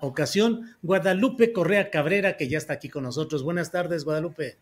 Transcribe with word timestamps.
Ocasión, 0.00 0.76
Guadalupe 0.82 1.52
Correa 1.52 1.90
Cabrera, 1.90 2.36
que 2.36 2.48
ya 2.48 2.58
está 2.58 2.74
aquí 2.74 2.88
con 2.88 3.04
nosotros. 3.04 3.42
Buenas 3.42 3.70
tardes, 3.70 4.04
Guadalupe. 4.04 4.58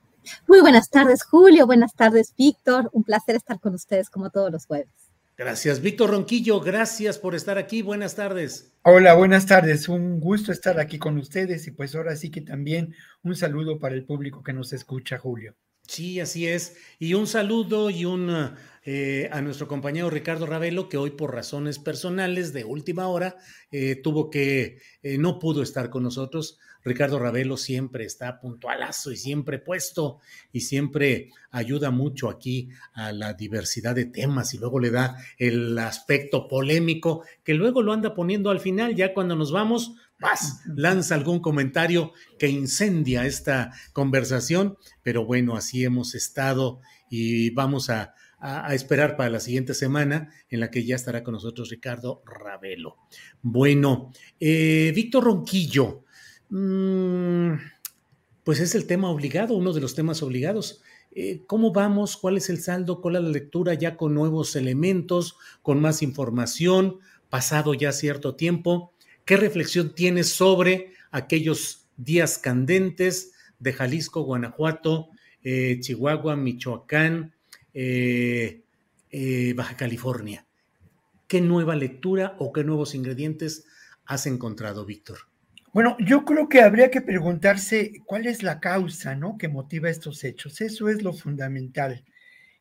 Muy 0.47 0.61
buenas 0.61 0.91
tardes, 0.91 1.23
Julio. 1.23 1.67
Buenas 1.67 1.95
tardes, 1.95 2.35
Víctor. 2.37 2.91
Un 2.93 3.05
placer 3.05 3.37
estar 3.37 3.61
con 3.61 3.75
ustedes 3.75 4.11
como 4.11 4.31
todos 4.31 4.51
los 4.51 4.67
jueves. 4.67 4.89
Gracias, 5.37 5.81
Víctor 5.81 6.11
Ronquillo. 6.11 6.61
Gracias 6.61 7.19
por 7.19 7.35
estar 7.35 7.59
aquí. 7.59 7.83
Buenas 7.83 8.15
tardes. 8.15 8.73
Hola, 8.83 9.15
buenas 9.15 9.47
tardes. 9.47 9.89
Un 9.89 10.21
gusto 10.21 10.53
estar 10.53 10.79
aquí 10.79 10.99
con 10.99 11.19
ustedes 11.19 11.67
y 11.67 11.73
pues 11.73 11.95
ahora 11.97 12.15
sí 12.15 12.31
que 12.31 12.41
también 12.41 12.95
un 13.23 13.35
saludo 13.35 13.79
para 13.81 13.97
el 13.97 14.05
público 14.05 14.43
que 14.45 14.53
nos 14.53 14.73
escucha, 14.73 15.19
Julio. 15.19 15.57
Sí, 15.87 16.21
así 16.21 16.47
es. 16.47 16.77
Y 16.99 17.15
un 17.15 17.27
saludo 17.27 17.91
y 17.91 18.05
un 18.05 18.55
eh, 18.87 19.31
a 19.33 19.41
nuestro 19.41 19.67
compañero 19.67 20.11
Ricardo 20.11 20.45
Ravelo, 20.45 20.91
que 20.91 20.99
hoy 20.99 21.13
por 21.13 21.33
razones 21.33 21.79
personales 21.79 22.53
de 22.53 22.65
última 22.65 23.09
hora 23.09 23.39
eh, 23.71 23.97
tuvo 23.97 24.29
que, 24.29 24.79
eh, 25.03 25.17
no 25.17 25.39
pudo 25.39 25.63
estar 25.63 25.89
con 25.89 26.03
nosotros. 26.03 26.59
Ricardo 26.85 27.19
Ravelo 27.19 27.57
siempre 27.57 28.05
está 28.05 28.39
puntualazo 28.41 29.11
y 29.11 29.17
siempre 29.17 29.59
puesto 29.59 30.19
y 30.53 30.61
siempre 30.61 31.31
ayuda 31.51 31.91
mucho 31.91 32.29
aquí 32.29 32.69
a 32.93 33.13
la 33.13 33.33
diversidad 33.33 33.95
de 33.95 34.05
temas 34.05 34.53
y 34.53 34.59
luego 34.59 34.79
le 34.79 34.91
da 34.91 35.17
el 35.39 35.79
aspecto 35.79 36.47
polémico 36.47 37.25
que 37.43 37.55
luego 37.55 37.81
lo 37.81 37.95
anda 37.95 38.15
poniendo 38.15 38.51
al 38.51 38.61
final, 38.61 38.95
ya 38.95 39.15
cuando 39.15 39.35
nos 39.35 39.51
vamos, 39.51 39.95
más 40.19 40.61
lanza 40.77 41.15
algún 41.15 41.41
comentario 41.41 42.13
que 42.39 42.49
incendia 42.49 43.25
esta 43.25 43.73
conversación, 43.95 44.77
pero 45.03 45.25
bueno, 45.25 45.57
así 45.57 45.85
hemos 45.85 46.15
estado 46.15 46.81
y 47.09 47.49
vamos 47.51 47.89
a, 47.89 48.15
esperar 48.73 49.17
para 49.17 49.31
la 49.31 49.41
siguiente 49.41 49.75
semana 49.75 50.31
en 50.51 50.61
la 50.61 50.71
que 50.71 50.85
ya 50.85 50.97
estará 50.97 51.23
con 51.23 51.35
nosotros 51.35 51.71
Ricardo 51.71 52.23
Ravelo. 52.27 52.97
Bueno, 53.43 54.13
eh, 54.39 54.93
Víctor 54.95 55.25
Ronquillo, 55.25 56.05
Mm, 56.57 57.55
pues 58.45 58.61
es 58.61 58.77
el 58.77 58.87
tema 58.87 59.11
obligado, 59.11 59.57
uno 59.57 59.73
de 59.73 59.81
los 59.81 59.97
temas 59.97 60.23
obligados. 60.23 60.83
Eh, 61.13 61.43
¿Cómo 61.49 61.73
vamos? 61.73 62.17
¿Cuál 62.17 62.37
es 62.37 62.49
el 62.49 62.61
saldo? 62.61 63.01
¿Cuál 63.01 63.17
es 63.17 63.23
la 63.23 63.29
lectura 63.31 63.75
ya 63.75 63.97
con 63.97 64.15
nuevos 64.15 64.55
elementos, 64.55 65.37
con 65.63 65.81
más 65.81 66.03
información, 66.03 66.99
pasado 67.31 67.75
ya 67.75 67.91
cierto 67.93 68.37
tiempo? 68.37 68.93
¿Qué 69.25 69.37
reflexión 69.37 69.97
tienes 69.97 70.29
sobre 70.29 70.93
aquellos 71.11 71.89
días 71.97 72.39
candentes 72.39 73.33
de 73.59 73.73
Jalisco, 73.73 74.23
Guanajuato, 74.23 75.09
eh, 75.43 75.79
Chihuahua, 75.81 76.37
Michoacán, 76.37 77.34
eh, 77.75 78.63
Baja 79.55 79.77
California? 79.77 80.47
¿Qué 81.29 81.41
nueva 81.41 81.75
lectura 81.75 82.37
o 82.39 82.53
qué 82.53 82.65
nuevos 82.65 82.95
ingredientes 82.95 83.67
has 84.07 84.27
encontrado, 84.27 84.85
Víctor? 84.85 85.19
Bueno, 85.73 85.97
yo 85.99 86.25
creo 86.25 86.49
que 86.49 86.61
habría 86.61 86.91
que 86.91 87.01
preguntarse 87.01 87.95
cuál 88.07 88.27
es 88.27 88.45
la 88.45 88.61
causa, 88.61 89.17
¿no? 89.17 89.37
Que 89.37 89.49
motiva 89.49 89.91
estos 89.91 90.23
hechos. 90.23 90.61
Eso 90.61 90.89
es 90.89 91.03
lo 91.03 91.13
fundamental. 91.13 92.05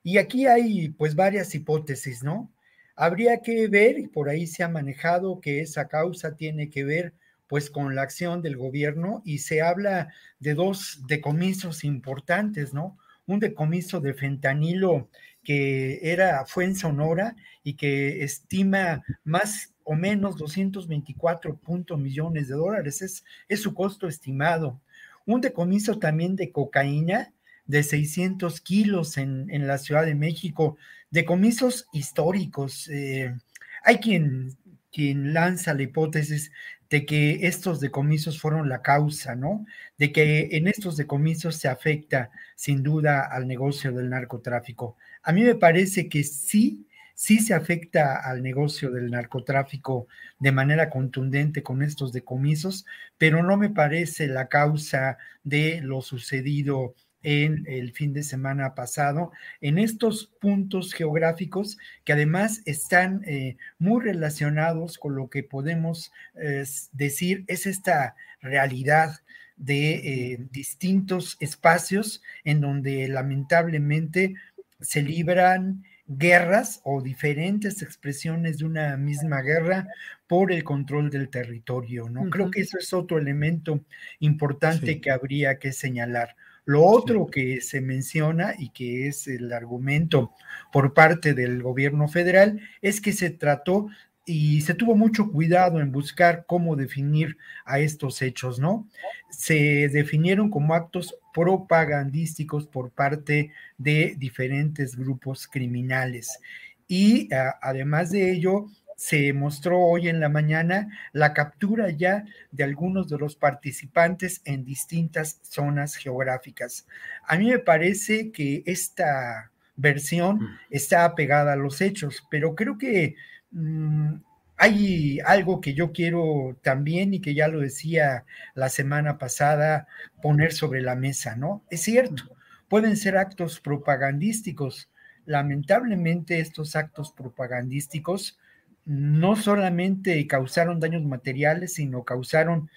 Y 0.02 0.18
aquí 0.18 0.48
hay 0.48 0.90
pues 0.90 1.16
varias 1.16 1.54
hipótesis, 1.54 2.24
¿no? 2.24 2.52
Habría 2.96 3.42
que 3.42 3.68
ver, 3.68 4.00
y 4.00 4.08
por 4.08 4.30
ahí 4.30 4.48
se 4.48 4.64
ha 4.64 4.68
manejado 4.68 5.40
que 5.42 5.62
esa 5.62 5.88
causa 5.88 6.36
tiene 6.36 6.70
que 6.70 6.84
ver 6.84 7.14
pues 7.48 7.70
con 7.70 7.94
la 7.94 8.02
acción 8.02 8.42
del 8.42 8.58
gobierno 8.58 9.22
y 9.24 9.40
se 9.40 9.62
habla 9.62 10.12
de 10.40 10.56
dos 10.56 11.04
decomisos 11.08 11.84
importantes, 11.84 12.74
¿no? 12.74 12.98
Un 13.26 13.40
decomiso 13.40 14.00
de 14.00 14.14
fentanilo 14.14 15.10
que 15.44 16.00
era, 16.04 16.46
fue 16.46 16.66
en 16.66 16.76
Sonora 16.76 17.36
y 17.64 17.74
que 17.76 18.24
estima 18.24 19.04
más 19.24 19.74
o 19.84 19.96
menos 19.96 20.38
224 20.38 21.60
millones 21.98 22.48
de 22.48 22.56
dólares, 22.56 23.02
es, 23.02 23.24
es 23.50 23.62
su 23.62 23.74
costo 23.74 24.08
estimado. 24.08 24.80
Un 25.26 25.42
decomiso 25.42 26.00
también 26.00 26.36
de 26.36 26.52
cocaína 26.52 27.34
de 27.66 27.84
600 27.84 28.62
kilos 28.62 29.18
en, 29.18 29.50
en 29.50 29.68
la 29.68 29.78
Ciudad 29.78 30.06
de 30.06 30.16
México, 30.16 30.78
decomisos 31.12 31.88
históricos. 31.94 32.90
Eh, 32.90 33.36
hay 33.84 33.98
quien, 33.98 34.58
quien 34.92 35.34
lanza 35.34 35.74
la 35.74 35.84
hipótesis 35.84 36.52
de 36.94 37.08
que 37.08 37.48
estos 37.48 37.80
decomisos 37.80 38.40
fueron 38.40 38.70
la 38.70 38.84
causa, 38.84 39.34
¿no? 39.34 39.66
De 39.98 40.12
que 40.12 40.50
en 40.52 40.68
estos 40.68 40.96
decomisos 40.96 41.56
se 41.56 41.68
afecta 41.68 42.30
sin 42.56 42.84
duda 42.84 43.22
al 43.22 43.48
negocio 43.48 43.92
del 43.92 44.12
narcotráfico. 44.12 44.96
A 45.24 45.32
mí 45.32 45.42
me 45.42 45.56
parece 45.56 46.08
que 46.08 46.24
sí, 46.24 46.86
sí 47.16 47.40
se 47.40 47.56
afecta 47.56 48.18
al 48.18 48.44
negocio 48.44 48.92
del 48.92 49.10
narcotráfico 49.10 50.06
de 50.38 50.52
manera 50.52 50.92
contundente 50.92 51.64
con 51.64 51.82
estos 51.82 52.14
decomisos, 52.14 52.86
pero 53.18 53.42
no 53.42 53.58
me 53.58 53.72
parece 53.72 54.28
la 54.28 54.48
causa 54.48 55.18
de 55.44 55.82
lo 55.82 56.04
sucedido 56.04 56.94
en 57.24 57.64
el 57.68 57.94
fin 57.94 58.14
de 58.14 58.22
semana 58.24 58.76
pasado, 58.76 59.32
en 59.62 59.80
estos 59.80 60.28
puntos 60.40 60.94
geográficos 60.94 61.78
que 62.04 62.14
además 62.14 62.62
están 62.66 63.24
eh, 63.26 63.58
muy 63.80 64.04
relacionados 64.04 64.98
con 64.98 65.16
lo 65.16 65.30
que 65.30 65.44
podemos 65.44 66.12
eh, 66.36 66.64
decir 66.92 67.46
es 67.48 67.66
esta 67.66 68.16
realidad 68.42 69.22
de 69.56 69.94
eh, 69.94 70.48
distintos 70.52 71.38
espacios 71.40 72.22
en 72.44 72.60
donde 72.60 73.08
lamentablemente 73.08 74.36
se 74.82 75.02
libran 75.02 75.84
guerras 76.06 76.82
o 76.84 77.02
diferentes 77.02 77.82
expresiones 77.82 78.58
de 78.58 78.66
una 78.66 78.98
misma 78.98 79.42
guerra 79.42 79.88
por 80.28 80.52
el 80.52 80.64
control 80.64 81.10
del 81.10 81.30
territorio, 81.30 82.10
¿no? 82.10 82.30
Creo 82.30 82.52
que 82.52 82.62
eso 82.62 82.78
es 82.78 82.94
otro 82.94 83.18
elemento 83.18 83.86
importante 84.20 85.00
que 85.00 85.12
habría 85.12 85.60
que 85.60 85.72
señalar. 85.72 86.36
Lo 86.66 86.84
otro 86.86 87.28
que 87.28 87.62
se 87.62 87.82
menciona 87.82 88.54
y 88.58 88.70
que 88.70 89.08
es 89.08 89.28
el 89.28 89.52
argumento 89.52 90.32
por 90.72 90.94
parte 90.94 91.34
del 91.34 91.62
gobierno 91.62 92.08
federal 92.08 92.62
es 92.82 93.02
que 93.02 93.12
se 93.12 93.30
trató 93.30 93.88
y 94.26 94.62
se 94.62 94.74
tuvo 94.74 94.96
mucho 94.96 95.30
cuidado 95.30 95.82
en 95.82 95.92
buscar 95.92 96.46
cómo 96.48 96.76
definir 96.76 97.38
a 97.66 97.80
estos 97.80 98.22
hechos, 98.22 98.60
¿no? 98.60 98.88
Se 99.30 99.90
definieron 99.90 100.50
como 100.50 100.74
actos 100.74 101.16
propagandísticos 101.34 102.68
por 102.68 102.92
parte 102.92 103.52
de 103.78 104.16
diferentes 104.18 104.96
grupos 104.96 105.48
criminales. 105.48 106.40
Y 106.88 107.28
además 107.62 108.12
de 108.12 108.32
ello, 108.32 108.68
se 108.96 109.34
mostró 109.34 109.80
hoy 109.82 110.08
en 110.08 110.20
la 110.20 110.30
mañana 110.30 110.90
la 111.12 111.34
captura 111.34 111.90
ya 111.90 112.26
de 112.52 112.64
algunos 112.64 113.10
de 113.10 113.18
los 113.18 113.36
participantes 113.36 114.42
en 114.46 114.64
distintas 114.64 115.40
zonas 115.44 115.96
geográficas. 115.96 116.86
A 117.28 117.38
mí 117.38 117.50
me 117.50 117.60
parece 117.60 118.32
que 118.32 118.64
esta 118.66 119.52
versión 119.76 120.38
mm. 120.38 120.60
está 120.70 121.06
apegada 121.06 121.54
a 121.54 121.58
los 121.58 121.82
hechos, 121.82 122.24
pero 122.30 122.56
creo 122.56 122.78
que 122.78 123.16
Mm, 123.54 124.16
hay 124.58 125.20
algo 125.26 125.62
que 125.62 125.74
yo 125.74 125.92
quiero 125.92 126.58
también 126.64 127.14
y 127.14 127.22
que 127.22 127.34
ya 127.36 127.48
lo 127.48 127.60
decía 127.60 128.26
la 128.56 128.70
semana 128.70 129.18
pasada, 129.18 129.88
poner 130.22 130.54
sobre 130.54 130.82
la 130.82 130.96
mesa, 130.96 131.36
¿no? 131.36 131.64
Es 131.70 131.82
cierto, 131.82 132.24
pueden 132.68 132.98
ser 132.98 133.18
actos 133.18 133.60
propagandísticos. 133.60 134.90
Lamentablemente 135.26 136.40
estos 136.40 136.76
actos 136.76 137.12
propagandísticos 137.12 138.40
no 138.86 139.36
solamente 139.36 140.26
causaron 140.28 140.80
daños 140.80 141.04
materiales, 141.04 141.76
sino 141.76 142.04
causaron 142.04 142.70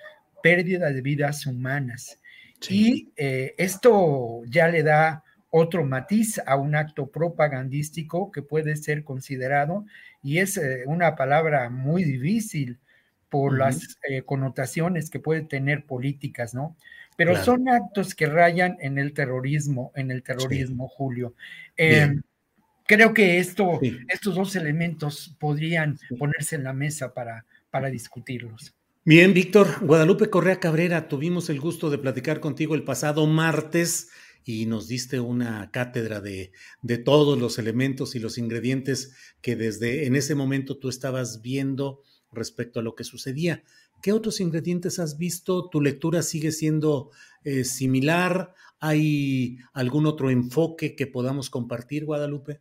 pérdida 0.43 0.91
de 0.91 1.01
vidas 1.01 1.47
humanas. 1.47 2.21
Y 2.69 3.11
eh, 3.17 3.55
esto 3.59 4.43
ya 4.47 4.69
le 4.69 4.83
da 4.83 5.25
otro 5.51 5.85
matiz 5.85 6.41
a 6.47 6.57
un 6.57 6.75
acto 6.75 7.11
propagandístico 7.11 8.31
que 8.31 8.43
puede 8.43 8.77
ser 8.77 9.05
considerado, 9.05 9.87
y 10.23 10.39
es 10.39 10.57
eh, 10.57 10.83
una 10.87 11.17
palabra 11.17 11.71
muy 11.71 12.05
difícil 12.05 12.79
por 13.29 13.59
las 13.59 13.99
eh, 14.09 14.23
connotaciones 14.23 15.11
que 15.11 15.21
puede 15.21 15.43
tener 15.43 15.85
políticas, 15.85 16.55
¿no? 16.55 16.77
Pero 17.17 17.37
son 17.43 17.69
actos 17.69 18.15
que 18.15 18.27
rayan 18.27 18.77
en 18.81 18.99
el 18.99 19.15
terrorismo, 19.15 19.91
en 19.95 20.11
el 20.11 20.23
terrorismo, 20.23 20.87
Julio. 20.87 21.35
Em, 21.77 22.23
creo 22.87 23.15
que 23.15 23.39
esto, 23.39 23.81
estos 24.09 24.35
dos 24.35 24.57
elementos 24.57 25.35
podrían 25.39 25.99
ponerse 26.19 26.57
en 26.57 26.65
la 26.65 26.73
mesa 26.73 27.13
para, 27.15 27.45
para 27.71 27.91
discutirlos. 27.91 28.75
Bien, 29.05 29.33
Víctor, 29.35 29.69
Guadalupe 29.83 30.31
Correa 30.31 30.59
Cabrera, 30.59 31.09
tuvimos 31.09 31.49
el 31.49 31.61
gusto 31.61 31.91
de 31.91 31.99
platicar 31.99 32.41
contigo 32.41 32.75
el 32.75 32.83
pasado 32.83 33.27
martes 33.27 34.11
y 34.45 34.67
nos 34.67 34.89
diste 34.89 35.21
una 35.21 35.71
cátedra 35.71 36.21
de, 36.21 36.53
de, 36.83 36.99
todos 36.99 37.39
los 37.39 37.59
elementos 37.59 38.15
y 38.15 38.19
los 38.19 38.39
ingredientes 38.39 39.15
que 39.41 39.57
desde 39.57 40.07
en 40.07 40.17
ese 40.17 40.35
momento 40.35 40.79
tú 40.79 40.89
estabas 40.89 41.41
viendo 41.41 42.03
respecto 42.33 42.81
a 42.81 42.83
lo 42.83 42.95
que 42.95 43.05
sucedía. 43.05 43.63
¿Qué 44.03 44.13
otros 44.13 44.41
ingredientes 44.41 44.99
has 44.99 45.19
visto? 45.19 45.69
¿Tu 45.69 45.81
lectura 45.81 46.23
sigue 46.23 46.53
siendo 46.53 47.11
eh, 47.45 47.65
similar? 47.65 48.55
¿Hay 48.79 49.59
algún 49.73 50.07
otro 50.07 50.31
enfoque 50.31 50.95
que 50.95 51.07
podamos 51.07 51.51
compartir, 51.51 52.05
Guadalupe? 52.05 52.61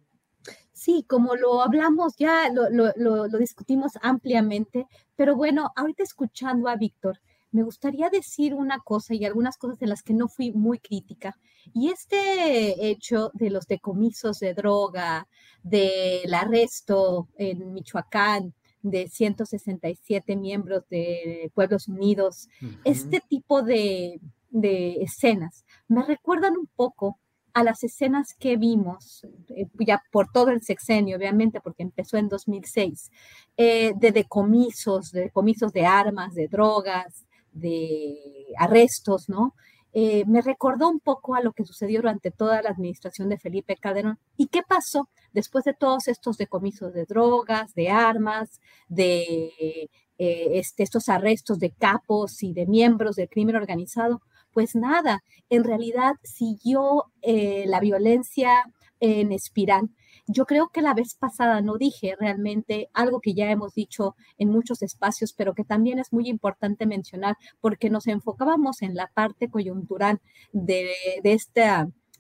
Sí, 0.85 1.03
como 1.09 1.35
lo 1.35 1.63
hablamos 1.63 2.15
ya, 2.15 2.47
lo, 2.53 2.69
lo, 2.69 2.93
lo, 2.95 3.27
lo 3.27 3.37
discutimos 3.39 3.93
ampliamente, 4.03 4.85
pero 5.15 5.35
bueno, 5.35 5.71
ahorita 5.75 6.03
escuchando 6.03 6.69
a 6.69 6.75
Víctor, 6.75 7.19
me 7.49 7.63
gustaría 7.63 8.11
decir 8.11 8.53
una 8.53 8.77
cosa 8.77 9.15
y 9.15 9.25
algunas 9.25 9.57
cosas 9.57 9.81
en 9.81 9.89
las 9.89 10.03
que 10.03 10.13
no 10.13 10.27
fui 10.27 10.51
muy 10.51 10.77
crítica. 10.77 11.39
Y 11.73 11.89
este 11.89 12.87
hecho 12.87 13.31
de 13.33 13.49
los 13.49 13.65
decomisos 13.65 14.37
de 14.37 14.53
droga, 14.53 15.27
del 15.63 16.31
arresto 16.31 17.29
en 17.35 17.73
Michoacán 17.73 18.53
de 18.83 19.07
167 19.07 20.35
miembros 20.35 20.83
de 20.91 21.51
Pueblos 21.55 21.87
Unidos, 21.87 22.47
este 22.83 23.23
tipo 23.27 23.63
de, 23.63 24.21
de 24.51 25.01
escenas 25.01 25.65
me 25.87 26.03
recuerdan 26.03 26.55
un 26.55 26.67
poco 26.75 27.17
a 27.56 27.63
las 27.63 27.84
escenas 27.86 28.36
que 28.38 28.57
vimos, 28.57 29.25
eh, 29.48 29.66
ya 29.80 30.04
por 30.12 30.28
todo 30.30 30.50
el 30.50 30.62
sexenio, 30.62 31.16
obviamente, 31.16 31.62
porque 31.62 31.84
empezó 31.84 32.18
en 32.18 32.28
2006, 32.28 33.10
eh, 33.56 33.94
de 33.96 34.12
decomisos, 34.12 35.12
de 35.13 35.22
decomisos 35.22 35.72
de 35.72 35.86
armas, 35.86 36.34
de 36.36 36.50
drogas, 36.50 37.25
de 37.54 38.18
arrestos, 38.60 39.30
¿no? 39.30 39.56
Eh, 39.94 40.25
me 40.28 40.42
recordó 40.42 40.90
un 40.90 41.00
poco 41.00 41.34
a 41.34 41.42
lo 41.42 41.54
que 41.54 41.63
sucedió 41.63 42.02
durante 42.02 42.30
toda 42.30 42.62
la 42.62 42.72
administración 42.72 43.30
de 43.30 43.38
Felipe 43.38 43.78
Calderón. 43.78 44.19
¿Y 44.36 44.48
qué 44.48 44.62
pasó 44.62 45.07
después 45.31 45.63
de 45.63 45.74
todos 45.74 46.10
estos 46.10 46.38
decomisos 46.38 46.94
de 46.94 47.06
drogas, 47.06 47.74
de 47.74 47.90
armas, 47.90 48.60
de 48.90 49.90
este, 50.18 50.84
estos 50.84 51.07
arrestos 51.07 51.60
de 51.60 51.72
capos 51.72 52.44
y 52.44 52.52
de 52.52 52.66
miembros 52.66 53.16
del 53.16 53.30
crimen 53.30 53.56
organizado? 53.56 54.22
Pues 54.56 54.74
nada, 54.74 55.22
en 55.50 55.66
realidad 55.66 56.13
siguió 56.24 57.12
eh, 57.22 57.66
la 57.68 57.81
violencia 57.81 58.54
en 59.02 59.34
espiral. 59.34 59.90
Yo 60.28 60.46
creo 60.46 60.69
que 60.69 60.81
la 60.81 60.94
vez 60.94 61.13
pasada 61.16 61.60
no 61.60 61.78
dije 61.78 62.16
realmente 62.18 62.90
algo 62.94 63.19
que 63.19 63.34
ya 63.34 63.52
hemos 63.52 63.74
dicho 63.74 64.16
en 64.38 64.50
muchos 64.50 64.81
espacios, 64.81 65.34
pero 65.34 65.56
que 65.56 65.66
también 65.66 66.00
es 66.00 66.13
muy 66.13 66.30
importante 66.30 66.86
mencionar 66.86 67.36
porque 67.60 67.90
nos 67.90 68.07
enfocábamos 68.07 68.81
en 68.81 68.96
la 68.96 69.12
parte 69.13 69.50
coyuntural 69.50 70.22
de, 70.54 70.90
de 71.22 71.34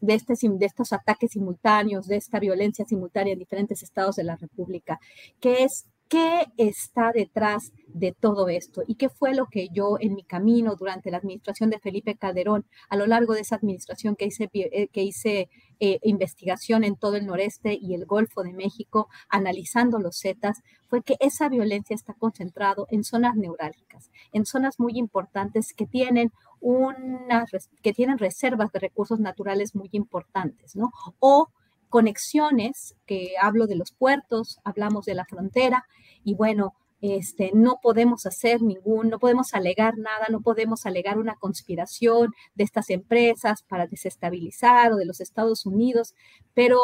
de, 0.01 0.13
este, 0.13 0.33
de 0.35 0.65
estos 0.65 0.91
ataques 0.91 1.31
simultáneos, 1.31 2.07
de 2.07 2.17
esta 2.17 2.41
violencia 2.41 2.83
simultánea 2.83 3.31
en 3.31 3.39
diferentes 3.39 3.81
estados 3.81 4.17
de 4.17 4.25
la 4.25 4.35
República, 4.35 4.99
que 5.39 5.63
es 5.63 5.85
¿Qué 6.07 6.45
está 6.57 7.11
detrás 7.11 7.73
de 7.87 8.11
todo 8.11 8.47
esto? 8.47 8.83
¿Y 8.87 8.95
qué 8.95 9.09
fue 9.09 9.33
lo 9.33 9.47
que 9.47 9.69
yo 9.69 9.97
en 9.99 10.13
mi 10.13 10.23
camino 10.23 10.75
durante 10.75 11.09
la 11.09 11.17
administración 11.17 11.71
de 11.71 11.79
Felipe 11.79 12.15
Calderón, 12.15 12.65
a 12.89 12.95
lo 12.95 13.07
largo 13.07 13.33
de 13.33 13.41
esa 13.41 13.55
administración 13.55 14.15
que 14.15 14.25
hice, 14.25 14.49
eh, 14.53 14.87
que 14.89 15.01
hice 15.01 15.49
eh, 15.79 15.99
investigación 16.03 16.83
en 16.83 16.95
todo 16.95 17.15
el 17.15 17.25
noreste 17.25 17.77
y 17.81 17.95
el 17.95 18.05
Golfo 18.05 18.43
de 18.43 18.53
México, 18.53 19.09
analizando 19.29 19.97
los 19.97 20.19
Zetas, 20.19 20.61
fue 20.87 21.01
que 21.01 21.17
esa 21.19 21.49
violencia 21.49 21.95
está 21.95 22.13
concentrado 22.13 22.87
en 22.91 23.03
zonas 23.03 23.35
neurálgicas, 23.35 24.11
en 24.31 24.45
zonas 24.45 24.79
muy 24.79 24.97
importantes 24.97 25.73
que 25.73 25.87
tienen 25.87 26.31
que 27.81 27.93
tienen 27.93 28.17
reservas 28.17 28.71
de 28.71 28.79
recursos 28.79 29.19
naturales 29.19 29.75
muy 29.75 29.89
importantes, 29.91 30.75
¿no? 30.75 30.91
O 31.19 31.49
conexiones, 31.95 32.93
que 33.05 33.35
hablo 33.41 33.67
de 33.67 33.77
los 33.77 33.93
puertos, 33.93 34.59
hablamos 34.65 35.05
de 35.05 35.13
la 35.13 35.23
frontera, 35.23 35.85
y 36.25 36.33
bueno, 36.33 36.73
este, 36.99 37.51
no 37.53 37.79
podemos 37.81 38.25
hacer 38.25 38.61
ningún, 38.61 39.07
no 39.07 39.17
podemos 39.17 39.53
alegar 39.53 39.97
nada, 39.97 40.25
no 40.29 40.41
podemos 40.41 40.85
alegar 40.85 41.17
una 41.17 41.35
conspiración 41.35 42.33
de 42.53 42.65
estas 42.65 42.89
empresas 42.89 43.63
para 43.63 43.87
desestabilizar 43.87 44.91
o 44.91 44.97
de 44.97 45.05
los 45.05 45.21
Estados 45.21 45.65
Unidos, 45.65 46.15
pero 46.53 46.81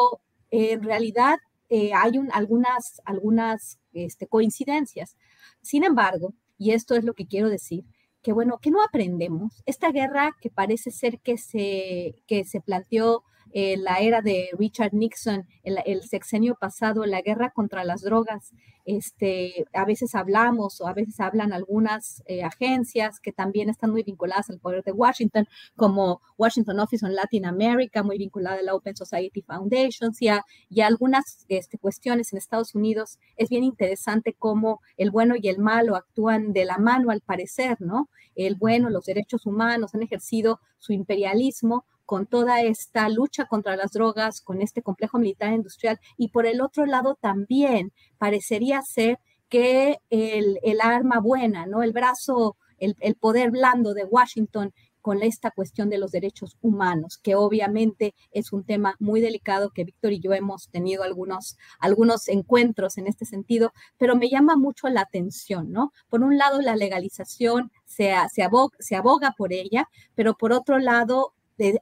en 0.50 0.82
realidad 0.82 1.36
eh, 1.68 1.92
hay 1.92 2.12
algunas, 2.32 3.02
algunas 3.04 3.78
este, 3.92 4.26
coincidencias. 4.28 5.18
Sin 5.60 5.84
embargo, 5.84 6.32
y 6.56 6.70
esto 6.70 6.94
es 6.94 7.04
lo 7.04 7.12
que 7.12 7.26
quiero 7.26 7.50
decir, 7.50 7.84
que 8.22 8.32
bueno, 8.32 8.60
que 8.62 8.70
no 8.70 8.82
aprendemos. 8.82 9.62
Esta 9.66 9.92
guerra 9.92 10.34
que 10.40 10.48
parece 10.48 10.90
ser 10.90 11.20
que 11.20 11.36
se, 11.36 12.14
que 12.26 12.46
se 12.46 12.62
planteó 12.62 13.24
eh, 13.52 13.76
la 13.76 13.98
era 13.98 14.22
de 14.22 14.48
Richard 14.58 14.94
Nixon, 14.94 15.46
el, 15.62 16.02
sexenio 16.02 16.54
pasado, 16.54 17.04
la 17.04 17.20
guerra 17.20 17.50
contra 17.50 17.84
las 17.84 18.02
drogas. 18.02 18.52
Este, 18.84 19.66
a 19.74 19.84
veces 19.84 20.14
hablamos 20.14 20.80
o 20.80 20.88
a 20.88 20.92
veces 20.92 21.20
hablan 21.20 21.52
algunas 21.52 22.22
eh, 22.26 22.42
agencias 22.42 23.20
que 23.20 23.30
también 23.30 23.68
están 23.68 23.90
muy 23.90 24.02
vinculadas 24.02 24.50
al 24.50 24.58
poder 24.58 24.82
de 24.82 24.92
Washington, 24.92 25.46
como 25.76 26.20
Washington 26.36 26.80
Office 26.80 27.04
on 27.04 27.14
Latin 27.14 27.44
America, 27.44 28.02
muy 28.02 28.18
vinculada 28.18 28.58
a 28.58 28.62
la 28.62 28.74
Open 28.74 28.96
Society 28.96 29.42
Foundation, 29.42 30.12
y 30.18 30.28
a, 30.28 30.44
y 30.68 30.80
algunas 30.80 31.44
este, 31.48 31.78
cuestiones 31.78 32.32
en 32.32 32.38
Estados 32.38 32.74
Unidos. 32.74 33.18
Es 33.36 33.50
bien 33.50 33.64
interesante 33.64 34.34
cómo 34.36 34.80
el 34.96 35.10
bueno 35.10 35.34
y 35.40 35.48
el 35.48 35.58
malo 35.58 35.94
actúan 35.94 36.52
de 36.52 36.64
la 36.64 36.78
mano 36.78 37.10
al 37.10 37.20
parecer, 37.20 37.80
¿no? 37.80 38.08
El 38.34 38.54
bueno, 38.54 38.88
los 38.88 39.04
derechos 39.04 39.44
humanos 39.44 39.94
han 39.94 40.02
ejercido 40.02 40.58
su 40.78 40.92
imperialismo 40.92 41.84
con 42.06 42.26
toda 42.26 42.62
esta 42.62 43.08
lucha 43.08 43.46
contra 43.46 43.76
las 43.76 43.92
drogas, 43.92 44.40
con 44.40 44.60
este 44.60 44.82
complejo 44.82 45.18
militar 45.18 45.52
industrial, 45.52 46.00
y 46.16 46.28
por 46.28 46.46
el 46.46 46.60
otro 46.60 46.86
lado 46.86 47.16
también 47.20 47.92
parecería 48.18 48.82
ser 48.82 49.18
que 49.52 49.98
el, 50.08 50.80
arma 50.80 51.20
buena, 51.20 51.66
¿no? 51.66 51.82
El 51.82 51.92
brazo, 51.92 52.56
el, 52.78 52.94
poder 53.16 53.50
blando 53.50 53.92
de 53.92 54.04
Washington 54.04 54.72
con 55.02 55.22
esta 55.22 55.50
cuestión 55.50 55.90
de 55.90 55.98
los 55.98 56.10
derechos 56.10 56.56
humanos, 56.62 57.18
que 57.22 57.34
obviamente 57.34 58.14
es 58.30 58.54
un 58.54 58.64
tema 58.64 58.94
muy 58.98 59.20
delicado 59.20 59.70
que 59.70 59.84
Víctor 59.84 60.12
y 60.12 60.20
yo 60.20 60.32
hemos 60.32 60.70
tenido 60.70 61.02
algunos, 61.02 61.58
algunos 61.80 62.28
encuentros 62.28 62.96
en 62.96 63.08
este 63.08 63.26
sentido, 63.26 63.74
pero 63.98 64.16
me 64.16 64.30
llama 64.30 64.56
mucho 64.56 64.88
la 64.88 65.02
atención, 65.02 65.70
¿no? 65.70 65.92
Por 66.08 66.22
un 66.22 66.38
lado, 66.38 66.62
la 66.62 66.74
legalización 66.74 67.70
se, 67.84 68.14
se, 68.32 68.42
aboga, 68.42 68.74
se 68.78 68.96
aboga 68.96 69.34
por 69.36 69.52
ella, 69.52 69.86
pero 70.14 70.34
por 70.34 70.52
otro 70.52 70.78
lado, 70.78 71.34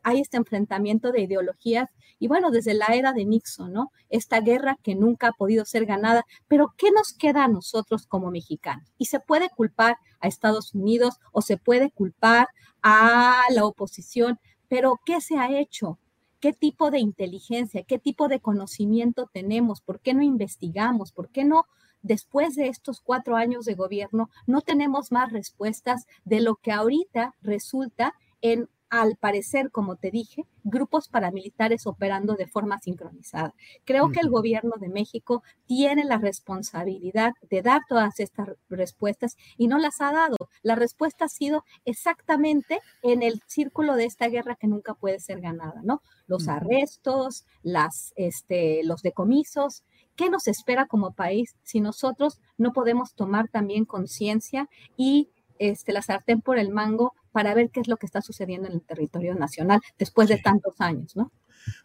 hay 0.02 0.20
este 0.20 0.36
enfrentamiento 0.36 1.12
de 1.12 1.22
ideologías 1.22 1.88
y 2.18 2.28
bueno, 2.28 2.50
desde 2.50 2.74
la 2.74 2.86
era 2.86 3.12
de 3.12 3.24
Nixon, 3.24 3.72
¿no? 3.72 3.92
Esta 4.08 4.40
guerra 4.40 4.76
que 4.82 4.94
nunca 4.94 5.28
ha 5.28 5.32
podido 5.32 5.64
ser 5.64 5.86
ganada, 5.86 6.24
pero 6.48 6.74
¿qué 6.76 6.90
nos 6.90 7.12
queda 7.14 7.44
a 7.44 7.48
nosotros 7.48 8.06
como 8.06 8.30
mexicanos? 8.30 8.92
Y 8.98 9.06
se 9.06 9.20
puede 9.20 9.48
culpar 9.48 9.96
a 10.20 10.28
Estados 10.28 10.74
Unidos 10.74 11.18
o 11.32 11.40
se 11.40 11.56
puede 11.56 11.90
culpar 11.90 12.48
a 12.82 13.42
la 13.50 13.64
oposición, 13.64 14.38
pero 14.68 15.00
¿qué 15.04 15.20
se 15.20 15.38
ha 15.38 15.58
hecho? 15.58 15.98
¿Qué 16.40 16.52
tipo 16.52 16.90
de 16.90 17.00
inteligencia, 17.00 17.84
qué 17.84 17.98
tipo 17.98 18.28
de 18.28 18.40
conocimiento 18.40 19.28
tenemos? 19.32 19.80
¿Por 19.80 20.00
qué 20.00 20.14
no 20.14 20.22
investigamos? 20.22 21.12
¿Por 21.12 21.30
qué 21.30 21.44
no 21.44 21.66
después 22.02 22.54
de 22.54 22.68
estos 22.68 23.00
cuatro 23.00 23.36
años 23.36 23.64
de 23.64 23.74
gobierno, 23.74 24.30
no 24.46 24.60
tenemos 24.62 25.12
más 25.12 25.32
respuestas 25.32 26.06
de 26.24 26.40
lo 26.40 26.56
que 26.56 26.72
ahorita 26.72 27.34
resulta 27.42 28.14
en 28.40 28.68
al 28.90 29.16
parecer, 29.16 29.70
como 29.70 29.96
te 29.96 30.10
dije, 30.10 30.46
grupos 30.64 31.08
paramilitares 31.08 31.86
operando 31.86 32.34
de 32.34 32.48
forma 32.48 32.80
sincronizada. 32.80 33.54
Creo 33.84 34.10
que 34.10 34.18
el 34.18 34.28
gobierno 34.28 34.72
de 34.78 34.88
México 34.88 35.44
tiene 35.66 36.04
la 36.04 36.18
responsabilidad 36.18 37.34
de 37.48 37.62
dar 37.62 37.82
todas 37.88 38.18
estas 38.18 38.48
respuestas 38.68 39.36
y 39.56 39.68
no 39.68 39.78
las 39.78 40.00
ha 40.00 40.12
dado. 40.12 40.36
La 40.62 40.74
respuesta 40.74 41.26
ha 41.26 41.28
sido 41.28 41.64
exactamente 41.84 42.80
en 43.02 43.22
el 43.22 43.40
círculo 43.46 43.94
de 43.94 44.06
esta 44.06 44.28
guerra 44.28 44.56
que 44.56 44.66
nunca 44.66 44.94
puede 44.94 45.20
ser 45.20 45.40
ganada, 45.40 45.80
¿no? 45.84 46.02
Los 46.26 46.48
arrestos, 46.48 47.46
las, 47.62 48.12
este, 48.16 48.82
los 48.82 49.02
decomisos. 49.02 49.84
¿Qué 50.16 50.30
nos 50.30 50.48
espera 50.48 50.86
como 50.86 51.12
país 51.12 51.56
si 51.62 51.80
nosotros 51.80 52.40
no 52.58 52.72
podemos 52.72 53.14
tomar 53.14 53.48
también 53.48 53.84
conciencia 53.84 54.68
y 54.96 55.30
este, 55.60 55.92
la 55.92 56.02
sartén 56.02 56.40
por 56.40 56.58
el 56.58 56.70
mango 56.70 57.14
para 57.32 57.54
ver 57.54 57.70
qué 57.70 57.80
es 57.80 57.88
lo 57.88 57.96
que 57.96 58.06
está 58.06 58.22
sucediendo 58.22 58.68
en 58.68 58.74
el 58.74 58.82
territorio 58.82 59.34
nacional 59.34 59.80
después 59.98 60.28
de 60.28 60.38
tantos 60.38 60.74
años, 60.80 61.16
¿no? 61.16 61.32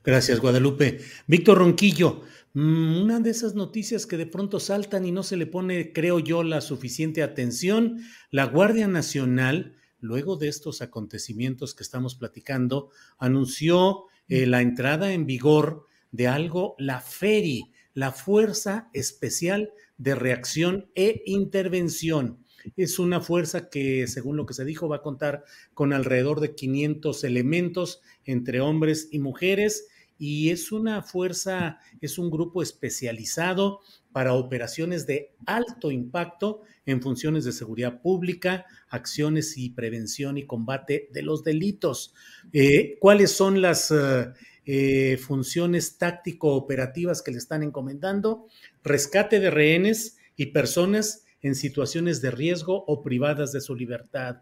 Gracias, 0.04 0.40
Guadalupe. 0.40 1.00
Víctor 1.28 1.58
Ronquillo, 1.58 2.22
mm, 2.54 3.02
una 3.02 3.20
de 3.20 3.30
esas 3.30 3.56
noticias 3.56 4.06
que 4.06 4.18
de 4.18 4.25
pronto 4.25 4.60
saltan 4.60 5.06
y 5.06 5.12
no 5.12 5.24
se 5.24 5.38
le 5.38 5.48
pone, 5.48 5.92
creo 5.94 6.20
yo, 6.20 6.44
la 6.44 6.62
suficiente 6.62 7.24
atención, 7.24 8.00
la 8.32 8.46
Guardia 8.46 8.88
Nacional, 8.88 9.75
luego 10.00 10.38
de 10.38 10.48
estos 10.48 10.82
acontecimientos 10.82 11.75
que 11.75 11.84
estamos 11.84 12.16
platicando, 12.16 12.90
anunció 13.18 14.06
eh, 14.28 14.46
la 14.46 14.62
entrada 14.62 15.14
en 15.14 15.25
vigor 15.25 15.86
de 16.12 16.28
algo, 16.28 16.75
la 16.78 17.02
FERI, 17.02 17.72
la 17.94 18.12
Fuerza 18.12 18.90
Especial 18.94 19.72
de 19.98 20.16
Reacción 20.16 20.90
e 20.96 21.24
Intervención. 21.25 22.45
Es 22.75 23.00
una 23.00 23.22
fuerza 23.22 23.69
que, 23.69 24.07
según 24.07 24.38
lo 24.38 24.45
que 24.45 24.53
se 24.53 24.65
dijo, 24.65 24.88
va 24.88 24.98
a 24.98 25.01
contar 25.01 25.43
con 25.74 25.93
alrededor 25.93 26.39
de 26.39 26.55
500 26.55 27.24
elementos 27.24 28.01
entre 28.25 28.62
hombres 28.62 29.10
y 29.12 29.19
mujeres 29.19 29.88
y 30.17 30.50
es 30.50 30.72
una 30.72 31.01
fuerza, 31.01 31.79
es 32.00 32.17
un 32.17 32.31
grupo 32.31 32.62
especializado 32.63 33.81
para 34.12 34.34
operaciones 34.34 35.05
de 35.05 35.34
alto 35.45 35.91
impacto 35.91 36.62
en 36.86 37.01
funciones 37.01 37.43
de 37.43 37.51
seguridad 37.51 38.01
pública, 38.01 38.65
acciones 38.89 39.57
y 39.57 39.72
prevención 39.72 40.38
y 40.38 40.45
combate 40.45 41.10
de 41.12 41.22
los 41.22 41.43
delitos. 41.43 42.13
Eh, 42.53 42.98
¿Cuáles 43.00 43.31
son 43.31 43.62
las 43.62 43.91
eh, 43.91 44.31
eh, 44.65 45.17
funciones 45.17 45.98
táctico-operativas 45.98 47.22
que 47.22 47.31
le 47.31 47.38
están 47.38 47.63
encomendando? 47.63 48.48
Rescate 48.84 49.41
de 49.41 49.50
rehenes 49.50 50.17
y 50.38 50.48
personas 50.48 51.25
en 51.46 51.54
situaciones 51.54 52.24
de 52.24 52.32
riesgo 52.32 52.84
o 52.88 53.04
privadas 53.04 53.52
de 53.52 53.62
su 53.62 53.75
libertad, 53.75 54.38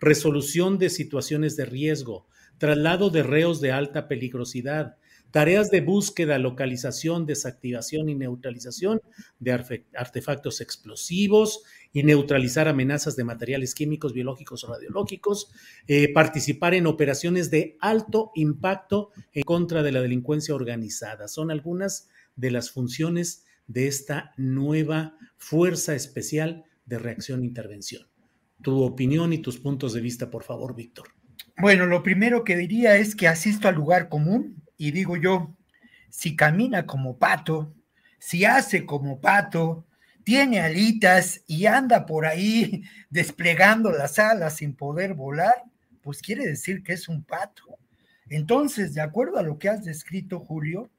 resolución 0.00 0.76
de 0.76 0.90
situaciones 0.90 1.54
de 1.54 1.64
riesgo, 1.64 2.26
traslado 2.58 3.10
de 3.10 3.22
reos 3.22 3.60
de 3.60 3.70
alta 3.70 4.08
peligrosidad, 4.08 4.96
tareas 5.30 5.70
de 5.70 5.82
búsqueda, 5.82 6.36
localización, 6.36 7.26
desactivación 7.26 8.08
y 8.08 8.16
neutralización 8.16 9.00
de 9.38 9.52
artefactos 9.94 10.60
explosivos 10.60 11.62
y 11.92 12.02
neutralizar 12.02 12.66
amenazas 12.66 13.14
de 13.14 13.22
materiales 13.22 13.72
químicos, 13.72 14.12
biológicos 14.12 14.64
o 14.64 14.72
radiológicos, 14.72 15.52
eh, 15.86 16.12
participar 16.12 16.74
en 16.74 16.88
operaciones 16.88 17.52
de 17.52 17.76
alto 17.80 18.32
impacto 18.34 19.10
en 19.32 19.44
contra 19.44 19.84
de 19.84 19.92
la 19.92 20.02
delincuencia 20.02 20.56
organizada. 20.56 21.28
Son 21.28 21.52
algunas 21.52 22.08
de 22.34 22.50
las 22.50 22.72
funciones 22.72 23.44
de 23.68 23.86
esta 23.86 24.32
nueva 24.36 25.16
Fuerza 25.36 25.94
Especial 25.94 26.64
de 26.84 26.98
Reacción 26.98 27.42
e 27.42 27.46
Intervención. 27.46 28.08
Tu 28.62 28.82
opinión 28.82 29.32
y 29.32 29.38
tus 29.38 29.58
puntos 29.58 29.92
de 29.92 30.00
vista, 30.00 30.30
por 30.30 30.42
favor, 30.42 30.74
Víctor. 30.74 31.10
Bueno, 31.58 31.86
lo 31.86 32.02
primero 32.02 32.42
que 32.42 32.56
diría 32.56 32.96
es 32.96 33.14
que 33.14 33.28
asisto 33.28 33.68
al 33.68 33.76
lugar 33.76 34.08
común 34.08 34.64
y 34.76 34.90
digo 34.90 35.16
yo, 35.16 35.56
si 36.08 36.34
camina 36.34 36.86
como 36.86 37.18
pato, 37.18 37.74
si 38.18 38.44
hace 38.44 38.84
como 38.86 39.20
pato, 39.20 39.86
tiene 40.24 40.60
alitas 40.60 41.42
y 41.46 41.66
anda 41.66 42.06
por 42.06 42.26
ahí 42.26 42.82
desplegando 43.10 43.90
las 43.92 44.18
alas 44.18 44.56
sin 44.56 44.74
poder 44.74 45.14
volar, 45.14 45.64
pues 46.02 46.22
quiere 46.22 46.46
decir 46.46 46.82
que 46.82 46.94
es 46.94 47.08
un 47.08 47.22
pato. 47.22 47.64
Entonces, 48.28 48.94
de 48.94 49.00
acuerdo 49.00 49.38
a 49.38 49.42
lo 49.42 49.58
que 49.58 49.68
has 49.68 49.84
descrito, 49.84 50.40
Julio, 50.40 50.90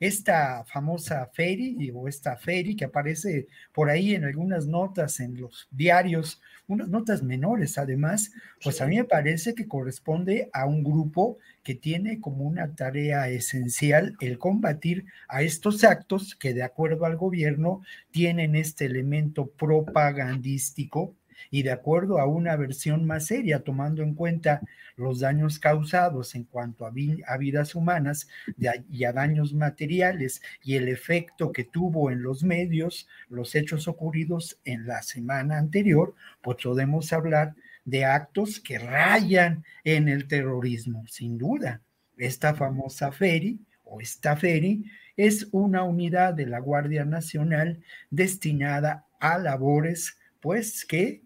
esta 0.00 0.64
famosa 0.64 1.28
Ferry 1.32 1.90
o 1.94 2.08
esta 2.08 2.36
Ferry 2.36 2.76
que 2.76 2.84
aparece 2.84 3.48
por 3.72 3.90
ahí 3.90 4.14
en 4.14 4.24
algunas 4.24 4.66
notas 4.66 5.20
en 5.20 5.40
los 5.40 5.68
diarios, 5.70 6.40
unas 6.66 6.88
notas 6.88 7.22
menores 7.22 7.78
además, 7.78 8.30
pues 8.62 8.80
a 8.80 8.86
mí 8.86 8.96
me 8.96 9.04
parece 9.04 9.54
que 9.54 9.66
corresponde 9.66 10.50
a 10.52 10.66
un 10.66 10.84
grupo 10.84 11.38
que 11.62 11.74
tiene 11.74 12.20
como 12.20 12.44
una 12.44 12.74
tarea 12.74 13.28
esencial 13.28 14.16
el 14.20 14.38
combatir 14.38 15.06
a 15.28 15.42
estos 15.42 15.82
actos 15.84 16.34
que 16.36 16.54
de 16.54 16.62
acuerdo 16.62 17.04
al 17.04 17.16
gobierno 17.16 17.82
tienen 18.10 18.54
este 18.54 18.84
elemento 18.84 19.50
propagandístico 19.50 21.14
y 21.50 21.62
de 21.62 21.70
acuerdo 21.70 22.18
a 22.18 22.26
una 22.26 22.56
versión 22.56 23.06
más 23.06 23.26
seria, 23.26 23.60
tomando 23.60 24.02
en 24.02 24.14
cuenta 24.14 24.62
los 24.96 25.20
daños 25.20 25.58
causados 25.58 26.34
en 26.34 26.44
cuanto 26.44 26.84
a, 26.84 26.90
vidas 26.90 27.74
humanas 27.74 28.28
y 28.90 29.04
a 29.04 29.12
daños 29.12 29.54
materiales 29.54 30.42
y 30.62 30.74
el 30.74 30.88
efecto 30.88 31.52
que 31.52 31.64
tuvo 31.64 32.10
en 32.10 32.22
los 32.22 32.42
medios 32.42 33.08
los 33.28 33.54
hechos 33.54 33.88
ocurridos 33.88 34.58
en 34.64 34.86
la 34.86 35.02
semana 35.02 35.58
anterior, 35.58 36.14
pues 36.42 36.58
podemos 36.62 37.12
hablar 37.12 37.54
de 37.84 38.04
actos 38.04 38.60
que 38.60 38.78
rayan 38.78 39.64
en 39.84 40.08
el 40.08 40.28
terrorismo, 40.28 41.06
sin 41.08 41.38
duda. 41.38 41.80
Esta 42.16 42.54
famosa 42.54 43.12
FERI 43.12 43.60
o 43.84 44.00
esta 44.00 44.36
FERI 44.36 44.84
es 45.16 45.48
una 45.52 45.84
unidad 45.84 46.34
de 46.34 46.46
la 46.46 46.58
Guardia 46.58 47.04
Nacional 47.04 47.82
destinada 48.10 49.06
a 49.20 49.38
labores, 49.38 50.18
pues 50.40 50.84
que 50.84 51.22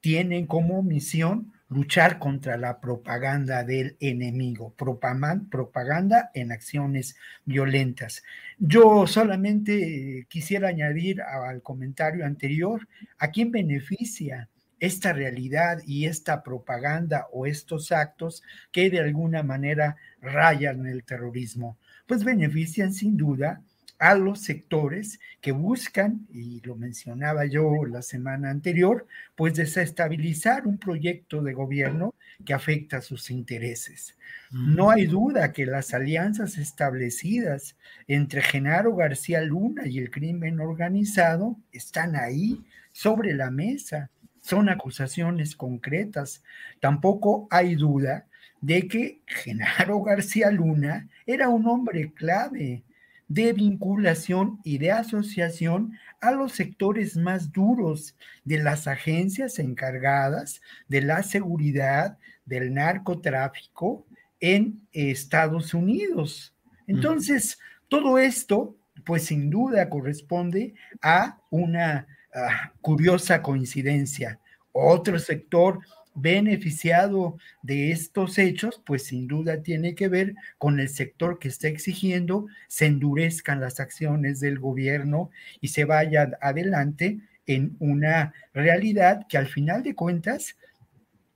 tienen 0.00 0.46
como 0.46 0.82
misión 0.82 1.52
luchar 1.68 2.18
contra 2.18 2.56
la 2.56 2.80
propaganda 2.80 3.62
del 3.62 3.96
enemigo, 4.00 4.74
propaganda 4.74 6.30
en 6.34 6.50
acciones 6.50 7.16
violentas. 7.44 8.24
Yo 8.58 9.06
solamente 9.06 10.26
quisiera 10.28 10.68
añadir 10.68 11.22
al 11.22 11.62
comentario 11.62 12.26
anterior, 12.26 12.88
¿a 13.18 13.28
quién 13.30 13.52
beneficia 13.52 14.48
esta 14.80 15.12
realidad 15.12 15.78
y 15.86 16.06
esta 16.06 16.42
propaganda 16.42 17.28
o 17.32 17.46
estos 17.46 17.92
actos 17.92 18.42
que 18.72 18.90
de 18.90 18.98
alguna 18.98 19.44
manera 19.44 19.96
rayan 20.20 20.86
el 20.86 21.04
terrorismo? 21.04 21.78
Pues 22.06 22.24
benefician 22.24 22.92
sin 22.92 23.16
duda 23.16 23.62
a 24.00 24.14
los 24.14 24.40
sectores 24.40 25.20
que 25.42 25.52
buscan, 25.52 26.26
y 26.32 26.60
lo 26.62 26.74
mencionaba 26.74 27.44
yo 27.44 27.84
la 27.84 28.00
semana 28.00 28.50
anterior, 28.50 29.06
pues 29.36 29.54
desestabilizar 29.54 30.66
un 30.66 30.78
proyecto 30.78 31.42
de 31.42 31.52
gobierno 31.52 32.14
que 32.46 32.54
afecta 32.54 32.96
a 32.96 33.02
sus 33.02 33.30
intereses. 33.30 34.16
No 34.50 34.90
hay 34.90 35.04
duda 35.04 35.52
que 35.52 35.66
las 35.66 35.92
alianzas 35.92 36.56
establecidas 36.56 37.76
entre 38.08 38.40
Genaro 38.40 38.96
García 38.96 39.42
Luna 39.42 39.86
y 39.86 39.98
el 39.98 40.10
crimen 40.10 40.60
organizado 40.60 41.58
están 41.70 42.16
ahí 42.16 42.64
sobre 42.92 43.34
la 43.34 43.50
mesa. 43.50 44.08
Son 44.40 44.70
acusaciones 44.70 45.54
concretas. 45.54 46.42
Tampoco 46.80 47.48
hay 47.50 47.74
duda 47.74 48.26
de 48.62 48.88
que 48.88 49.20
Genaro 49.26 50.00
García 50.00 50.50
Luna 50.50 51.06
era 51.26 51.50
un 51.50 51.66
hombre 51.66 52.12
clave 52.14 52.82
de 53.30 53.52
vinculación 53.52 54.58
y 54.64 54.78
de 54.78 54.90
asociación 54.90 55.96
a 56.20 56.32
los 56.32 56.50
sectores 56.50 57.16
más 57.16 57.52
duros 57.52 58.16
de 58.44 58.58
las 58.58 58.88
agencias 58.88 59.60
encargadas 59.60 60.60
de 60.88 61.02
la 61.02 61.22
seguridad 61.22 62.18
del 62.44 62.74
narcotráfico 62.74 64.04
en 64.40 64.80
Estados 64.90 65.74
Unidos. 65.74 66.52
Entonces, 66.88 67.60
todo 67.86 68.18
esto, 68.18 68.76
pues 69.06 69.26
sin 69.26 69.48
duda 69.48 69.88
corresponde 69.88 70.74
a 71.00 71.38
una 71.50 72.08
ah, 72.34 72.72
curiosa 72.80 73.42
coincidencia. 73.42 74.40
Otro 74.72 75.20
sector 75.20 75.78
beneficiado 76.14 77.38
de 77.62 77.92
estos 77.92 78.38
hechos, 78.38 78.82
pues 78.84 79.04
sin 79.04 79.28
duda 79.28 79.62
tiene 79.62 79.94
que 79.94 80.08
ver 80.08 80.34
con 80.58 80.80
el 80.80 80.88
sector 80.88 81.38
que 81.38 81.48
está 81.48 81.68
exigiendo 81.68 82.46
se 82.68 82.86
endurezcan 82.86 83.60
las 83.60 83.80
acciones 83.80 84.40
del 84.40 84.58
gobierno 84.58 85.30
y 85.60 85.68
se 85.68 85.84
vaya 85.84 86.30
adelante 86.40 87.20
en 87.46 87.76
una 87.78 88.32
realidad 88.52 89.26
que 89.28 89.38
al 89.38 89.46
final 89.46 89.82
de 89.82 89.94
cuentas 89.94 90.56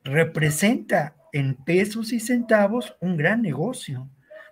representa 0.05 1.17
en 1.33 1.55
pesos 1.55 2.13
y 2.13 2.21
centavos 2.21 2.97
un 3.01 3.17
gran 3.17 3.43
negocio. 3.43 4.09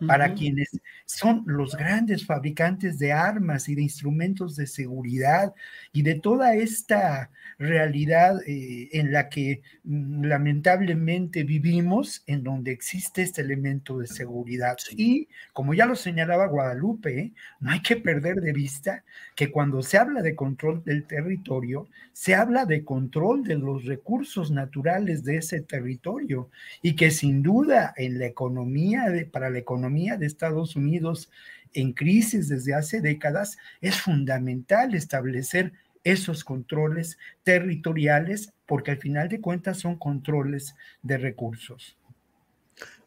Para 0.06 0.34
quienes 0.34 0.70
son 1.04 1.42
los 1.46 1.76
grandes 1.76 2.26
fabricantes 2.26 2.98
de 2.98 3.12
armas 3.12 3.68
y 3.68 3.74
de 3.74 3.82
instrumentos 3.82 4.56
de 4.56 4.66
seguridad 4.66 5.54
y 5.92 6.02
de 6.02 6.14
toda 6.14 6.54
esta 6.54 7.30
realidad 7.58 8.40
eh, 8.46 8.88
en 8.92 9.12
la 9.12 9.28
que 9.28 9.62
mm, 9.84 10.24
lamentablemente 10.24 11.44
vivimos, 11.44 12.22
en 12.26 12.42
donde 12.42 12.72
existe 12.72 13.22
este 13.22 13.42
elemento 13.42 13.98
de 13.98 14.06
seguridad. 14.06 14.76
Y 14.96 15.28
como 15.52 15.74
ya 15.74 15.86
lo 15.86 15.94
señalaba 15.94 16.46
Guadalupe, 16.46 17.32
no 17.60 17.70
hay 17.70 17.80
que 17.80 17.96
perder 17.96 18.40
de 18.40 18.52
vista 18.52 19.04
que 19.36 19.50
cuando 19.50 19.82
se 19.82 19.98
habla 19.98 20.22
de 20.22 20.34
control 20.34 20.82
del 20.84 21.04
territorio, 21.04 21.88
se 22.12 22.34
habla 22.34 22.66
de 22.66 22.84
control 22.84 23.44
de 23.44 23.56
los 23.56 23.84
recursos 23.84 24.50
naturales 24.50 25.24
de 25.24 25.36
ese 25.36 25.60
territorio 25.60 26.50
y 26.82 26.96
que 26.96 27.10
sin 27.10 27.42
duda 27.42 27.94
en 27.96 28.18
la 28.18 28.26
economía, 28.26 29.08
de, 29.08 29.24
para 29.24 29.50
la 29.50 29.58
economía 29.58 29.91
de 29.92 30.26
Estados 30.26 30.76
Unidos 30.76 31.30
en 31.74 31.92
crisis 31.92 32.48
desde 32.48 32.74
hace 32.74 33.00
décadas, 33.00 33.56
es 33.80 34.00
fundamental 34.00 34.94
establecer 34.94 35.72
esos 36.04 36.44
controles 36.44 37.18
territoriales, 37.44 38.52
porque 38.66 38.90
al 38.90 38.98
final 38.98 39.28
de 39.28 39.40
cuentas 39.40 39.78
son 39.78 39.96
controles 39.96 40.74
de 41.02 41.18
recursos. 41.18 41.96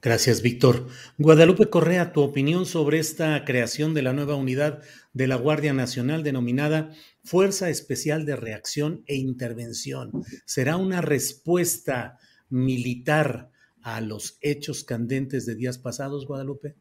Gracias, 0.02 0.42
Víctor. 0.42 0.88
Guadalupe 1.18 1.70
Correa, 1.70 2.14
tu 2.14 2.22
opinión 2.22 2.66
sobre 2.66 3.00
esta 3.00 3.44
creación 3.44 3.94
de 3.94 4.04
la 4.04 4.14
nueva 4.14 4.36
unidad 4.36 4.84
de 5.14 5.28
la 5.28 5.36
Guardia 5.36 5.74
Nacional 5.74 6.24
denominada 6.24 6.92
Fuerza 7.24 7.70
Especial 7.70 8.26
de 8.26 8.36
Reacción 8.36 9.04
e 9.08 9.16
Intervención. 9.16 10.12
¿Será 10.46 10.78
una 10.78 11.02
respuesta 11.02 12.20
militar 12.50 13.50
a 13.86 14.02
los 14.02 14.40
hechos 14.42 14.84
candentes 14.84 15.46
de 15.46 15.54
días 15.54 15.78
pasados, 15.78 16.26
Guadalupe? 16.26 16.76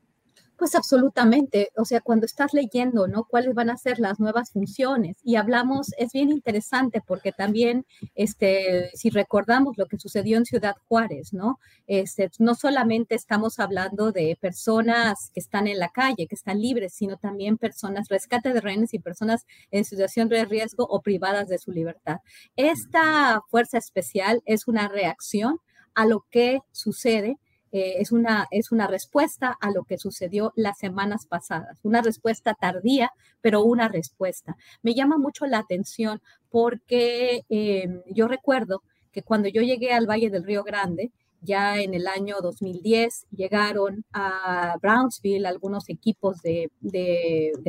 Pues 0.57 0.75
absolutamente, 0.75 1.69
o 1.77 1.85
sea, 1.85 2.01
cuando 2.01 2.25
estás 2.25 2.55
leyendo, 2.55 3.07
¿no? 3.09 3.25
¿Cuáles 3.25 3.55
van 3.55 3.69
a 3.69 3.77
ser 3.77 3.99
las 3.99 4.21
nuevas 4.21 4.53
funciones? 4.53 5.19
Y 5.23 5.37
hablamos, 5.37 5.89
es 5.99 6.13
bien 6.13 6.31
interesante 6.31 7.03
porque 7.07 7.33
también, 7.33 7.85
este, 8.15 8.89
si 8.95 9.11
recordamos 9.11 9.77
lo 9.77 9.85
que 9.85 9.99
sucedió 9.99 10.39
en 10.39 10.47
Ciudad 10.47 10.77
Juárez, 10.89 11.35
¿no? 11.35 11.59
Este, 11.87 12.31
no 12.39 12.55
solamente 12.55 13.17
estamos 13.17 13.59
hablando 13.59 14.11
de 14.11 14.39
personas 14.41 15.31
que 15.35 15.41
están 15.41 15.67
en 15.67 15.79
la 15.79 15.91
calle, 15.91 16.27
que 16.27 16.37
están 16.37 16.63
libres, 16.63 16.95
sino 16.95 17.19
también 17.19 17.59
personas, 17.59 18.09
rescate 18.09 18.55
de 18.55 18.63
rehenes 18.63 18.95
y 18.95 18.99
personas 18.99 19.45
en 19.71 19.85
situación 19.85 20.31
de 20.31 20.47
riesgo 20.47 20.87
o 20.89 21.03
privadas 21.03 21.49
de 21.49 21.59
su 21.59 21.71
libertad. 21.71 22.21
Esta 22.57 23.43
fuerza 23.51 23.77
especial 23.77 24.41
es 24.47 24.69
una 24.69 24.89
reacción 24.89 25.59
a 25.95 26.07
lo 26.07 26.27
que 26.31 26.61
sucede 26.73 27.39
eh, 27.75 28.01
es, 28.01 28.13
una, 28.13 28.47
es 28.53 28.71
una 28.71 28.87
respuesta 28.87 29.57
a 29.61 29.73
lo 29.73 29.83
que 29.83 29.99
sucedió 29.99 30.53
las 30.55 30.79
semanas 30.79 31.27
pasadas, 31.27 31.81
una 31.83 32.03
respuesta 32.03 32.55
tardía, 32.55 33.11
pero 33.41 33.65
una 33.65 33.89
respuesta. 33.89 34.57
Me 34.83 34.95
llama 34.95 35.19
mucho 35.19 35.45
la 35.47 35.59
atención 35.59 36.23
porque 36.51 37.43
em, 37.49 38.03
yo 38.07 38.29
recuerdo 38.29 38.85
que 39.11 39.23
cuando 39.23 39.49
yo 39.49 39.61
llegué 39.63 39.93
al 39.93 40.07
Valle 40.07 40.31
del 40.31 40.45
Río 40.45 40.63
Grande, 40.63 41.11
ya 41.41 41.81
en 41.81 41.95
el 41.95 42.07
año 42.07 42.37
2010 42.41 43.27
llegaron 43.33 44.05
a 44.13 44.77
Brownsville 44.81 45.45
algunos 45.45 45.89
equipos 45.89 46.43
de, 46.43 46.71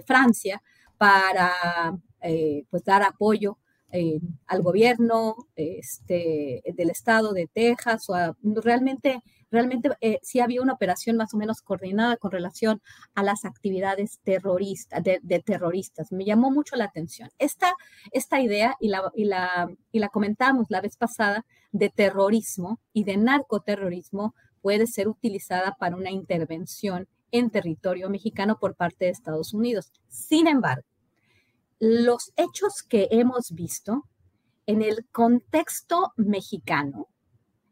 Francia 0.05 0.61
para 0.99 1.51
eh, 2.21 2.63
pues 2.69 2.83
dar 2.83 3.01
apoyo 3.01 3.57
eh, 3.91 4.19
al 4.47 4.61
gobierno 4.61 5.35
este, 5.55 6.61
del 6.75 6.89
estado 6.89 7.33
de 7.33 7.47
Texas 7.47 8.09
o 8.09 8.15
realmente 8.61 9.21
realmente 9.51 9.89
eh, 10.01 10.19
sí 10.21 10.39
había 10.39 10.61
una 10.61 10.73
operación 10.73 11.17
más 11.17 11.33
o 11.33 11.37
menos 11.37 11.61
coordinada 11.61 12.17
con 12.17 12.31
relación 12.31 12.81
a 13.13 13.23
las 13.23 13.45
actividades 13.45 14.19
terroristas, 14.23 15.01
de, 15.03 15.43
terroristas. 15.45 16.11
Me 16.11 16.25
llamó 16.25 16.51
mucho 16.51 16.75
la 16.75 16.85
atención. 16.85 17.29
Esta, 17.39 17.73
esta 18.11 18.41
idea, 18.41 18.75
y 18.79 18.89
la, 18.89 19.11
y, 19.15 19.25
la, 19.25 19.69
y 19.91 19.99
la 19.99 20.09
comentamos 20.09 20.67
la 20.69 20.81
vez 20.81 20.97
pasada, 20.97 21.45
de 21.71 21.89
terrorismo 21.89 22.79
y 22.93 23.03
de 23.03 23.17
narcoterrorismo 23.17 24.33
puede 24.61 24.87
ser 24.87 25.07
utilizada 25.07 25.75
para 25.79 25.95
una 25.95 26.11
intervención 26.11 27.07
en 27.31 27.49
territorio 27.49 28.09
mexicano 28.09 28.57
por 28.59 28.75
parte 28.75 29.05
de 29.05 29.11
Estados 29.11 29.53
Unidos. 29.53 29.91
Sin 30.07 30.47
embargo, 30.47 30.87
los 31.79 32.31
hechos 32.35 32.83
que 32.87 33.07
hemos 33.11 33.51
visto 33.51 34.03
en 34.65 34.81
el 34.81 35.05
contexto 35.11 36.13
mexicano 36.17 37.07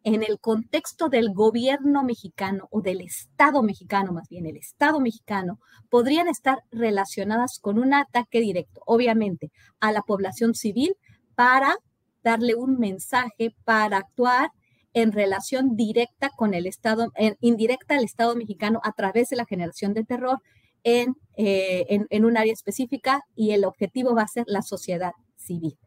en 0.03 0.24
el 0.24 0.39
contexto 0.39 1.10
del 1.10 1.33
gobierno 1.33 2.03
mexicano 2.03 2.67
o 2.72 2.81
del 2.81 3.01
Estado 3.01 3.63
mexicano, 3.63 4.12
más 4.12 4.27
bien 4.27 4.45
el 4.45 4.57
Estado 4.57 5.00
mexicano, 5.00 5.59
podrían 5.89 6.27
estar 6.27 6.59
relacionadas 6.72 7.59
con 7.59 7.79
un 7.79 7.94
ataque 7.94 8.42
directo, 8.42 8.81
obviamente, 8.85 9.51
a 9.79 9.92
la 9.92 10.01
población 10.01 10.55
civil 10.55 10.96
para 11.35 11.77
darle 12.22 12.55
un 12.55 12.77
mensaje, 12.79 13.55
para 13.63 13.98
actuar 13.98 14.51
en 14.94 15.11
relación 15.11 15.75
directa 15.75 16.29
con 16.35 16.53
el 16.53 16.68
Estado, 16.68 17.11
indirecta 17.39 17.96
al 17.96 18.03
Estado 18.03 18.35
mexicano 18.35 18.79
a 18.83 18.92
través 18.92 19.29
de 19.29 19.37
la 19.37 19.46
generación 19.46 19.94
de 19.94 20.03
terror 20.03 20.39
en, 20.83 21.15
eh, 21.37 22.05
en 22.09 22.25
un 22.25 22.37
área 22.37 22.53
específica 22.53 23.22
y 23.35 23.51
el 23.51 23.65
objetivo 23.65 24.15
va 24.15 24.24
a 24.24 24.27
ser 24.27 24.46
la 24.48 24.61
sociedad 24.61 25.13
civil 25.35 25.77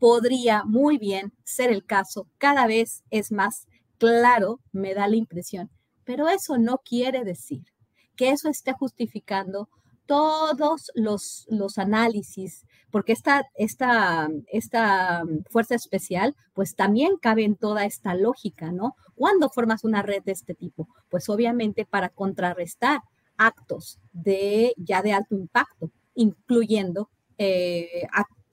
podría 0.00 0.64
muy 0.64 0.98
bien 0.98 1.32
ser 1.44 1.70
el 1.70 1.84
caso, 1.84 2.26
cada 2.38 2.66
vez 2.66 3.04
es 3.10 3.30
más 3.30 3.68
claro, 3.98 4.60
me 4.72 4.94
da 4.94 5.06
la 5.06 5.16
impresión, 5.16 5.70
pero 6.04 6.28
eso 6.28 6.58
no 6.58 6.78
quiere 6.78 7.22
decir 7.22 7.62
que 8.16 8.30
eso 8.30 8.48
esté 8.48 8.72
justificando 8.72 9.68
todos 10.06 10.90
los, 10.94 11.46
los 11.50 11.78
análisis, 11.78 12.64
porque 12.90 13.12
esta, 13.12 13.46
esta, 13.54 14.28
esta 14.50 15.22
fuerza 15.50 15.76
especial, 15.76 16.34
pues 16.54 16.74
también 16.74 17.12
cabe 17.20 17.44
en 17.44 17.54
toda 17.54 17.84
esta 17.84 18.14
lógica, 18.14 18.72
¿no? 18.72 18.96
¿Cuándo 19.14 19.50
formas 19.50 19.84
una 19.84 20.02
red 20.02 20.22
de 20.24 20.32
este 20.32 20.54
tipo? 20.54 20.88
Pues 21.10 21.28
obviamente 21.28 21.84
para 21.84 22.08
contrarrestar 22.08 23.02
actos 23.40 23.98
de 24.12 24.74
ya 24.76 25.02
de 25.02 25.12
alto 25.12 25.34
impacto, 25.34 25.90
incluyendo 26.14 27.10
eh, 27.38 28.06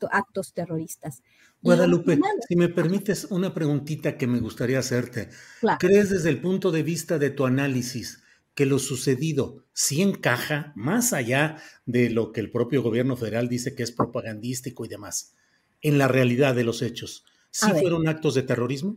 actos 0.10 0.54
terroristas. 0.54 1.22
Guadalupe, 1.62 2.18
si 2.48 2.56
me 2.56 2.70
permites 2.70 3.26
una 3.26 3.54
preguntita 3.54 4.18
que 4.18 4.28
me 4.28 4.40
gustaría 4.40 4.80
hacerte. 4.80 5.30
¿Crees 5.80 6.10
desde 6.10 6.30
el 6.30 6.40
punto 6.40 6.72
de 6.72 6.84
vista 6.84 7.20
de 7.20 7.32
tu 7.32 7.46
análisis 7.46 8.24
que 8.56 8.66
lo 8.66 8.80
sucedido 8.80 9.66
sí 9.74 10.02
encaja 10.02 10.72
más 10.76 11.12
allá 11.12 11.58
de 11.86 12.10
lo 12.10 12.32
que 12.32 12.40
el 12.40 12.50
propio 12.50 12.82
gobierno 12.82 13.18
federal 13.18 13.50
dice 13.50 13.76
que 13.76 13.84
es 13.84 13.92
propagandístico 13.92 14.86
y 14.86 14.88
demás, 14.88 15.36
en 15.82 15.98
la 15.98 16.08
realidad 16.08 16.56
de 16.56 16.64
los 16.64 16.82
hechos? 16.82 17.26
¿Sí 17.52 17.70
fueron 17.72 18.08
actos 18.08 18.36
de 18.36 18.44
terrorismo? 18.44 18.96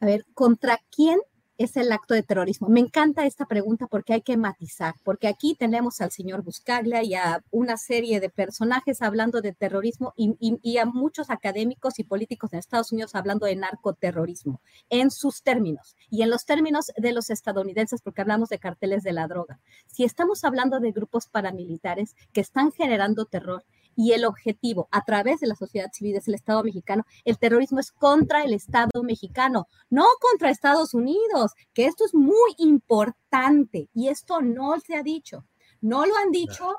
A 0.00 0.06
ver, 0.06 0.26
¿contra 0.34 0.80
quién 0.90 1.20
es 1.60 1.76
el 1.76 1.92
acto 1.92 2.14
de 2.14 2.22
terrorismo? 2.22 2.68
Me 2.68 2.80
encanta 2.80 3.26
esta 3.26 3.44
pregunta 3.44 3.86
porque 3.86 4.14
hay 4.14 4.22
que 4.22 4.38
matizar, 4.38 4.94
porque 5.04 5.28
aquí 5.28 5.54
tenemos 5.54 6.00
al 6.00 6.10
señor 6.10 6.42
Buscaglia 6.42 7.02
y 7.02 7.14
a 7.14 7.44
una 7.50 7.76
serie 7.76 8.18
de 8.18 8.30
personajes 8.30 9.02
hablando 9.02 9.42
de 9.42 9.52
terrorismo 9.52 10.14
y, 10.16 10.78
a 10.78 10.86
muchos 10.86 11.28
académicos 11.28 11.98
y 11.98 12.04
políticos 12.04 12.54
en 12.54 12.60
Estados 12.60 12.92
Unidos 12.92 13.14
hablando 13.14 13.44
de 13.44 13.56
narcoterrorismo 13.56 14.62
en 14.88 15.10
sus 15.10 15.42
términos 15.42 15.96
y 16.08 16.22
en 16.22 16.30
los 16.30 16.46
términos 16.46 16.92
de 16.96 17.12
los 17.12 17.28
estadounidenses, 17.28 18.00
porque 18.00 18.22
hablamos 18.22 18.48
de 18.48 18.58
carteles 18.58 19.02
de 19.02 19.12
la 19.12 19.28
droga. 19.28 19.60
Si 19.86 20.04
estamos 20.04 20.44
hablando 20.44 20.80
de 20.80 20.92
grupos 20.92 21.26
paramilitares 21.26 22.16
que 22.32 22.40
están 22.40 22.72
generando 22.72 23.26
terror, 23.26 23.64
y 23.96 24.12
el 24.12 24.24
objetivo 24.24 24.88
a 24.90 25.04
través 25.04 25.40
de 25.40 25.46
la 25.46 25.56
sociedad 25.56 25.90
civil 25.92 26.16
es 26.16 26.28
el 26.28 26.34
Estado 26.34 26.62
mexicano, 26.62 27.04
el 27.24 27.38
terrorismo 27.38 27.80
es 27.80 27.92
contra 27.92 28.42
el 28.42 28.54
Estado 28.54 29.02
mexicano, 29.02 29.68
no 29.88 30.04
contra 30.20 30.50
Estados 30.50 30.94
Unidos, 30.94 31.52
que 31.72 31.86
esto 31.86 32.04
es 32.04 32.14
muy 32.14 32.54
importante 32.58 33.88
y 33.94 34.08
esto 34.08 34.40
no 34.40 34.78
se 34.80 34.96
ha 34.96 35.02
dicho, 35.02 35.44
no 35.80 36.06
lo 36.06 36.16
han 36.16 36.30
dicho 36.30 36.76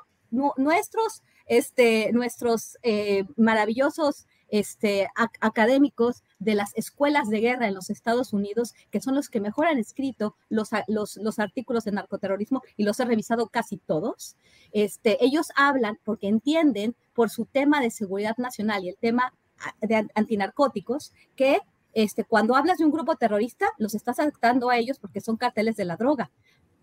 nuestros, 0.56 1.22
este, 1.46 2.12
nuestros 2.12 2.78
eh, 2.82 3.24
maravillosos 3.36 4.26
este, 4.52 5.08
académicos 5.40 6.22
de 6.38 6.54
las 6.54 6.76
escuelas 6.76 7.30
de 7.30 7.40
guerra 7.40 7.68
en 7.68 7.74
los 7.74 7.88
Estados 7.88 8.34
Unidos, 8.34 8.74
que 8.90 9.00
son 9.00 9.14
los 9.14 9.30
que 9.30 9.40
mejor 9.40 9.66
han 9.66 9.78
escrito 9.78 10.36
los, 10.50 10.68
los, 10.88 11.38
artículos 11.38 11.84
de 11.84 11.92
narcoterrorismo 11.92 12.62
y 12.76 12.84
los 12.84 13.00
he 13.00 13.06
revisado 13.06 13.48
casi 13.48 13.78
todos. 13.78 14.36
Este, 14.72 15.24
ellos 15.24 15.48
hablan 15.56 15.98
porque 16.04 16.28
entienden 16.28 16.94
por 17.14 17.30
su 17.30 17.46
tema 17.46 17.80
de 17.80 17.90
seguridad 17.90 18.36
nacional 18.36 18.84
y 18.84 18.90
el 18.90 18.96
tema 18.98 19.32
de 19.80 20.06
antinarcóticos 20.14 21.14
que 21.34 21.60
este, 21.94 22.24
cuando 22.24 22.54
hablas 22.54 22.78
de 22.78 22.84
un 22.84 22.90
grupo 22.90 23.16
terrorista, 23.16 23.66
los 23.78 23.94
estás 23.94 24.18
afectando 24.18 24.68
a 24.68 24.76
ellos 24.76 24.98
porque 24.98 25.22
son 25.22 25.36
carteles 25.38 25.76
de 25.76 25.86
la 25.86 25.96
droga. 25.96 26.30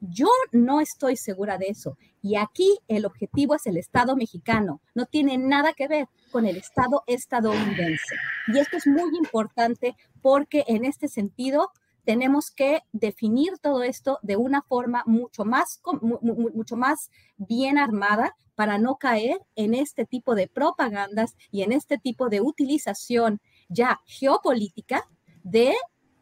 Yo 0.01 0.27
no 0.51 0.81
estoy 0.81 1.17
segura 1.17 1.57
de 1.57 1.67
eso. 1.67 1.97
Y 2.21 2.35
aquí 2.35 2.77
el 2.87 3.05
objetivo 3.05 3.55
es 3.55 3.65
el 3.65 3.77
Estado 3.77 4.15
mexicano. 4.15 4.81
No 4.95 5.05
tiene 5.05 5.37
nada 5.37 5.73
que 5.73 5.87
ver 5.87 6.07
con 6.31 6.45
el 6.45 6.57
Estado 6.57 7.03
estadounidense. 7.07 8.15
Y 8.47 8.59
esto 8.59 8.77
es 8.77 8.87
muy 8.87 9.15
importante 9.17 9.95
porque 10.21 10.63
en 10.67 10.85
este 10.85 11.07
sentido 11.07 11.71
tenemos 12.05 12.49
que 12.49 12.81
definir 12.91 13.59
todo 13.61 13.83
esto 13.83 14.19
de 14.23 14.35
una 14.35 14.61
forma 14.61 15.03
mucho 15.05 15.45
más, 15.45 15.81
mucho 16.01 16.75
más 16.75 17.11
bien 17.37 17.77
armada 17.77 18.35
para 18.55 18.77
no 18.77 18.95
caer 18.95 19.39
en 19.55 19.73
este 19.73 20.05
tipo 20.05 20.35
de 20.35 20.47
propagandas 20.47 21.35
y 21.51 21.61
en 21.61 21.71
este 21.71 21.97
tipo 21.97 22.29
de 22.29 22.41
utilización 22.41 23.39
ya 23.67 23.99
geopolítica 24.05 25.07
de, 25.43 25.75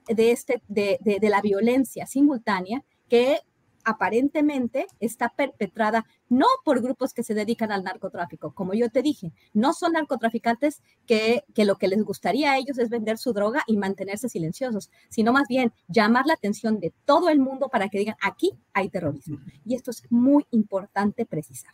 de, 0.07 0.31
este, 0.31 0.61
de, 0.67 0.99
de 1.03 1.29
la 1.29 1.41
violencia 1.41 2.05
simultánea 2.05 2.83
que 3.07 3.39
aparentemente 3.87 4.85
está 4.99 5.29
perpetrada 5.29 6.05
no 6.27 6.45
por 6.65 6.81
grupos 6.81 7.13
que 7.13 7.23
se 7.23 7.33
dedican 7.33 7.71
al 7.71 7.85
narcotráfico, 7.85 8.53
como 8.53 8.73
yo 8.73 8.89
te 8.89 9.01
dije, 9.01 9.31
no 9.53 9.71
son 9.71 9.93
narcotraficantes 9.93 10.81
que, 11.05 11.45
que, 11.55 11.63
lo 11.63 11.77
que 11.77 11.87
les 11.87 12.03
gustaría 12.03 12.51
a 12.51 12.57
ellos 12.57 12.77
es 12.79 12.89
vender 12.89 13.17
su 13.17 13.31
droga 13.31 13.63
y 13.65 13.77
mantenerse 13.77 14.27
silenciosos, 14.27 14.91
sino 15.07 15.31
más 15.31 15.47
bien 15.47 15.71
llamar 15.87 16.25
la 16.25 16.33
atención 16.33 16.81
de 16.81 16.93
todo 17.05 17.29
el 17.29 17.39
mundo 17.39 17.69
para 17.69 17.87
que 17.87 17.99
digan, 17.99 18.17
aquí 18.21 18.51
hay 18.73 18.89
terrorismo. 18.89 19.39
Y 19.65 19.75
esto 19.75 19.91
es 19.91 20.03
muy 20.09 20.45
importante 20.51 21.25
precisar. 21.25 21.71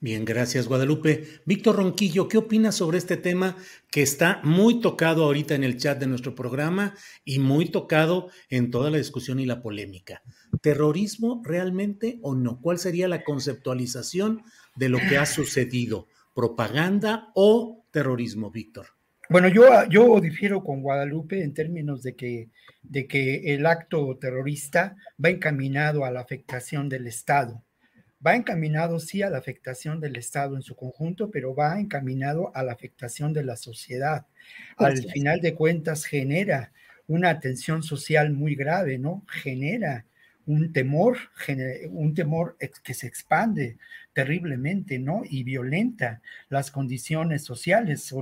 Bien, 0.00 0.24
gracias 0.24 0.68
Guadalupe. 0.68 1.24
Víctor 1.46 1.76
Ronquillo, 1.76 2.28
¿qué 2.28 2.36
opinas 2.36 2.74
sobre 2.74 2.98
este 2.98 3.16
tema 3.16 3.56
que 3.90 4.02
está 4.02 4.40
muy 4.44 4.80
tocado 4.80 5.24
ahorita 5.24 5.54
en 5.54 5.64
el 5.64 5.78
chat 5.78 5.98
de 5.98 6.06
nuestro 6.06 6.34
programa 6.34 6.94
y 7.24 7.38
muy 7.38 7.70
tocado 7.70 8.28
en 8.50 8.70
toda 8.70 8.90
la 8.90 8.98
discusión 8.98 9.40
y 9.40 9.46
la 9.46 9.62
polémica? 9.62 10.22
¿Terrorismo 10.60 11.42
realmente 11.44 12.18
o 12.22 12.34
no? 12.34 12.60
¿Cuál 12.60 12.78
sería 12.78 13.08
la 13.08 13.24
conceptualización 13.24 14.42
de 14.76 14.90
lo 14.90 14.98
que 14.98 15.16
ha 15.16 15.26
sucedido? 15.26 16.08
¿Propaganda 16.34 17.30
o 17.34 17.86
terrorismo, 17.90 18.50
Víctor? 18.50 18.88
Bueno, 19.28 19.48
yo, 19.48 19.64
yo 19.88 20.20
difiero 20.20 20.62
con 20.62 20.82
Guadalupe 20.82 21.42
en 21.42 21.52
términos 21.52 22.02
de 22.02 22.14
que, 22.14 22.50
de 22.82 23.06
que 23.08 23.54
el 23.54 23.66
acto 23.66 24.16
terrorista 24.20 24.94
va 25.22 25.30
encaminado 25.30 26.04
a 26.04 26.10
la 26.10 26.20
afectación 26.20 26.88
del 26.88 27.06
Estado 27.06 27.65
va 28.24 28.36
encaminado 28.36 28.98
sí 28.98 29.22
a 29.22 29.30
la 29.30 29.38
afectación 29.38 30.00
del 30.00 30.16
Estado 30.16 30.56
en 30.56 30.62
su 30.62 30.76
conjunto, 30.76 31.30
pero 31.30 31.54
va 31.54 31.78
encaminado 31.80 32.50
a 32.54 32.62
la 32.62 32.72
afectación 32.72 33.32
de 33.32 33.44
la 33.44 33.56
sociedad. 33.56 34.26
Al 34.76 34.98
final 34.98 35.40
de 35.40 35.54
cuentas 35.54 36.04
genera 36.04 36.72
una 37.06 37.40
tensión 37.40 37.82
social 37.82 38.32
muy 38.32 38.54
grave, 38.54 38.98
¿no? 38.98 39.24
Genera 39.28 40.06
un 40.46 40.72
temor, 40.72 41.18
un 41.90 42.14
temor 42.14 42.56
que 42.82 42.94
se 42.94 43.06
expande 43.06 43.78
terriblemente, 44.12 44.98
¿no? 44.98 45.22
Y 45.28 45.42
violenta 45.42 46.22
las 46.48 46.70
condiciones 46.70 47.44
sociales. 47.44 48.14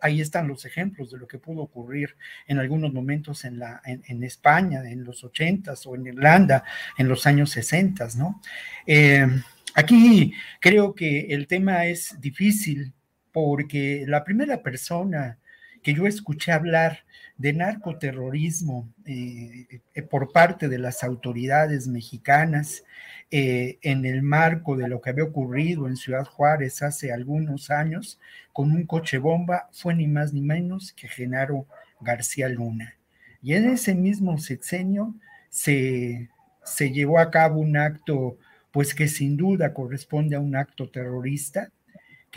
Ahí 0.00 0.20
están 0.20 0.48
los 0.48 0.64
ejemplos 0.64 1.10
de 1.10 1.18
lo 1.18 1.28
que 1.28 1.38
pudo 1.38 1.62
ocurrir 1.62 2.16
en 2.48 2.58
algunos 2.58 2.92
momentos 2.92 3.44
en, 3.44 3.58
la, 3.58 3.80
en, 3.84 4.24
España, 4.24 4.82
en 4.90 5.04
los 5.04 5.22
ochentas, 5.22 5.86
o 5.86 5.94
en 5.94 6.06
Irlanda, 6.06 6.64
en 6.98 7.08
los 7.08 7.26
años 7.26 7.50
sesentas, 7.50 8.16
¿no? 8.16 8.40
Eh, 8.86 9.26
aquí 9.74 10.32
creo 10.60 10.94
que 10.94 11.26
el 11.30 11.46
tema 11.46 11.86
es 11.86 12.20
difícil 12.20 12.92
porque 13.30 14.04
la 14.08 14.24
primera 14.24 14.62
persona 14.62 15.38
que 15.82 15.94
yo 15.94 16.06
escuché 16.06 16.50
hablar 16.50 17.04
de 17.38 17.52
narcoterrorismo 17.52 18.88
eh, 19.04 19.80
por 20.10 20.32
parte 20.32 20.68
de 20.68 20.78
las 20.78 21.04
autoridades 21.04 21.86
mexicanas 21.86 22.82
eh, 23.30 23.78
en 23.82 24.04
el 24.06 24.22
marco 24.22 24.76
de 24.76 24.88
lo 24.88 25.00
que 25.00 25.10
había 25.10 25.24
ocurrido 25.24 25.88
en 25.88 25.96
Ciudad 25.96 26.24
Juárez 26.24 26.82
hace 26.82 27.12
algunos 27.12 27.70
años 27.70 28.18
con 28.52 28.70
un 28.70 28.86
coche 28.86 29.18
bomba 29.18 29.68
fue 29.72 29.94
ni 29.94 30.06
más 30.06 30.32
ni 30.32 30.40
menos 30.40 30.92
que 30.92 31.08
Genaro 31.08 31.66
García 32.00 32.48
Luna. 32.48 32.94
Y 33.42 33.54
en 33.54 33.68
ese 33.70 33.94
mismo 33.94 34.38
sexenio 34.38 35.14
se, 35.50 36.30
se 36.64 36.90
llevó 36.90 37.18
a 37.18 37.30
cabo 37.30 37.60
un 37.60 37.76
acto 37.76 38.38
pues 38.70 38.94
que 38.94 39.08
sin 39.08 39.36
duda 39.36 39.72
corresponde 39.72 40.36
a 40.36 40.40
un 40.40 40.54
acto 40.54 40.88
terrorista, 40.90 41.70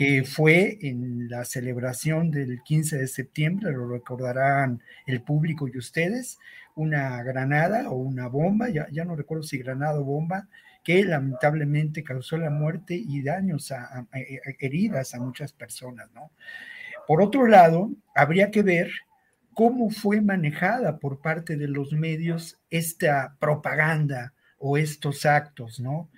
que 0.00 0.24
fue 0.24 0.78
en 0.80 1.28
la 1.28 1.44
celebración 1.44 2.30
del 2.30 2.62
15 2.62 2.96
de 2.96 3.06
septiembre, 3.06 3.70
lo 3.70 3.86
recordarán 3.86 4.82
el 5.04 5.20
público 5.20 5.68
y 5.68 5.76
ustedes, 5.76 6.38
una 6.74 7.22
granada 7.22 7.90
o 7.90 7.96
una 7.96 8.26
bomba, 8.26 8.70
ya, 8.70 8.88
ya 8.90 9.04
no 9.04 9.14
recuerdo 9.14 9.42
si 9.42 9.58
granada 9.58 10.00
o 10.00 10.04
bomba, 10.04 10.48
que 10.82 11.04
lamentablemente 11.04 12.02
causó 12.02 12.38
la 12.38 12.48
muerte 12.48 12.94
y 12.94 13.22
daños, 13.22 13.72
a, 13.72 14.06
heridas 14.58 15.14
a 15.14 15.20
muchas 15.20 15.52
personas, 15.52 16.10
¿no? 16.14 16.32
Por 17.06 17.20
otro 17.20 17.46
lado, 17.46 17.90
habría 18.14 18.50
que 18.50 18.62
ver 18.62 18.90
cómo 19.52 19.90
fue 19.90 20.22
manejada 20.22 20.98
por 20.98 21.20
parte 21.20 21.58
de 21.58 21.68
los 21.68 21.92
medios 21.92 22.58
esta 22.70 23.36
propaganda 23.38 24.32
o 24.56 24.78
estos 24.78 25.26
actos, 25.26 25.78
¿no? 25.78 26.08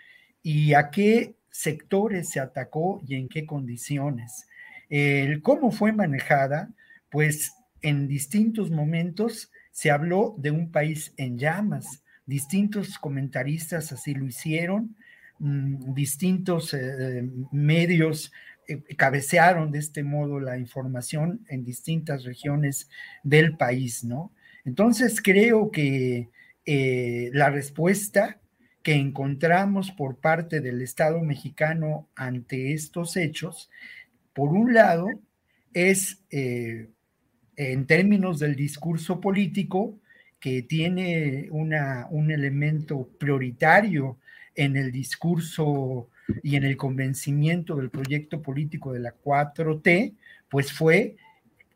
Y 0.40 0.74
a 0.74 0.90
qué 0.90 1.34
sectores 1.52 2.30
se 2.30 2.40
atacó 2.40 3.00
y 3.06 3.14
en 3.14 3.28
qué 3.28 3.46
condiciones. 3.46 4.48
El 4.88 5.40
cómo 5.42 5.70
fue 5.70 5.92
manejada, 5.92 6.70
pues 7.10 7.52
en 7.82 8.08
distintos 8.08 8.70
momentos 8.70 9.52
se 9.70 9.90
habló 9.90 10.34
de 10.38 10.50
un 10.50 10.72
país 10.72 11.14
en 11.16 11.38
llamas, 11.38 12.02
distintos 12.26 12.98
comentaristas 12.98 13.92
así 13.92 14.14
lo 14.14 14.26
hicieron, 14.26 14.96
mm, 15.38 15.94
distintos 15.94 16.74
eh, 16.74 17.28
medios 17.50 18.32
eh, 18.68 18.82
cabecearon 18.96 19.72
de 19.72 19.78
este 19.78 20.02
modo 20.02 20.40
la 20.40 20.58
información 20.58 21.44
en 21.48 21.64
distintas 21.64 22.24
regiones 22.24 22.88
del 23.22 23.56
país, 23.56 24.04
¿no? 24.04 24.32
Entonces 24.64 25.20
creo 25.20 25.70
que 25.70 26.30
eh, 26.64 27.30
la 27.32 27.50
respuesta 27.50 28.40
que 28.82 28.94
encontramos 28.94 29.90
por 29.90 30.16
parte 30.16 30.60
del 30.60 30.82
Estado 30.82 31.20
mexicano 31.20 32.08
ante 32.16 32.72
estos 32.72 33.16
hechos, 33.16 33.70
por 34.32 34.50
un 34.50 34.74
lado, 34.74 35.08
es 35.72 36.22
eh, 36.30 36.88
en 37.56 37.86
términos 37.86 38.38
del 38.38 38.56
discurso 38.56 39.20
político, 39.20 39.98
que 40.40 40.62
tiene 40.62 41.46
una, 41.50 42.08
un 42.10 42.32
elemento 42.32 43.08
prioritario 43.18 44.18
en 44.56 44.76
el 44.76 44.90
discurso 44.90 46.08
y 46.42 46.56
en 46.56 46.64
el 46.64 46.76
convencimiento 46.76 47.76
del 47.76 47.90
proyecto 47.90 48.42
político 48.42 48.92
de 48.92 49.00
la 49.00 49.14
4T, 49.14 50.14
pues 50.48 50.72
fue 50.72 51.16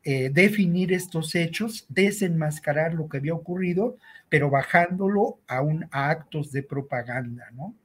eh, 0.09 0.29
definir 0.29 0.93
estos 0.93 1.35
hechos, 1.35 1.85
desenmascarar 1.89 2.93
lo 2.93 3.09
que 3.09 3.17
había 3.17 3.33
ocurrido, 3.33 3.97
pero 4.29 4.49
bajándolo 4.49 5.41
a, 5.49 5.59
un, 5.59 5.85
actos 5.91 6.53
de 6.53 6.63
propaganda, 6.63 7.51
¿no? 7.51 7.75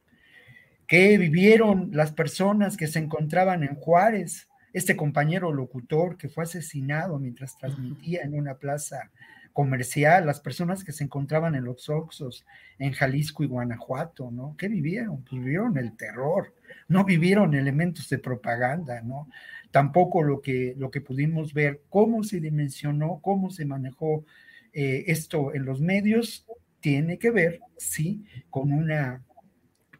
¿Qué 0.86 1.18
vivieron 1.18 1.90
las 1.92 2.12
personas 2.12 2.76
que 2.76 2.86
se 2.86 3.00
encontraban 3.00 3.64
en 3.64 3.74
Juárez? 3.74 4.46
Este 4.72 4.94
compañero 4.94 5.52
locutor 5.52 6.16
que 6.16 6.28
fue 6.28 6.44
asesinado 6.44 7.18
mientras 7.18 7.58
transmitía 7.58 8.22
en 8.22 8.34
una 8.34 8.54
plaza 8.54 9.10
comercial, 9.52 10.26
las 10.26 10.40
personas 10.40 10.84
que 10.84 10.92
se 10.92 11.04
encontraban 11.04 11.54
en 11.54 11.64
los 11.64 11.88
Oxos, 11.88 12.46
en 12.78 12.92
Jalisco 12.92 13.44
y 13.44 13.46
Guanajuato, 13.46 14.30
¿no? 14.30 14.54
¿Qué 14.56 14.68
vivieron? 14.68 15.22
Pues 15.22 15.42
vivieron 15.42 15.76
el 15.76 15.96
terror, 15.96 16.54
no 16.88 17.04
vivieron 17.04 17.54
elementos 17.54 18.08
de 18.08 18.18
propaganda, 18.18 19.02
¿no? 19.02 19.28
Tampoco 19.70 20.22
lo 20.22 20.40
que, 20.40 20.74
lo 20.76 20.90
que 20.90 21.00
pudimos 21.00 21.54
ver, 21.54 21.82
cómo 21.88 22.24
se 22.24 22.40
dimensionó, 22.40 23.20
cómo 23.22 23.50
se 23.50 23.64
manejó 23.64 24.24
eh, 24.72 25.04
esto 25.06 25.54
en 25.54 25.64
los 25.64 25.80
medios, 25.80 26.46
tiene 26.80 27.18
que 27.18 27.30
ver, 27.30 27.60
sí, 27.76 28.24
con, 28.50 28.72
una, 28.72 29.22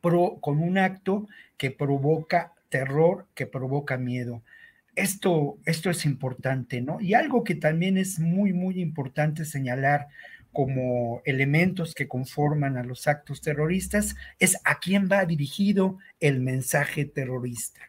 con 0.00 0.58
un 0.58 0.78
acto 0.78 1.28
que 1.56 1.70
provoca 1.70 2.52
terror, 2.68 3.26
que 3.34 3.46
provoca 3.46 3.98
miedo. 3.98 4.42
Esto, 4.94 5.58
esto 5.64 5.90
es 5.90 6.04
importante, 6.04 6.82
¿no? 6.82 7.00
Y 7.00 7.14
algo 7.14 7.44
que 7.44 7.54
también 7.54 7.96
es 7.96 8.18
muy, 8.18 8.52
muy 8.52 8.80
importante 8.80 9.44
señalar 9.44 10.08
como 10.52 11.22
elementos 11.24 11.94
que 11.94 12.08
conforman 12.08 12.76
a 12.76 12.84
los 12.84 13.08
actos 13.08 13.40
terroristas 13.40 14.16
es 14.38 14.58
a 14.64 14.78
quién 14.80 15.08
va 15.10 15.24
dirigido 15.24 15.98
el 16.20 16.40
mensaje 16.40 17.06
terrorista. 17.06 17.80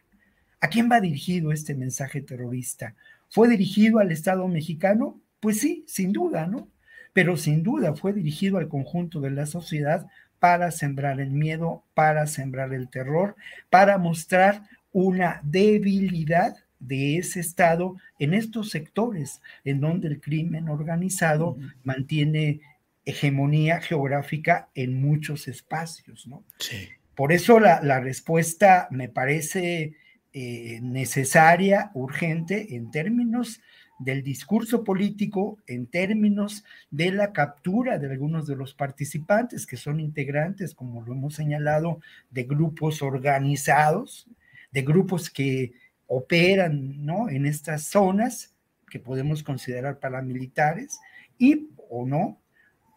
¿A 0.60 0.68
quién 0.68 0.90
va 0.90 1.00
dirigido 1.02 1.52
este 1.52 1.74
mensaje 1.74 2.22
terrorista? 2.22 2.94
¿Fue 3.28 3.48
dirigido 3.48 3.98
al 3.98 4.10
Estado 4.10 4.48
mexicano? 4.48 5.20
Pues 5.40 5.60
sí, 5.60 5.84
sin 5.86 6.12
duda, 6.12 6.46
¿no? 6.46 6.68
Pero 7.12 7.36
sin 7.36 7.62
duda 7.62 7.94
fue 7.94 8.14
dirigido 8.14 8.56
al 8.56 8.68
conjunto 8.68 9.20
de 9.20 9.30
la 9.30 9.44
sociedad 9.44 10.06
para 10.38 10.70
sembrar 10.70 11.20
el 11.20 11.30
miedo, 11.30 11.84
para 11.92 12.26
sembrar 12.26 12.72
el 12.72 12.88
terror, 12.88 13.36
para 13.68 13.98
mostrar 13.98 14.62
una 14.90 15.40
debilidad 15.44 16.56
de 16.86 17.18
ese 17.18 17.40
Estado 17.40 17.96
en 18.18 18.34
estos 18.34 18.70
sectores 18.70 19.40
en 19.64 19.80
donde 19.80 20.08
el 20.08 20.20
crimen 20.20 20.68
organizado 20.68 21.56
mantiene 21.82 22.60
hegemonía 23.04 23.80
geográfica 23.80 24.68
en 24.74 25.00
muchos 25.00 25.48
espacios, 25.48 26.26
¿no? 26.26 26.44
Sí. 26.58 26.88
Por 27.14 27.32
eso 27.32 27.60
la, 27.60 28.00
respuesta 28.00 28.88
me 28.90 29.08
parece 29.08 29.94
eh, 30.32 30.80
necesaria, 30.82 31.90
urgente, 31.94 32.74
en 32.74 32.90
términos 32.90 33.60
del 33.98 34.22
discurso 34.22 34.82
político 34.82 35.58
en 35.66 35.86
términos 35.86 36.64
de 36.90 37.12
la 37.12 37.32
captura 37.32 37.98
de 37.98 38.10
algunos 38.10 38.46
de 38.46 38.56
los 38.56 38.74
participantes 38.74 39.66
que 39.66 39.76
son 39.76 40.00
integrantes, 40.00 40.74
como 40.74 41.02
lo 41.02 41.12
hemos 41.12 41.34
señalado, 41.34 42.00
de 42.30 42.42
grupos 42.42 43.02
organizados, 43.02 44.26
de 44.72 44.82
grupos 44.82 45.30
que 45.30 45.72
operan 46.06 47.04
¿no? 47.04 47.28
en 47.28 47.46
estas 47.46 47.84
zonas 47.84 48.54
que 48.88 48.98
podemos 48.98 49.42
considerar 49.42 49.98
paramilitares 49.98 51.00
y 51.38 51.68
o 51.88 52.06
no. 52.06 52.40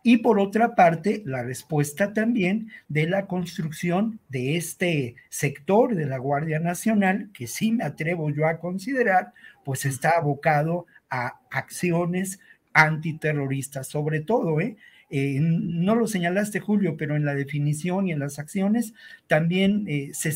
Y 0.04 0.18
por 0.18 0.40
otra 0.40 0.76
parte, 0.76 1.22
la 1.26 1.44
respuesta 1.44 2.14
también 2.14 2.70
de 2.88 3.08
la 3.08 3.26
construcción 3.26 4.20
de 4.30 4.56
este 4.56 5.16
sector 5.30 5.96
de 5.96 6.06
la 6.06 6.18
Guardia 6.18 6.60
Nacional, 6.60 7.30
que 7.34 7.48
sí 7.48 7.72
me 7.72 7.84
atrevo 7.84 8.30
yo 8.30 8.48
a 8.48 8.60
considerar, 8.60 9.34
pues 9.66 9.86
está 9.86 10.12
abocado 10.12 10.86
a 11.10 11.40
acciones 11.52 12.40
antiterroristas, 12.74 13.88
sobre 13.88 14.22
todo, 14.22 14.62
¿eh? 14.62 14.78
Eh, 15.10 15.38
no 15.40 15.96
lo 15.96 16.06
señalaste, 16.06 16.60
Julio, 16.60 16.98
pero 16.98 17.16
en 17.16 17.24
la 17.24 17.34
definición 17.34 18.08
y 18.08 18.12
en 18.12 18.20
las 18.20 18.40
acciones 18.40 18.94
también 19.28 19.86
eh, 19.88 20.12
se, 20.14 20.30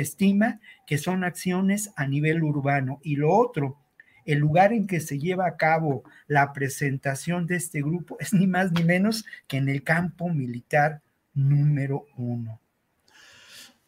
estima 0.00 0.60
que 0.86 0.98
son 0.98 1.24
acciones 1.24 1.90
a 1.96 2.06
nivel 2.06 2.42
urbano. 2.42 3.00
Y 3.02 3.16
lo 3.16 3.32
otro, 3.32 3.78
el 4.24 4.38
lugar 4.38 4.72
en 4.72 4.86
que 4.86 5.00
se 5.00 5.18
lleva 5.18 5.46
a 5.46 5.56
cabo 5.56 6.04
la 6.28 6.52
presentación 6.52 7.46
de 7.46 7.56
este 7.56 7.82
grupo 7.82 8.16
es 8.20 8.32
ni 8.32 8.46
más 8.46 8.70
ni 8.70 8.84
menos 8.84 9.24
que 9.48 9.56
en 9.56 9.68
el 9.68 9.82
campo 9.82 10.28
militar 10.28 11.02
número 11.34 12.06
uno. 12.16 12.60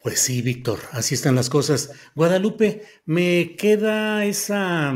Pues 0.01 0.19
sí, 0.19 0.41
Víctor, 0.41 0.79
así 0.91 1.15
están 1.15 1.35
las 1.35 1.49
cosas. 1.49 1.91
Guadalupe, 2.13 2.83
me 3.05 3.55
queda 3.55 4.25
esa, 4.25 4.93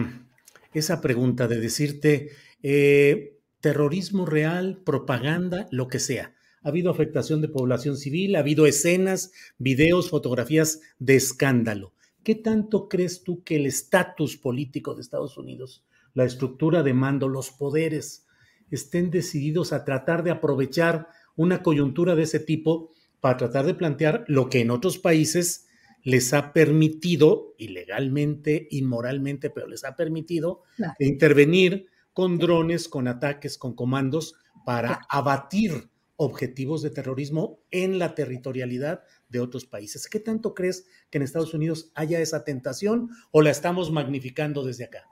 esa 0.73 1.02
pregunta 1.02 1.47
de 1.47 1.60
decirte, 1.60 2.30
eh, 2.62 3.38
terrorismo 3.62 4.26
real, 4.26 4.82
propaganda, 4.84 5.67
lo 5.72 5.88
que 5.88 6.00
sea. 6.00 6.34
Ha 6.62 6.69
habido 6.69 6.91
afectación 6.91 7.41
de 7.41 7.48
población 7.48 7.98
civil, 7.98 8.36
ha 8.36 8.39
habido 8.39 8.65
escenas, 8.65 9.32
videos, 9.58 10.10
fotografías 10.10 10.82
de 11.00 11.15
escándalo. 11.15 11.93
¿Qué 12.24 12.36
tanto 12.36 12.89
crees 12.89 13.24
tú 13.24 13.43
que 13.43 13.56
el 13.56 13.65
estatus 13.65 14.38
político 14.38 14.93
de 14.93 15.02
Estados 15.02 15.38
Unidos, 15.38 15.86
la 16.13 16.26
estructura 16.26 16.84
de 16.84 16.93
mando, 16.93 17.30
los 17.30 17.52
poderes, 17.52 18.26
estén 18.72 19.10
decididos 19.10 19.74
a 19.74 19.86
tratar 19.86 20.24
de 20.24 20.32
aprovechar 20.32 21.08
una 21.36 21.63
coyuntura 21.63 22.15
de 22.15 22.24
ese 22.24 22.39
tipo 22.39 22.91
para 23.22 23.38
tratar 23.38 23.65
de 23.65 23.74
plantear 23.74 24.26
lo 24.28 24.50
que 24.50 24.60
en 24.60 24.72
otros 24.72 24.98
países 24.98 25.67
les 26.04 26.34
ha 26.34 26.54
permitido, 26.54 27.56
ilegalmente, 27.58 28.67
inmoralmente, 28.72 29.50
pero 29.50 29.67
les 29.67 29.84
ha 29.84 29.95
permitido 29.95 30.63
intervenir 31.00 31.88
con 32.19 32.38
drones, 32.38 32.89
con 32.89 33.08
ataques, 33.08 33.58
con 33.58 33.73
comandos 33.73 34.36
para 34.65 34.99
abatir 35.08 35.89
objetivos 36.17 36.82
de 36.82 36.89
terrorismo 36.89 37.62
en 37.71 37.97
la 37.97 38.13
territorialidad 38.13 39.03
de 39.29 39.39
otros 39.39 39.65
países. 39.65 40.10
¿Qué 40.10 40.19
tanto 40.19 40.53
crees 40.53 40.86
que 41.10 41.17
en 41.17 41.21
Estados 41.21 41.53
Unidos 41.53 41.93
haya 41.95 42.19
esa 42.19 42.43
tentación 42.43 43.10
o 43.32 43.41
la 43.41 43.51
estamos 43.51 43.89
magnificando 43.89 44.65
desde 44.65 44.84
acá? 44.84 45.05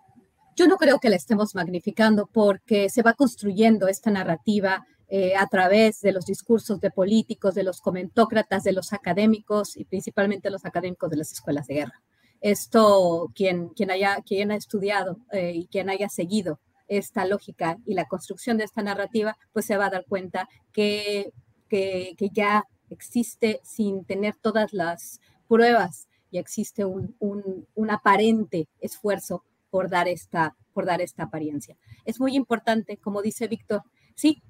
Yo 0.57 0.67
no 0.67 0.75
creo 0.75 0.99
que 0.99 1.07
la 1.07 1.15
estemos 1.15 1.55
magnificando 1.55 2.27
porque 2.27 2.89
se 2.89 3.03
va 3.03 3.13
construyendo 3.13 3.87
esta 3.87 4.11
narrativa 4.11 4.85
eh, 5.07 5.33
a 5.37 5.47
través 5.47 6.01
de 6.01 6.11
los 6.11 6.25
discursos 6.25 6.81
de 6.81 6.91
políticos, 6.91 7.55
de 7.55 7.63
los 7.63 7.79
comentócratas, 7.79 8.65
de 8.65 8.73
los 8.73 8.91
académicos 8.91 9.77
y 9.77 9.85
principalmente 9.85 10.49
los 10.49 10.65
académicos 10.65 11.09
de 11.09 11.15
las 11.15 11.31
escuelas 11.31 11.67
de 11.67 11.75
guerra. 11.75 12.03
Esto, 12.41 13.31
quien, 13.33 13.69
quien, 13.69 13.91
haya, 13.91 14.17
quien 14.25 14.51
ha 14.51 14.57
estudiado 14.57 15.19
eh, 15.31 15.53
y 15.55 15.67
quien 15.67 15.89
haya 15.89 16.09
seguido 16.09 16.59
esta 16.87 17.25
lógica 17.25 17.77
y 17.85 17.93
la 17.93 18.05
construcción 18.05 18.57
de 18.57 18.63
esta 18.63 18.81
narrativa, 18.81 19.37
pues 19.53 19.65
se 19.65 19.77
va 19.77 19.87
a 19.87 19.89
dar 19.89 20.05
cuenta 20.05 20.47
que, 20.71 21.31
que, 21.69 22.15
ya 22.31 22.63
existe 22.89 23.59
sin 23.63 24.05
tener 24.05 24.35
todas 24.35 24.73
las 24.73 25.19
pruebas, 25.47 26.07
y 26.29 26.39
existe 26.39 26.83
un, 26.83 27.15
un, 27.19 27.89
aparente 27.89 28.67
esfuerzo 28.81 29.43
por 29.69 29.89
dar, 29.89 30.09
esta, 30.09 30.55
por 30.73 30.85
dar 30.85 31.01
esta 31.01 31.23
apariencia. 31.23 31.77
Es 32.03 32.19
muy 32.19 32.35
importante, 32.35 32.97
como 32.97 33.21
dice 33.21 33.47
Víctor, 33.47 33.83
sí, 34.15 34.43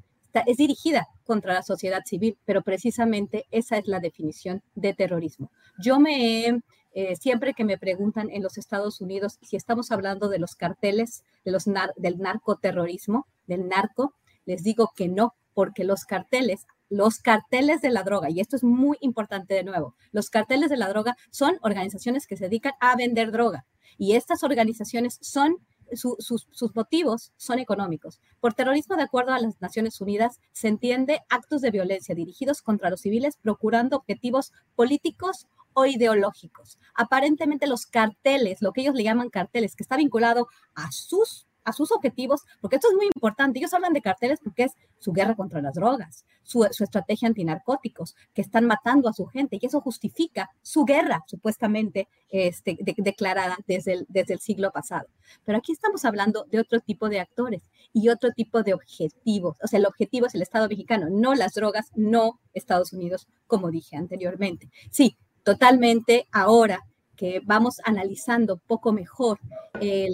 es 0.46 0.58
dirigida 0.58 1.08
contra 1.24 1.54
la 1.54 1.64
sociedad 1.64 2.04
civil, 2.06 2.38
pero 2.46 2.62
precisamente 2.62 3.46
esa 3.52 3.78
es 3.78 3.88
la 3.88 4.00
definición 4.00 4.62
de 4.76 4.94
terrorismo. 4.94 5.52
Yo 5.80 6.00
me 6.00 6.46
he 6.46 6.60
eh, 7.00 7.16
siempre 7.16 7.54
que 7.54 7.64
me 7.64 7.78
preguntan 7.78 8.32
en 8.32 8.42
los 8.42 8.58
Estados 8.58 9.02
Unidos 9.02 9.38
si 9.44 9.56
estamos 9.56 9.92
hablando 9.92 10.30
de 10.30 10.40
los 10.40 10.56
carteles, 10.56 11.24
de 11.46 11.52
los 11.52 11.66
del 11.66 12.18
narcoterrorismo, 12.18 13.28
del 13.46 13.68
narco, 13.68 14.16
les 14.46 14.64
digo 14.64 14.92
que 14.96 15.08
no, 15.08 15.36
porque 15.54 15.84
los 15.84 16.06
carteles, 16.06 16.66
los 16.90 17.20
carteles 17.20 17.82
de 17.82 17.92
la 17.92 18.02
droga, 18.02 18.32
y 18.32 18.40
esto 18.40 18.56
es 18.56 18.64
muy 18.64 18.98
importante 19.00 19.54
de 19.54 19.64
nuevo, 19.64 19.94
los 20.12 20.32
carteles 20.32 20.72
de 20.72 20.78
la 20.78 20.90
droga 20.90 21.16
son 21.30 21.60
organizaciones 21.62 22.26
que 22.26 22.36
se 22.36 22.46
dedican 22.46 22.74
a 22.80 22.96
vender 22.96 23.32
droga. 23.32 23.68
Y 24.00 24.14
estas 24.14 24.42
organizaciones 24.42 25.20
son 25.22 25.58
sus, 25.94 26.48
motivos 26.74 27.32
son 27.38 27.60
económicos. 27.60 28.20
Por 28.40 28.56
terrorismo, 28.56 28.96
de 28.96 29.04
acuerdo 29.04 29.34
a 29.34 29.40
las 29.40 29.62
Naciones 29.62 30.02
Unidas, 30.02 30.40
se 30.52 30.68
entiende 30.68 31.22
actos 31.30 31.62
de 31.62 31.70
violencia 31.70 32.16
dirigidos 32.16 32.64
contra 32.64 32.90
los 32.90 33.02
civiles 33.02 33.38
procurando 33.40 33.98
objetivos 33.98 34.52
políticos 34.76 35.46
o 35.78 35.86
ideológicos. 35.86 36.80
Aparentemente 36.96 37.68
los 37.68 37.86
carteles, 37.86 38.64
lo 38.64 38.74
que 38.74 38.82
ellos 38.82 38.96
le 38.96 39.04
llaman 39.04 39.30
carteles, 39.30 39.76
que 39.76 39.84
está 39.84 39.96
vinculado 39.96 40.48
a 40.74 40.92
sus 40.92 41.46
a 41.68 41.74
sus 41.74 41.92
objetivos, 41.92 42.44
porque 42.62 42.78
esto 42.78 42.88
es 42.88 42.96
muy 42.96 43.08
importante. 43.14 43.60
Ellos 43.60 43.74
hablan 43.74 43.92
de 43.92 44.02
carteles 44.02 44.40
porque 44.42 44.64
es 44.64 44.72
su 45.00 45.12
guerra 45.12 45.36
contra 45.36 45.62
las 45.62 45.74
drogas, 45.74 46.26
su, 46.42 46.64
estrategia 46.64 47.28
antinarcóticos, 47.28 48.16
que 48.34 48.42
están 48.42 48.66
matando 48.66 49.10
a 49.10 49.14
su 49.14 49.26
gente, 49.26 49.60
y 49.60 49.66
eso 49.66 49.82
justifica 49.82 50.50
su 50.62 50.86
guerra, 50.86 51.26
supuestamente 51.28 52.08
este, 52.30 52.78
declarada 52.96 53.58
desde 53.68 53.94
el, 53.94 54.06
desde 54.08 54.36
el 54.36 54.40
siglo 54.40 54.72
pasado. 54.72 55.08
Pero 55.44 55.58
aquí 55.58 55.74
estamos 55.74 56.06
hablando 56.06 56.46
de 56.50 56.62
otro 56.62 56.80
tipo 56.80 57.10
de 57.10 57.20
actores 57.20 57.64
y 57.92 58.08
otro 58.08 58.32
tipo 58.32 58.64
de 58.64 58.74
objetivos. 58.74 59.58
O 59.62 59.68
sea, 59.68 59.80
el 59.80 59.88
objetivo 59.88 60.26
es 60.26 60.36
el 60.36 60.44
Estado 60.44 60.70
mexicano, 60.70 61.08
no 61.10 61.36
las 61.36 61.54
drogas, 61.54 61.92
no 61.96 62.40
Estados 62.54 62.94
Unidos, 62.94 63.28
como 63.46 63.72
dije 63.72 63.98
anteriormente. 63.98 64.70
Sí, 64.90 65.18
totalmente 65.48 66.28
ahora 66.34 66.86
que 67.16 67.40
vamos 67.46 67.80
analizando 67.86 68.58
poco 68.58 68.92
mejor 68.92 69.40
eh, 69.80 70.10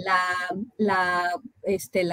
este, 1.64 2.08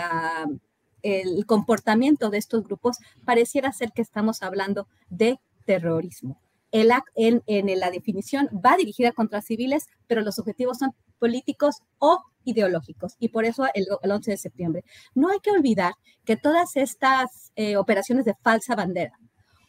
el 1.04 1.46
comportamiento 1.46 2.32
de 2.32 2.40
estos 2.40 2.64
grupos, 2.64 2.98
pareciera 3.24 3.72
ser 3.74 3.92
que 3.92 4.02
estamos 4.02 4.42
hablando 4.42 4.88
de 5.12 5.40
terrorismo. 5.68 6.42
En, 6.72 6.88
la 6.88 7.92
definición 7.92 8.50
va 8.54 8.76
dirigida 8.76 9.12
contra 9.12 9.44
civiles, 9.44 9.86
pero 10.08 10.22
los 10.22 10.40
objetivos 10.40 10.80
son 10.80 10.96
políticos 11.20 11.76
o 12.00 12.24
ideológicos, 12.44 13.18
y 13.20 13.30
por 13.30 13.46
eso 13.46 13.68
el, 13.76 13.86
11 14.12 14.32
de 14.32 14.38
septiembre. 14.38 14.84
No 15.14 15.30
hay 15.30 15.42
que 15.42 15.52
olvidar 15.52 15.94
que 16.26 16.38
todas 16.38 16.76
estas 16.76 17.52
eh, 17.56 17.78
operaciones 17.78 18.26
de 18.26 18.34
falsa 18.42 18.76
bandera 18.76 19.14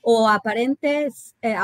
o 0.02 0.28
aparentes, 0.28 1.34
eh, 1.40 1.56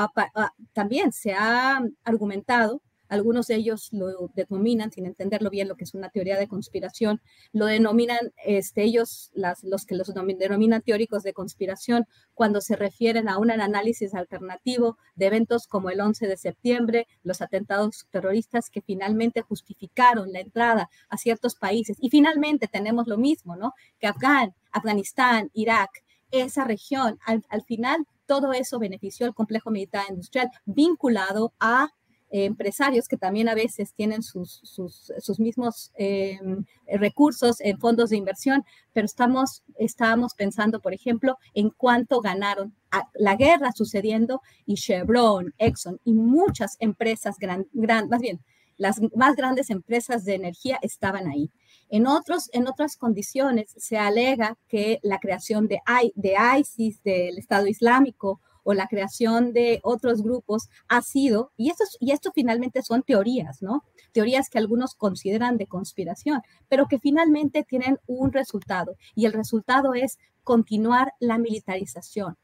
también 0.73 1.13
se 1.13 1.35
ha 1.35 1.83
argumentado 2.05 2.81
algunos 3.09 3.47
de 3.47 3.57
ellos 3.57 3.89
lo 3.93 4.29
denominan, 4.35 4.93
sin 4.93 5.07
entenderlo 5.07 5.51
bien, 5.51 5.69
lo 5.69 5.77
que 5.77 5.85
es 5.85 5.95
una 5.95 6.11
teoría 6.11 6.39
de 6.39 6.47
conspiración, 6.47 7.21
lo 7.53 7.67
denominan 7.67 8.33
este, 8.45 8.83
ellos, 8.83 9.31
las, 9.35 9.65
los 9.65 9.87
que 9.87 9.95
los 9.95 10.13
denominan 10.15 10.83
teóricos 10.83 11.23
de 11.23 11.33
conspiración, 11.33 12.07
cuando 12.35 12.61
se 12.61 12.77
refieren 12.77 13.29
a 13.29 13.39
un 13.39 13.51
análisis 13.51 14.15
alternativo 14.15 14.99
de 15.17 15.27
eventos 15.27 15.67
como 15.67 15.91
el 15.91 16.01
11 16.01 16.27
de 16.27 16.37
septiembre, 16.37 17.07
los 17.23 17.41
atentados 17.41 18.07
terroristas 18.11 18.71
que 18.71 18.83
finalmente 18.83 19.43
justificaron 19.43 20.33
la 20.33 20.41
entrada 20.41 20.91
a 21.09 21.17
ciertos 21.17 21.55
países. 21.55 21.97
Y 22.01 22.11
finalmente 22.11 22.69
tenemos 22.69 23.07
lo 23.07 23.17
mismo, 23.17 23.57
¿no? 23.57 23.73
Que 23.99 24.07
Afgan, 24.07 24.55
Afganistán, 24.71 25.51
Irak, 25.55 25.91
esa 26.31 26.65
región, 26.65 27.19
al, 27.25 27.43
al 27.49 27.63
final 27.63 28.07
todo 28.29 28.53
eso 28.53 28.79
benefició 28.79 29.27
al 29.27 29.35
complejo 29.35 29.71
militar 29.71 30.05
industrial 30.09 30.51
vinculado 30.67 31.53
a 31.59 31.89
empresarios 32.31 33.09
que 33.09 33.17
también 33.17 33.49
a 33.49 33.55
veces 33.55 33.95
tienen 33.95 34.23
sus, 34.23 34.61
sus, 34.63 35.41
mismos 35.41 35.93
em, 35.97 36.65
recursos 36.87 37.61
en 37.61 37.79
fondos 37.79 38.11
de 38.11 38.17
inversión, 38.17 38.65
pero 38.93 39.07
estamos, 39.07 39.63
estábamos 39.79 40.35
pensando, 40.35 40.81
por 40.81 40.93
ejemplo, 40.93 41.39
en 41.55 41.71
cuánto 41.71 42.21
ganaron 42.21 42.75
la 43.15 43.37
guerra 43.37 43.73
sucediendo 43.73 44.43
y 44.67 44.75
Chevron, 44.75 45.55
Exxon 45.59 46.01
y 46.05 46.13
muchas 46.13 46.77
empresas, 46.81 47.37
gran, 47.39 47.67
más 48.09 48.21
bien, 48.21 48.41
las 48.77 49.01
más 49.17 49.35
grandes 49.35 49.71
empresas 49.71 50.25
de 50.25 50.35
energía 50.35 50.79
estaban 50.83 51.27
ahí. 51.29 51.51
En, 51.89 52.07
otros, 52.07 52.51
en 52.53 52.67
otras 52.67 52.97
condiciones 52.97 53.75
se 53.77 53.97
alega 53.97 54.57
que 54.69 55.01
la 55.03 55.19
creación 55.19 55.69
de, 55.69 55.81
de 56.15 56.37
ISIS, 56.59 57.03
del 57.03 57.39
Estado 57.39 57.67
Islámico, 57.67 58.41
o 58.69 58.75
la 58.75 58.87
creación 58.87 59.55
de 59.55 59.81
otros 59.83 60.23
grupos 60.23 60.69
ha 60.89 61.01
sido, 61.01 61.53
y 61.57 61.71
esto, 61.71 61.85
y 62.01 62.11
esto 62.11 62.33
finalmente 62.35 62.83
son 62.83 63.03
teorías, 63.03 63.63
¿no? 63.63 63.83
Teorías 64.13 64.51
que 64.51 64.59
algunos 64.59 64.95
consideran 64.95 65.57
de 65.57 65.67
conspiración, 65.67 66.43
pero 66.69 66.87
que 66.87 66.99
finalmente 66.99 67.65
tienen 67.65 67.99
un 68.07 68.31
resultado, 68.31 68.97
y 69.15 69.25
el 69.25 69.33
resultado 69.33 69.95
es 69.95 70.19
continuar 70.45 71.15
la 71.19 71.39
militarización, 71.39 72.37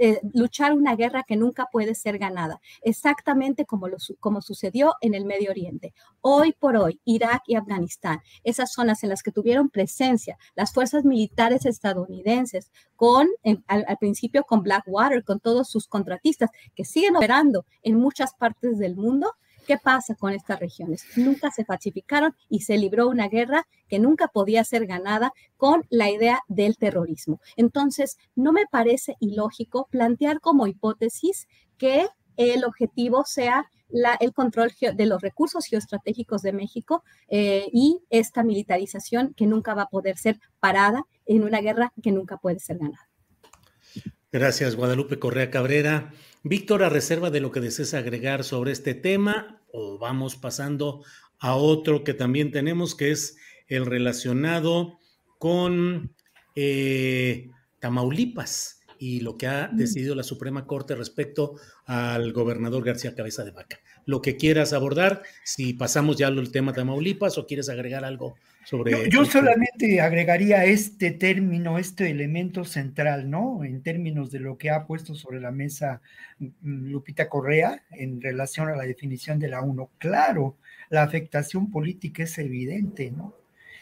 eh, 0.00 0.20
luchar 0.32 0.72
una 0.72 0.96
guerra 0.96 1.24
que 1.26 1.36
nunca 1.36 1.66
puede 1.70 1.94
ser 1.94 2.18
ganada, 2.18 2.60
exactamente 2.82 3.66
como, 3.66 3.88
como 4.20 4.42
sucedió 4.42 4.94
en 5.00 5.14
el 5.14 5.24
Medio 5.24 5.50
Oriente. 5.50 5.94
Hoy 6.20 6.52
por 6.52 6.76
hoy, 6.76 7.00
Irak 7.04 7.42
y 7.46 7.56
Afganistán, 7.56 8.20
esas 8.44 8.72
zonas 8.72 9.02
en 9.02 9.10
las 9.10 9.22
que 9.22 9.32
tuvieron 9.32 9.68
presencia 9.70 10.38
las 10.54 10.72
fuerzas 10.72 11.04
militares 11.04 11.66
estadounidenses, 11.66 12.70
con, 12.96 13.28
al, 13.66 13.84
al 13.88 13.96
principio 13.98 14.44
con 14.44 14.62
Blackwater, 14.62 15.24
con 15.24 15.40
todos 15.40 15.68
sus 15.68 15.88
contratistas 15.88 16.50
que 16.74 16.84
siguen 16.84 17.16
operando 17.16 17.64
en 17.82 17.96
muchas 17.96 18.34
partes 18.34 18.78
del 18.78 18.96
mundo, 18.96 19.34
¿Qué 19.68 19.76
pasa 19.76 20.14
con 20.14 20.32
estas 20.32 20.60
regiones? 20.60 21.04
Nunca 21.14 21.50
se 21.50 21.62
pacificaron 21.62 22.34
y 22.48 22.60
se 22.60 22.78
libró 22.78 23.06
una 23.06 23.28
guerra 23.28 23.68
que 23.86 23.98
nunca 23.98 24.28
podía 24.28 24.64
ser 24.64 24.86
ganada 24.86 25.34
con 25.58 25.84
la 25.90 26.10
idea 26.10 26.40
del 26.48 26.78
terrorismo. 26.78 27.42
Entonces, 27.54 28.16
no 28.34 28.54
me 28.54 28.64
parece 28.64 29.18
ilógico 29.20 29.86
plantear 29.90 30.40
como 30.40 30.66
hipótesis 30.66 31.48
que 31.76 32.06
el 32.38 32.64
objetivo 32.64 33.26
sea 33.26 33.70
el 34.20 34.32
control 34.32 34.72
de 34.94 35.04
los 35.04 35.20
recursos 35.20 35.66
geoestratégicos 35.66 36.40
de 36.40 36.54
México 36.54 37.04
eh, 37.28 37.66
y 37.70 38.00
esta 38.08 38.44
militarización 38.44 39.34
que 39.34 39.46
nunca 39.46 39.74
va 39.74 39.82
a 39.82 39.88
poder 39.90 40.16
ser 40.16 40.40
parada 40.60 41.04
en 41.26 41.42
una 41.42 41.60
guerra 41.60 41.92
que 42.02 42.10
nunca 42.10 42.38
puede 42.38 42.58
ser 42.58 42.78
ganada. 42.78 43.10
Gracias, 44.32 44.76
Guadalupe 44.76 45.18
Correa 45.18 45.50
Cabrera. 45.50 46.12
Víctor, 46.42 46.82
a 46.84 46.88
reserva 46.88 47.30
de 47.30 47.40
lo 47.40 47.50
que 47.50 47.60
desees 47.60 47.94
agregar 47.94 48.44
sobre 48.44 48.72
este 48.72 48.94
tema, 48.94 49.57
o 49.72 49.98
vamos 49.98 50.36
pasando 50.36 51.02
a 51.38 51.54
otro 51.54 52.04
que 52.04 52.14
también 52.14 52.50
tenemos, 52.50 52.94
que 52.94 53.10
es 53.10 53.36
el 53.68 53.86
relacionado 53.86 54.98
con 55.38 56.14
eh, 56.54 57.50
Tamaulipas 57.80 58.80
y 58.98 59.20
lo 59.20 59.36
que 59.36 59.46
ha 59.46 59.68
mm. 59.72 59.76
decidido 59.76 60.14
la 60.14 60.22
Suprema 60.22 60.66
Corte 60.66 60.94
respecto 60.94 61.54
al 61.86 62.32
gobernador 62.32 62.84
García 62.84 63.14
Cabeza 63.14 63.44
de 63.44 63.52
Vaca. 63.52 63.78
Lo 64.04 64.20
que 64.20 64.36
quieras 64.36 64.72
abordar, 64.72 65.22
si 65.44 65.74
pasamos 65.74 66.16
ya 66.16 66.26
al 66.26 66.50
tema 66.50 66.72
Tamaulipas 66.72 67.38
o 67.38 67.46
quieres 67.46 67.68
agregar 67.68 68.04
algo 68.04 68.36
sobre... 68.68 69.08
yo 69.08 69.24
solamente 69.24 70.00
agregaría 70.02 70.66
este 70.66 71.10
término, 71.10 71.78
este 71.78 72.10
elemento 72.10 72.66
central, 72.66 73.30
¿no? 73.30 73.64
En 73.64 73.82
términos 73.82 74.30
de 74.30 74.40
lo 74.40 74.58
que 74.58 74.68
ha 74.68 74.86
puesto 74.86 75.14
sobre 75.14 75.40
la 75.40 75.50
mesa 75.50 76.02
mm, 76.38 76.90
Lupita 76.90 77.30
Correa 77.30 77.82
en 77.92 78.20
relación 78.20 78.68
a 78.68 78.76
la 78.76 78.82
definición 78.82 79.38
de 79.38 79.48
la 79.48 79.62
UNO. 79.62 79.90
Claro, 79.96 80.58
la 80.90 81.02
afectación 81.02 81.70
política 81.70 82.24
es 82.24 82.36
evidente, 82.36 83.10
¿no? 83.10 83.34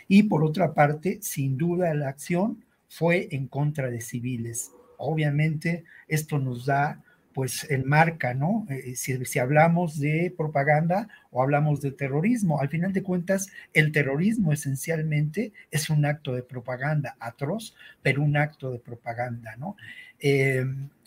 Y 0.07 0.23
por 0.25 0.45
otra 0.45 0.73
parte, 0.73 1.19
sin 1.21 1.57
duda 1.57 1.93
la 1.95 2.09
acción 2.09 2.65
fue 2.89 3.27
en 3.33 3.49
contra 3.49 3.91
de 3.91 4.01
civiles. 4.01 4.71
Obviamente, 4.99 5.83
esto 6.07 6.39
nos 6.39 6.65
da 6.65 7.03
pues 7.37 7.71
enmarca, 7.71 8.33
¿no? 8.33 8.67
Eh, 8.71 8.97
si, 8.97 9.39
hablamos 9.39 10.01
de 10.01 10.33
propaganda 10.35 11.07
o 11.31 11.43
hablamos 11.43 11.83
de 11.83 11.93
terrorismo, 11.93 12.63
al 12.63 12.71
final 12.71 12.95
de 12.95 13.03
cuentas, 13.03 13.49
el 13.75 13.93
terrorismo 13.93 14.55
esencialmente 14.55 15.53
es 15.71 15.91
un 15.91 16.07
acto 16.07 16.33
de 16.33 16.43
propaganda 16.43 17.15
atroz, 17.21 17.77
pero 18.01 18.23
un 18.23 18.39
acto 18.39 18.73
de 18.73 18.79
propaganda, 18.79 19.55
¿no? 19.57 19.77
Eh, 20.19 20.65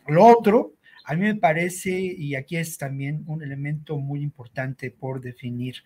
lo 0.07 0.23
otro, 0.23 0.75
a 1.03 1.15
mí 1.15 1.21
me 1.21 1.33
parece, 1.33 1.99
y 1.99 2.35
aquí 2.35 2.57
es 2.57 2.77
también 2.77 3.23
un 3.25 3.41
elemento 3.41 3.97
muy 3.97 4.21
importante 4.21 4.91
por 4.91 5.21
definir, 5.21 5.77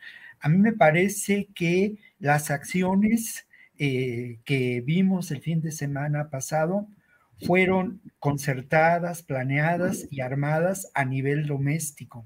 a 0.42 0.50
mí 0.50 0.58
me 0.58 0.74
parece 0.74 1.48
que 1.56 1.96
las 2.20 2.52
acciones 2.52 3.48
eh, 3.80 4.40
que 4.44 4.82
vimos 4.82 5.32
el 5.32 5.40
fin 5.40 5.62
de 5.62 5.72
semana 5.72 6.30
pasado, 6.30 6.90
fueron 7.46 8.02
concertadas, 8.20 9.22
planeadas 9.24 10.08
y 10.10 10.22
armadas 10.22 10.90
a 10.94 11.06
nivel 11.06 11.46
doméstico. 11.46 12.26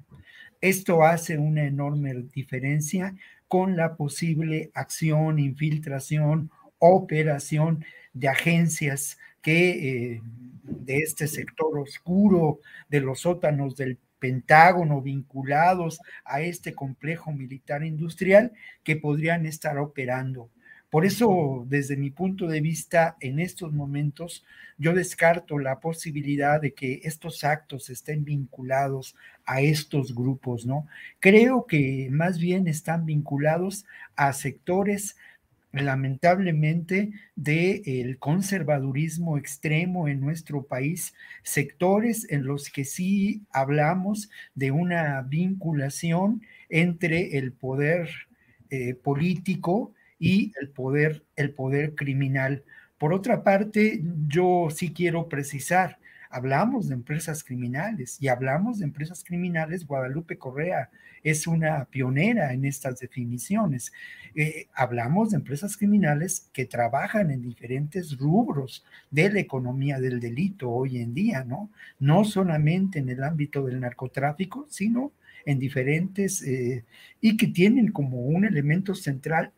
Esto 0.61 1.03
hace 1.03 1.37
una 1.37 1.65
enorme 1.65 2.13
diferencia 2.33 3.15
con 3.47 3.77
la 3.77 3.95
posible 3.95 4.71
acción, 4.73 5.39
infiltración, 5.39 6.51
operación 6.79 7.85
de 8.13 8.27
agencias 8.27 9.17
que 9.41 10.13
eh, 10.15 10.21
de 10.63 10.97
este 10.97 11.27
sector 11.27 11.79
oscuro, 11.79 12.59
de 12.89 13.01
los 13.01 13.21
sótanos 13.21 13.75
del 13.75 13.97
Pentágono 14.19 15.01
vinculados 15.01 15.99
a 16.25 16.41
este 16.41 16.73
complejo 16.73 17.31
militar 17.31 17.83
industrial 17.83 18.51
que 18.83 18.95
podrían 18.95 19.45
estar 19.45 19.77
operando 19.77 20.49
por 20.89 21.05
eso, 21.05 21.65
desde 21.67 21.97
mi 21.97 22.11
punto 22.11 22.47
de 22.47 22.61
vista, 22.61 23.17
en 23.19 23.39
estos 23.39 23.73
momentos, 23.73 24.45
yo 24.77 24.93
descarto 24.93 25.59
la 25.59 25.79
posibilidad 25.79 26.61
de 26.61 26.73
que 26.73 27.01
estos 27.03 27.43
actos 27.43 27.89
estén 27.89 28.23
vinculados 28.23 29.15
a 29.45 29.61
estos 29.61 30.15
grupos, 30.15 30.65
¿no? 30.65 30.87
Creo 31.19 31.65
que 31.65 32.07
más 32.09 32.39
bien 32.39 32.67
están 32.67 33.05
vinculados 33.05 33.85
a 34.15 34.31
sectores 34.31 35.17
lamentablemente 35.73 37.11
del 37.35 38.17
conservadurismo 38.19 39.37
extremo 39.37 40.07
en 40.07 40.21
nuestro 40.21 40.63
país, 40.63 41.13
sectores 41.43 42.29
en 42.31 42.45
los 42.45 42.69
que 42.69 42.85
sí 42.85 43.43
hablamos 43.51 44.29
de 44.55 44.71
una 44.71 45.21
vinculación 45.21 46.41
entre 46.69 47.37
el 47.37 47.51
poder 47.51 48.09
eh, 48.69 48.95
político 48.95 49.93
y 50.19 50.53
el 50.59 50.69
poder, 50.69 51.23
el 51.35 51.51
poder 51.51 51.95
criminal. 51.95 52.63
Por 52.97 53.13
otra 53.13 53.43
parte, 53.43 54.01
yo 54.27 54.69
sí 54.69 54.93
quiero 54.93 55.29
precisar, 55.29 55.99
hablamos 56.29 56.89
de 56.89 56.95
empresas 56.95 57.43
criminales 57.43 58.17
y 58.21 58.27
hablamos 58.27 58.79
de 58.79 58.85
empresas 58.85 59.23
criminales, 59.23 59.85
Guadalupe 59.85 60.37
Correa 60.37 60.89
es 61.23 61.47
una 61.47 61.85
pionera 61.85 62.53
en 62.53 62.65
estas 62.65 62.99
definiciones. 62.99 63.91
Eh, 64.35 64.67
hablamos 64.73 65.31
de 65.31 65.37
empresas 65.37 65.75
criminales 65.75 66.49
que 66.53 66.65
trabajan 66.65 67.31
en 67.31 67.41
diferentes 67.41 68.17
rubros 68.17 68.85
de 69.11 69.31
la 69.31 69.39
economía 69.39 69.99
del 69.99 70.19
delito 70.19 70.69
hoy 70.69 70.99
en 70.99 71.13
día, 71.13 71.43
¿no? 71.43 71.69
No 71.99 72.23
solamente 72.23 72.99
en 72.99 73.09
el 73.09 73.23
ámbito 73.23 73.65
del 73.65 73.79
narcotráfico, 73.79 74.67
sino 74.69 75.11
en 75.45 75.59
diferentes, 75.59 76.41
eh, 76.43 76.83
y 77.21 77.37
que 77.37 77.47
tienen 77.47 77.91
como 77.91 78.21
un 78.21 78.45
elemento 78.45 78.93
central 78.95 79.53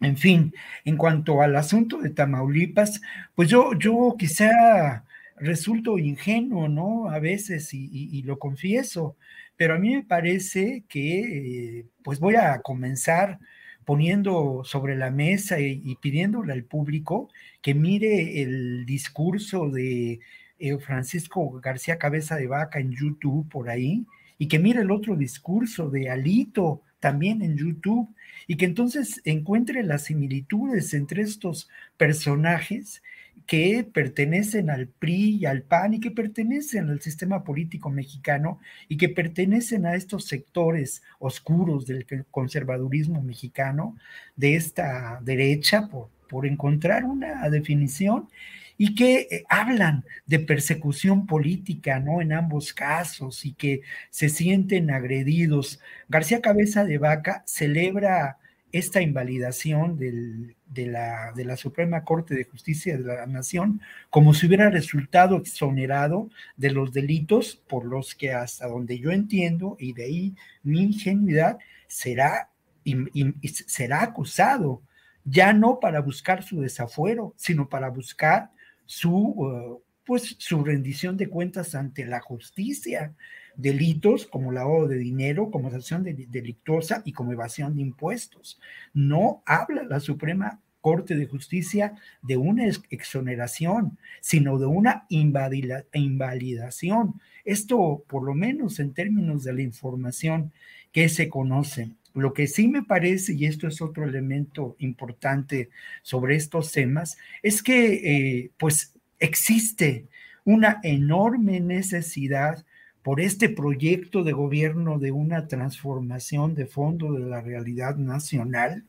En 0.00 0.16
fin, 0.16 0.54
en 0.84 0.96
cuanto 0.96 1.42
al 1.42 1.56
asunto 1.56 1.98
de 1.98 2.10
Tamaulipas, 2.10 3.00
pues 3.34 3.48
yo, 3.48 3.72
yo 3.78 4.14
quizá 4.18 5.04
resulto 5.38 5.98
ingenuo, 5.98 6.68
¿no? 6.68 7.08
A 7.10 7.18
veces, 7.18 7.72
y, 7.72 8.22
lo 8.22 8.38
confieso, 8.38 9.16
pero 9.56 9.74
a 9.74 9.78
mí 9.78 9.94
me 9.94 10.04
parece 10.04 10.84
que, 10.88 11.78
eh, 11.80 11.86
pues 12.02 12.20
voy 12.20 12.36
a 12.36 12.60
comenzar 12.60 13.38
poniendo 13.84 14.62
sobre 14.64 14.96
la 14.96 15.10
mesa 15.10 15.60
y, 15.60 15.96
pidiéndole 16.00 16.52
al 16.52 16.64
público 16.64 17.30
que 17.62 17.74
mire 17.74 18.42
el 18.42 18.84
discurso 18.86 19.70
de 19.70 20.20
eh, 20.58 20.78
Francisco 20.78 21.50
García 21.60 21.98
Cabeza 21.98 22.36
de 22.36 22.48
Vaca 22.48 22.80
en 22.80 22.92
YouTube 22.92 23.48
por 23.48 23.70
ahí, 23.70 24.04
y 24.38 24.48
que 24.48 24.58
mire 24.58 24.82
el 24.82 24.90
otro 24.90 25.16
discurso 25.16 25.88
de 25.90 26.10
Alito 26.10 26.82
también 27.06 27.40
en 27.40 27.56
YouTube, 27.56 28.12
y 28.48 28.56
que 28.56 28.64
entonces 28.64 29.20
encuentre 29.24 29.84
las 29.84 30.02
similitudes 30.02 30.92
entre 30.92 31.22
estos 31.22 31.68
personajes 31.96 33.00
que 33.46 33.84
pertenecen 33.84 34.70
al 34.70 34.88
PRI 34.88 35.36
y 35.36 35.46
al 35.46 35.62
PAN 35.62 35.94
y 35.94 36.00
que 36.00 36.10
pertenecen 36.10 36.90
al 36.90 37.00
sistema 37.00 37.44
político 37.44 37.90
mexicano 37.90 38.58
y 38.88 38.96
que 38.96 39.08
pertenecen 39.08 39.86
a 39.86 39.94
estos 39.94 40.24
sectores 40.24 41.04
oscuros 41.20 41.86
del 41.86 42.04
conservadurismo 42.32 43.22
mexicano, 43.22 43.96
de 44.34 44.56
esta 44.56 45.20
derecha, 45.22 45.86
por, 45.86 46.08
por 46.28 46.44
encontrar 46.44 47.04
una 47.04 47.48
definición 47.50 48.28
y 48.78 48.94
que 48.94 49.28
eh, 49.30 49.44
hablan 49.48 50.04
de 50.26 50.38
persecución 50.38 51.26
política, 51.26 52.00
¿no? 52.00 52.20
En 52.20 52.32
ambos 52.32 52.72
casos 52.72 53.44
y 53.44 53.52
que 53.52 53.82
se 54.10 54.28
sienten 54.28 54.90
agredidos. 54.90 55.80
García 56.08 56.40
Cabeza 56.40 56.84
de 56.84 56.98
Vaca 56.98 57.42
celebra 57.46 58.38
esta 58.72 59.00
invalidación 59.00 59.96
de, 59.96 60.86
la, 60.86 61.32
de 61.34 61.44
la 61.44 61.56
Suprema 61.56 62.04
Corte 62.04 62.34
de 62.34 62.44
Justicia 62.44 62.98
de 62.98 63.04
la 63.04 63.26
Nación 63.26 63.80
como 64.10 64.34
si 64.34 64.46
hubiera 64.46 64.70
resultado 64.70 65.36
exonerado 65.36 66.28
de 66.56 66.70
los 66.70 66.92
delitos 66.92 67.56
por 67.68 67.84
los 67.84 68.14
que 68.14 68.32
hasta 68.32 68.66
donde 68.66 68.98
yo 68.98 69.12
entiendo, 69.12 69.76
y 69.78 69.92
de 69.92 70.04
ahí 70.04 70.34
mi 70.62 70.82
ingenuidad, 70.82 71.58
será, 71.86 72.50
será 73.66 74.02
acusado, 74.02 74.82
ya 75.24 75.52
no 75.52 75.80
para 75.80 76.00
buscar 76.00 76.42
su 76.42 76.60
desafuero, 76.60 77.34
sino 77.36 77.68
para 77.68 77.88
buscar 77.88 78.50
su, 78.86 79.14
uh, 79.14 79.82
pues, 80.04 80.36
su 80.38 80.64
rendición 80.64 81.16
de 81.16 81.28
cuentas 81.28 81.74
ante 81.74 82.06
la 82.06 82.20
justicia. 82.20 83.14
Delitos 83.56 84.26
como 84.26 84.52
lavado 84.52 84.86
de 84.86 84.98
dinero, 84.98 85.50
como 85.50 85.68
acción 85.68 86.04
delictuosa 86.04 87.02
y 87.04 87.12
como 87.12 87.32
evasión 87.32 87.74
de 87.74 87.82
impuestos. 87.82 88.60
No 88.92 89.42
habla 89.46 89.82
la 89.82 90.00
Suprema 90.00 90.60
Corte 90.86 91.16
de 91.16 91.26
Justicia 91.26 91.96
de 92.22 92.36
una 92.36 92.64
exoneración, 92.90 93.98
sino 94.20 94.56
de 94.58 94.66
una 94.66 95.04
invalidación. 95.08 97.20
Esto, 97.44 98.04
por 98.06 98.22
lo 98.22 98.34
menos 98.34 98.78
en 98.78 98.94
términos 98.94 99.42
de 99.42 99.54
la 99.54 99.62
información 99.62 100.52
que 100.92 101.08
se 101.08 101.28
conoce. 101.28 101.90
Lo 102.16 102.32
que 102.32 102.46
sí 102.46 102.66
me 102.66 102.82
parece, 102.82 103.34
y 103.34 103.44
esto 103.44 103.68
es 103.68 103.82
otro 103.82 104.04
elemento 104.04 104.74
importante 104.78 105.68
sobre 106.00 106.34
estos 106.34 106.72
temas, 106.72 107.18
es 107.42 107.62
que 107.62 107.92
eh, 107.92 108.50
pues 108.56 108.94
existe 109.18 110.06
una 110.42 110.80
enorme 110.82 111.60
necesidad 111.60 112.64
por 113.02 113.20
este 113.20 113.50
proyecto 113.50 114.24
de 114.24 114.32
gobierno 114.32 114.98
de 114.98 115.12
una 115.12 115.46
transformación 115.46 116.54
de 116.54 116.64
fondo 116.64 117.12
de 117.12 117.20
la 117.20 117.42
realidad 117.42 117.96
nacional, 117.96 118.84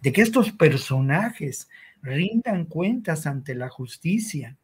de 0.00 0.12
que 0.12 0.22
estos 0.22 0.50
personajes 0.50 1.68
rindan 2.02 2.64
cuentas 2.64 3.28
ante 3.28 3.54
la 3.54 3.68
justicia, 3.68 4.56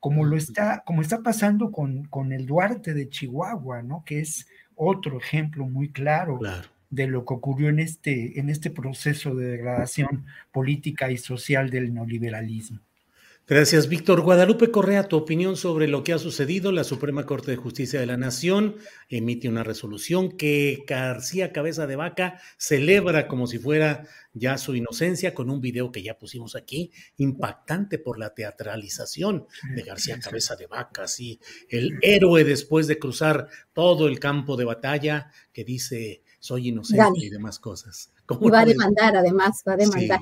como 0.00 0.24
lo 0.24 0.36
está, 0.36 0.82
como 0.84 1.02
está 1.02 1.22
pasando 1.22 1.70
con, 1.70 2.06
con 2.06 2.32
el 2.32 2.46
Duarte 2.46 2.94
de 2.94 3.08
Chihuahua, 3.08 3.82
¿no? 3.82 4.02
Que 4.04 4.18
es 4.18 4.48
otro 4.74 5.18
ejemplo 5.18 5.66
muy 5.66 5.90
claro, 5.90 6.38
claro 6.38 6.79
de 6.90 7.06
lo 7.06 7.24
que 7.24 7.34
ocurrió 7.34 7.68
en 7.68 7.78
este, 7.78 8.38
en 8.38 8.50
este 8.50 8.70
proceso 8.70 9.34
de 9.34 9.46
degradación 9.46 10.26
política 10.52 11.10
y 11.10 11.16
social 11.16 11.70
del 11.70 11.94
neoliberalismo. 11.94 12.80
Gracias, 13.50 13.88
Víctor. 13.88 14.20
Guadalupe 14.20 14.70
Correa, 14.70 15.08
tu 15.08 15.16
opinión 15.16 15.56
sobre 15.56 15.88
lo 15.88 16.04
que 16.04 16.12
ha 16.12 16.20
sucedido. 16.20 16.70
La 16.70 16.84
Suprema 16.84 17.26
Corte 17.26 17.50
de 17.50 17.56
Justicia 17.56 17.98
de 17.98 18.06
la 18.06 18.16
Nación 18.16 18.76
emite 19.08 19.48
una 19.48 19.64
resolución 19.64 20.36
que 20.36 20.84
García 20.86 21.50
Cabeza 21.52 21.88
de 21.88 21.96
Vaca 21.96 22.40
celebra 22.58 23.26
como 23.26 23.48
si 23.48 23.58
fuera 23.58 24.06
ya 24.32 24.56
su 24.56 24.76
inocencia 24.76 25.34
con 25.34 25.50
un 25.50 25.60
video 25.60 25.90
que 25.90 26.00
ya 26.00 26.16
pusimos 26.16 26.54
aquí, 26.54 26.92
impactante 27.16 27.98
por 27.98 28.20
la 28.20 28.34
teatralización 28.34 29.46
de 29.74 29.82
García 29.82 30.20
Cabeza 30.20 30.54
de 30.54 30.68
Vaca, 30.68 31.02
así 31.02 31.40
el 31.68 31.98
héroe 32.02 32.44
después 32.44 32.86
de 32.86 33.00
cruzar 33.00 33.48
todo 33.72 34.06
el 34.06 34.20
campo 34.20 34.56
de 34.56 34.66
batalla 34.66 35.32
que 35.52 35.64
dice 35.64 36.22
soy 36.40 36.68
inocente 36.68 37.20
y 37.20 37.30
demás 37.30 37.58
cosas. 37.58 38.12
Y 38.40 38.48
va 38.48 38.60
a 38.60 38.64
demandar, 38.64 39.16
además, 39.16 39.64
va 39.66 39.72
a 39.72 39.76
demandar, 39.76 40.20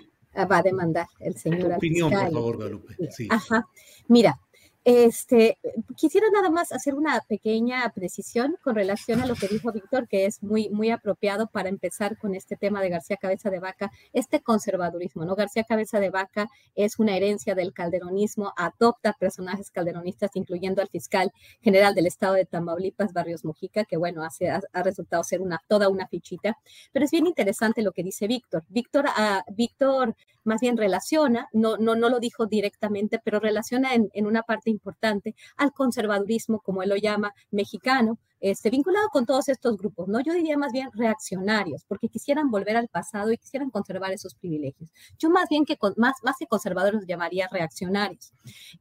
va 0.50 0.58
a 0.58 0.62
demandar 0.62 1.06
el 1.20 1.36
señor. 1.36 1.68
Tu 1.68 1.76
opinión, 1.76 2.10
por 2.10 2.32
favor, 2.32 2.56
Guadalupe. 2.56 2.96
Sí. 3.10 3.28
Ajá. 3.30 3.66
Mira, 4.06 4.40
este, 4.84 5.58
quisiera 5.96 6.26
nada 6.32 6.50
más 6.50 6.72
hacer 6.72 6.94
una 6.94 7.20
pequeña 7.28 7.90
precisión 7.94 8.56
con 8.62 8.74
relación 8.74 9.20
a 9.20 9.26
lo 9.26 9.34
que 9.34 9.48
dijo 9.48 9.72
Víctor, 9.72 10.08
que 10.08 10.24
es 10.24 10.42
muy, 10.42 10.70
muy 10.70 10.90
apropiado 10.90 11.48
para 11.48 11.68
empezar 11.68 12.16
con 12.16 12.34
este 12.34 12.56
tema 12.56 12.80
de 12.80 12.88
García 12.88 13.16
Cabeza 13.16 13.50
de 13.50 13.60
Vaca, 13.60 13.90
este 14.12 14.40
conservadurismo, 14.40 15.24
¿no? 15.24 15.34
García 15.34 15.64
Cabeza 15.64 16.00
de 16.00 16.10
Vaca 16.10 16.48
es 16.74 16.98
una 16.98 17.16
herencia 17.16 17.54
del 17.54 17.72
calderonismo, 17.72 18.52
adopta 18.56 19.12
personajes 19.12 19.70
calderonistas, 19.70 20.30
incluyendo 20.34 20.80
al 20.80 20.88
fiscal 20.88 21.32
general 21.60 21.94
del 21.94 22.06
estado 22.06 22.34
de 22.34 22.46
Tamaulipas, 22.46 23.12
Barrios 23.12 23.44
Mujica, 23.44 23.84
que 23.84 23.96
bueno, 23.96 24.24
hace, 24.24 24.50
ha, 24.50 24.82
resultado 24.82 25.22
ser 25.22 25.40
una, 25.40 25.60
toda 25.68 25.88
una 25.88 26.08
fichita, 26.08 26.56
pero 26.92 27.04
es 27.04 27.10
bien 27.10 27.26
interesante 27.26 27.82
lo 27.82 27.92
que 27.92 28.02
dice 28.02 28.26
Víctor. 28.26 28.64
Víctor, 28.68 29.06
uh, 29.06 29.52
Víctor 29.54 30.14
más 30.44 30.60
bien 30.60 30.76
relaciona, 30.76 31.48
no, 31.52 31.76
no, 31.76 31.94
no 31.94 32.08
lo 32.08 32.20
dijo 32.20 32.46
directamente, 32.46 33.20
pero 33.22 33.38
relaciona 33.38 33.94
en, 33.94 34.10
en 34.14 34.26
una 34.26 34.42
parte 34.42 34.70
importante 34.78 35.34
al 35.56 35.72
conservadurismo, 35.72 36.60
como 36.60 36.82
él 36.82 36.90
lo 36.90 36.96
llama, 36.96 37.34
mexicano, 37.50 38.18
este, 38.40 38.70
vinculado 38.70 39.08
con 39.08 39.26
todos 39.26 39.48
estos 39.48 39.76
grupos, 39.76 40.08
¿no? 40.08 40.20
Yo 40.20 40.32
diría 40.32 40.56
más 40.56 40.72
bien 40.72 40.90
reaccionarios, 40.94 41.84
porque 41.88 42.08
quisieran 42.08 42.50
volver 42.50 42.76
al 42.76 42.88
pasado 42.88 43.32
y 43.32 43.38
quisieran 43.38 43.70
conservar 43.70 44.12
esos 44.12 44.34
privilegios. 44.34 44.90
Yo 45.18 45.28
más 45.30 45.48
bien 45.48 45.64
que 45.64 45.76
más, 45.96 46.14
más 46.22 46.36
que 46.38 46.46
conservadores 46.46 47.00
los 47.00 47.06
llamaría 47.06 47.48
reaccionarios. 47.50 48.32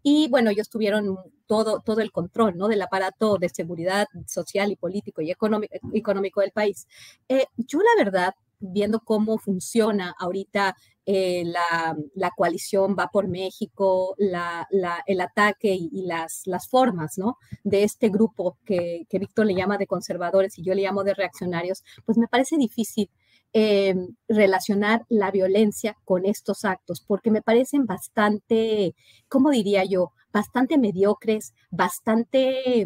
Y 0.03 0.27
bueno, 0.29 0.51
ellos 0.51 0.69
tuvieron 0.69 1.17
todo, 1.47 1.79
todo 1.79 2.01
el 2.01 2.11
control, 2.11 2.55
¿no? 2.55 2.67
Del 2.67 2.81
aparato 2.81 3.37
de 3.37 3.49
seguridad 3.49 4.07
social 4.27 4.71
y 4.71 4.75
político 4.75 5.21
y 5.21 5.31
económico, 5.31 5.75
económico 5.93 6.41
del 6.41 6.51
país. 6.51 6.87
Eh, 7.27 7.45
yo 7.57 7.79
la 7.79 8.03
verdad 8.03 8.35
viendo 8.59 8.99
cómo 8.99 9.37
funciona 9.37 10.15
ahorita 10.19 10.75
eh, 11.09 11.45
la, 11.45 12.31
coalición 12.35 12.93
va 12.99 13.07
por 13.07 13.29
México, 13.29 14.13
el 14.17 15.21
ataque 15.21 15.73
y, 15.73 16.05
las, 16.05 16.43
formas 16.69 17.15
de 17.63 17.83
este 17.83 18.09
grupo 18.09 18.57
que, 18.65 19.05
Víctor 19.09 19.45
le 19.45 19.55
llama 19.55 19.77
de 19.77 19.87
conservadores 19.87 20.59
y 20.59 20.63
yo 20.63 20.73
le 20.75 20.81
llamo 20.81 21.05
de 21.05 21.13
reaccionarios, 21.13 21.81
pues 22.05 22.17
me 22.17 22.27
parece 22.27 22.57
difícil 22.57 23.09
eh, 23.53 23.95
relacionar 24.27 25.05
la 25.07 25.31
violencia 25.31 25.95
con 26.03 26.25
estos 26.25 26.65
actos, 26.65 26.99
porque 26.99 27.31
me 27.31 27.41
parecen 27.41 27.85
bastante, 27.85 28.93
¿cómo 29.29 29.51
diría 29.51 29.85
yo? 29.85 30.11
Bastante 30.33 30.77
mediocres, 30.77 31.53
bastante 31.71 32.85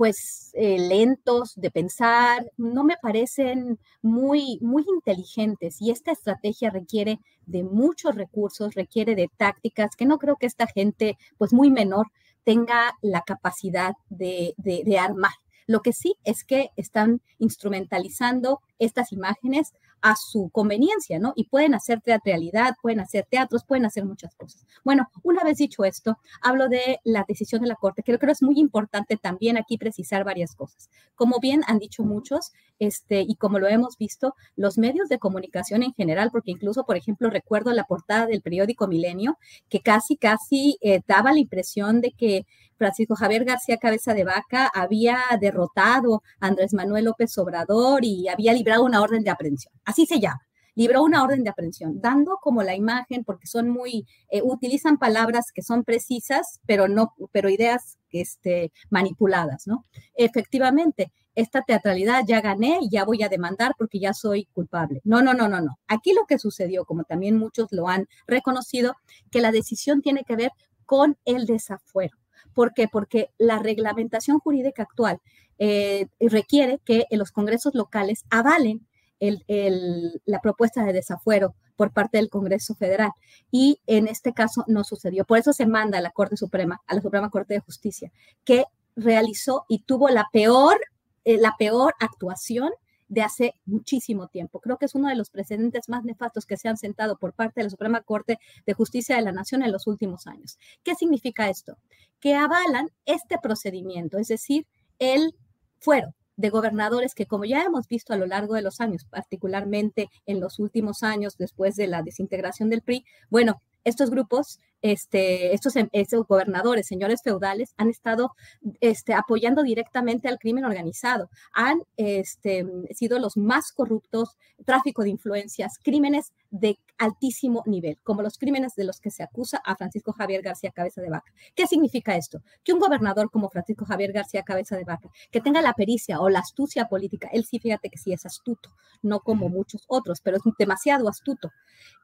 pues 0.00 0.52
eh, 0.54 0.78
lentos 0.78 1.52
de 1.56 1.70
pensar, 1.70 2.50
no 2.56 2.84
me 2.84 2.96
parecen 3.02 3.78
muy, 4.00 4.58
muy 4.62 4.82
inteligentes 4.88 5.76
y 5.82 5.90
esta 5.90 6.10
estrategia 6.10 6.70
requiere 6.70 7.20
de 7.44 7.64
muchos 7.64 8.14
recursos, 8.14 8.74
requiere 8.74 9.14
de 9.14 9.28
tácticas 9.36 9.96
que 9.96 10.06
no 10.06 10.16
creo 10.16 10.36
que 10.36 10.46
esta 10.46 10.66
gente 10.66 11.18
pues 11.36 11.52
muy 11.52 11.70
menor 11.70 12.06
tenga 12.44 12.96
la 13.02 13.20
capacidad 13.20 13.92
de, 14.08 14.54
de 14.56 14.98
armar. 14.98 15.34
Lo 15.66 15.82
que 15.82 15.92
sí 15.92 16.14
es 16.24 16.44
que 16.44 16.70
están 16.76 17.20
instrumentalizando 17.36 18.62
estas 18.78 19.12
imágenes 19.12 19.74
a 20.02 20.16
su 20.16 20.50
conveniencia, 20.50 21.18
¿no? 21.18 21.32
Y 21.36 21.44
pueden 21.44 21.74
hacer 21.74 22.00
teatralidad, 22.00 22.74
pueden 22.82 23.00
hacer 23.00 23.26
teatros, 23.30 23.64
pueden 23.64 23.86
hacer 23.86 24.04
muchas 24.04 24.34
cosas. 24.34 24.66
Bueno, 24.84 25.10
una 25.22 25.44
vez 25.44 25.58
dicho 25.58 25.84
esto, 25.84 26.18
hablo 26.42 26.68
de 26.68 27.00
la 27.04 27.24
decisión 27.26 27.62
de 27.62 27.68
la 27.68 27.76
Corte, 27.76 28.02
que 28.02 28.16
creo 28.16 28.28
que 28.28 28.32
es 28.32 28.42
muy 28.42 28.58
importante 28.58 29.16
también 29.16 29.56
aquí 29.56 29.78
precisar 29.78 30.24
varias 30.24 30.54
cosas. 30.54 30.90
Como 31.14 31.38
bien 31.40 31.62
han 31.66 31.78
dicho 31.78 32.02
muchos, 32.02 32.52
este, 32.78 33.20
y 33.20 33.36
como 33.36 33.58
lo 33.58 33.68
hemos 33.68 33.98
visto, 33.98 34.34
los 34.56 34.78
medios 34.78 35.08
de 35.08 35.18
comunicación 35.18 35.82
en 35.82 35.92
general, 35.92 36.30
porque 36.32 36.50
incluso, 36.50 36.84
por 36.84 36.96
ejemplo, 36.96 37.28
recuerdo 37.30 37.72
la 37.72 37.84
portada 37.84 38.26
del 38.26 38.42
periódico 38.42 38.88
Milenio, 38.88 39.38
que 39.68 39.80
casi, 39.80 40.16
casi 40.16 40.78
eh, 40.80 41.00
daba 41.06 41.32
la 41.32 41.40
impresión 41.40 42.00
de 42.00 42.12
que 42.12 42.46
Francisco 42.80 43.14
Javier 43.14 43.44
García 43.44 43.76
Cabeza 43.76 44.14
de 44.14 44.24
Vaca 44.24 44.70
había 44.72 45.18
derrotado 45.38 46.22
a 46.40 46.46
Andrés 46.46 46.72
Manuel 46.72 47.04
López 47.04 47.36
Obrador 47.36 48.06
y 48.06 48.26
había 48.28 48.54
librado 48.54 48.84
una 48.84 49.02
orden 49.02 49.22
de 49.22 49.28
aprehensión. 49.28 49.74
Así 49.90 50.06
se 50.06 50.20
llama. 50.20 50.40
libró 50.76 51.02
una 51.02 51.24
orden 51.24 51.42
de 51.42 51.50
aprehensión, 51.50 52.00
dando 52.00 52.38
como 52.40 52.62
la 52.62 52.76
imagen, 52.76 53.24
porque 53.24 53.48
son 53.48 53.68
muy, 53.68 54.06
eh, 54.30 54.40
utilizan 54.40 54.98
palabras 54.98 55.50
que 55.52 55.62
son 55.62 55.82
precisas, 55.82 56.60
pero 56.64 56.86
no, 56.86 57.12
pero 57.32 57.50
ideas 57.50 57.98
este, 58.12 58.72
manipuladas, 58.88 59.66
¿no? 59.66 59.84
Efectivamente, 60.14 61.12
esta 61.34 61.62
teatralidad 61.62 62.22
ya 62.24 62.40
gané 62.40 62.78
y 62.82 62.88
ya 62.88 63.04
voy 63.04 63.24
a 63.24 63.28
demandar 63.28 63.72
porque 63.76 63.98
ya 63.98 64.14
soy 64.14 64.44
culpable. 64.52 65.00
No, 65.02 65.22
no, 65.22 65.34
no, 65.34 65.48
no, 65.48 65.60
no. 65.60 65.80
Aquí 65.88 66.12
lo 66.12 66.24
que 66.26 66.38
sucedió, 66.38 66.84
como 66.84 67.02
también 67.02 67.36
muchos 67.36 67.66
lo 67.72 67.88
han 67.88 68.06
reconocido, 68.28 68.94
que 69.32 69.40
la 69.40 69.50
decisión 69.50 70.02
tiene 70.02 70.22
que 70.22 70.36
ver 70.36 70.52
con 70.86 71.18
el 71.24 71.46
desafuero. 71.46 72.16
¿Por 72.54 72.74
qué? 72.74 72.86
Porque 72.86 73.30
la 73.38 73.58
reglamentación 73.58 74.38
jurídica 74.38 74.84
actual 74.84 75.18
eh, 75.58 76.06
requiere 76.20 76.80
que 76.84 77.06
los 77.10 77.32
congresos 77.32 77.74
locales 77.74 78.24
avalen 78.30 78.86
la 79.20 80.40
propuesta 80.40 80.84
de 80.84 80.92
desafuero 80.92 81.54
por 81.76 81.92
parte 81.92 82.18
del 82.18 82.28
Congreso 82.28 82.74
Federal. 82.74 83.12
Y 83.50 83.80
en 83.86 84.08
este 84.08 84.32
caso 84.32 84.64
no 84.66 84.84
sucedió. 84.84 85.24
Por 85.24 85.38
eso 85.38 85.52
se 85.52 85.66
manda 85.66 85.98
a 85.98 86.02
la 86.02 86.10
Corte 86.10 86.36
Suprema, 86.36 86.80
a 86.86 86.94
la 86.94 87.02
Suprema 87.02 87.30
Corte 87.30 87.54
de 87.54 87.60
Justicia, 87.60 88.12
que 88.44 88.64
realizó 88.96 89.64
y 89.68 89.80
tuvo 89.84 90.08
la 90.08 90.28
peor, 90.32 90.80
eh, 91.24 91.38
la 91.38 91.54
peor 91.58 91.94
actuación 92.00 92.70
de 93.08 93.22
hace 93.22 93.54
muchísimo 93.66 94.28
tiempo. 94.28 94.60
Creo 94.60 94.78
que 94.78 94.86
es 94.86 94.94
uno 94.94 95.08
de 95.08 95.16
los 95.16 95.30
precedentes 95.30 95.88
más 95.88 96.04
nefastos 96.04 96.46
que 96.46 96.56
se 96.56 96.68
han 96.68 96.76
sentado 96.76 97.18
por 97.18 97.32
parte 97.32 97.60
de 97.60 97.64
la 97.64 97.70
Suprema 97.70 98.02
Corte 98.02 98.38
de 98.66 98.72
Justicia 98.72 99.16
de 99.16 99.22
la 99.22 99.32
Nación 99.32 99.62
en 99.62 99.72
los 99.72 99.86
últimos 99.86 100.26
años. 100.26 100.58
¿Qué 100.84 100.94
significa 100.94 101.48
esto? 101.48 101.76
Que 102.20 102.34
avalan 102.34 102.90
este 103.06 103.38
procedimiento, 103.42 104.18
es 104.18 104.28
decir, 104.28 104.66
el 104.98 105.34
fuero 105.80 106.14
de 106.40 106.48
gobernadores 106.48 107.14
que, 107.14 107.26
como 107.26 107.44
ya 107.44 107.62
hemos 107.62 107.86
visto 107.86 108.14
a 108.14 108.16
lo 108.16 108.26
largo 108.26 108.54
de 108.54 108.62
los 108.62 108.80
años, 108.80 109.04
particularmente 109.04 110.08
en 110.24 110.40
los 110.40 110.58
últimos 110.58 111.02
años 111.02 111.36
después 111.36 111.76
de 111.76 111.86
la 111.86 112.02
desintegración 112.02 112.70
del 112.70 112.80
PRI, 112.80 113.04
bueno, 113.28 113.60
estos 113.84 114.10
grupos, 114.10 114.58
este, 114.82 115.54
estos, 115.54 115.74
estos, 115.92 116.26
gobernadores, 116.26 116.86
señores 116.86 117.22
feudales, 117.22 117.74
han 117.76 117.90
estado 117.90 118.32
este, 118.80 119.12
apoyando 119.14 119.62
directamente 119.62 120.28
al 120.28 120.38
crimen 120.38 120.64
organizado, 120.64 121.30
han 121.52 121.82
este, 121.96 122.66
sido 122.90 123.18
los 123.18 123.36
más 123.36 123.72
corruptos, 123.72 124.36
tráfico 124.64 125.02
de 125.02 125.10
influencias, 125.10 125.78
crímenes 125.82 126.32
de 126.50 126.78
altísimo 126.98 127.62
nivel, 127.66 127.98
como 128.02 128.22
los 128.22 128.36
crímenes 128.36 128.74
de 128.74 128.84
los 128.84 129.00
que 129.00 129.10
se 129.10 129.22
acusa 129.22 129.60
a 129.64 129.74
Francisco 129.74 130.12
Javier 130.12 130.42
García 130.42 130.70
Cabeza 130.70 131.00
de 131.00 131.08
Vaca. 131.08 131.32
¿Qué 131.54 131.66
significa 131.66 132.14
esto? 132.16 132.42
Que 132.62 132.74
un 132.74 132.78
gobernador 132.78 133.30
como 133.30 133.48
Francisco 133.48 133.86
Javier 133.86 134.12
García 134.12 134.42
Cabeza 134.42 134.76
de 134.76 134.84
Vaca, 134.84 135.08
que 135.30 135.40
tenga 135.40 135.62
la 135.62 135.72
pericia 135.72 136.20
o 136.20 136.28
la 136.28 136.40
astucia 136.40 136.88
política, 136.88 137.28
él 137.32 137.44
sí, 137.44 137.58
fíjate 137.58 137.88
que 137.88 137.98
sí 137.98 138.12
es 138.12 138.26
astuto, 138.26 138.70
no 139.02 139.20
como 139.20 139.48
muchos 139.48 139.84
otros, 139.88 140.20
pero 140.20 140.36
es 140.36 140.42
demasiado 140.58 141.08
astuto 141.08 141.50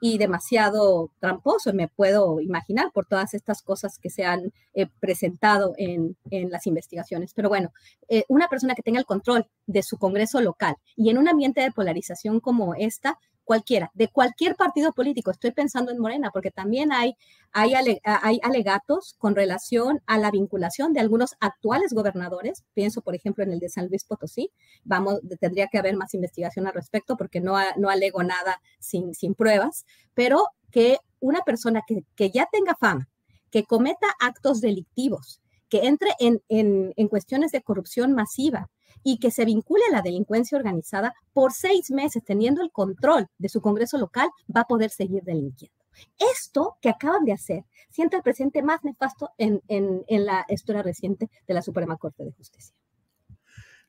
y 0.00 0.18
demasiado 0.18 1.10
tramposo, 1.20 1.72
me 1.72 1.88
puedo 1.88 2.40
imaginar 2.40 2.90
por 2.92 3.06
todas 3.06 3.34
estas 3.34 3.62
cosas 3.62 3.98
que 3.98 4.10
se 4.10 4.24
han 4.24 4.52
eh, 4.74 4.86
presentado 5.00 5.74
en, 5.76 6.16
las 6.30 6.66
investigaciones. 6.66 7.32
Pero 7.34 7.48
bueno, 7.48 7.72
eh, 8.08 8.24
una 8.28 8.48
persona 8.48 8.74
que 8.74 8.82
tenga 8.82 8.98
el 8.98 9.06
control 9.06 9.46
de 9.66 9.82
su 9.82 9.98
Congreso 9.98 10.40
local 10.40 10.76
y 10.96 11.10
en 11.10 11.18
un 11.18 11.28
ambiente 11.28 11.60
de 11.60 11.72
polarización 11.72 12.40
como 12.40 12.74
esta, 12.74 13.18
cualquiera, 13.46 13.92
de 13.94 14.08
cualquier 14.08 14.56
partido 14.56 14.92
político, 14.92 15.30
estoy 15.30 15.52
pensando 15.52 15.92
en 15.92 15.98
Morena, 15.98 16.30
porque 16.32 16.50
también 16.50 16.92
hay, 16.92 17.16
hay, 17.52 17.74
hay, 18.02 18.40
alegatos 18.42 19.14
con 19.18 19.36
relación 19.36 20.02
a 20.06 20.18
la 20.18 20.32
vinculación 20.32 20.92
de 20.92 21.00
algunos 21.00 21.36
actuales 21.38 21.94
gobernadores, 21.94 22.64
pienso 22.74 23.02
por 23.02 23.14
ejemplo 23.14 23.44
en 23.44 23.52
el 23.52 23.60
de 23.60 23.68
San 23.68 23.86
Luis 23.86 24.04
Potosí, 24.04 24.50
vamos, 24.82 25.20
tendría 25.40 25.68
que 25.68 25.78
haber 25.78 25.96
más 25.96 26.12
investigación 26.12 26.66
al 26.66 26.74
respecto 26.74 27.16
porque 27.16 27.40
no, 27.40 27.56
no 27.76 27.88
alego 27.88 28.24
nada 28.24 28.60
sin, 28.80 29.14
sin 29.14 29.34
pruebas, 29.34 29.86
pero 30.12 30.48
que 30.72 30.98
una 31.20 31.42
persona 31.42 31.82
que, 31.86 32.04
que 32.16 32.30
ya 32.30 32.48
tenga 32.50 32.74
fama, 32.74 33.08
que 33.52 33.62
cometa 33.62 34.08
actos 34.18 34.60
delictivos, 34.60 35.40
que 35.68 35.86
entre 35.86 36.10
en, 36.18 36.42
en, 36.48 36.92
en 36.96 37.08
cuestiones 37.08 37.52
de 37.52 37.62
corrupción 37.62 38.12
masiva, 38.12 38.68
y 39.02 39.18
que 39.18 39.30
se 39.30 39.44
vincule 39.44 39.82
a 39.88 39.92
la 39.92 40.02
delincuencia 40.02 40.58
organizada 40.58 41.14
por 41.32 41.52
seis 41.52 41.90
meses 41.90 42.22
teniendo 42.24 42.62
el 42.62 42.70
control 42.70 43.28
de 43.38 43.48
su 43.48 43.60
Congreso 43.60 43.98
local, 43.98 44.28
va 44.54 44.62
a 44.62 44.66
poder 44.66 44.90
seguir 44.90 45.22
delinquiendo. 45.22 45.76
Esto 46.18 46.76
que 46.80 46.88
acaban 46.88 47.24
de 47.24 47.32
hacer 47.32 47.64
siente 47.90 48.16
el 48.16 48.22
presente 48.22 48.62
más 48.62 48.84
nefasto 48.84 49.30
en, 49.38 49.62
la 50.08 50.44
historia 50.48 50.82
reciente 50.82 51.30
de 51.46 51.54
la 51.54 51.62
Suprema 51.62 51.96
Corte 51.96 52.24
de 52.24 52.32
Justicia. 52.32 52.74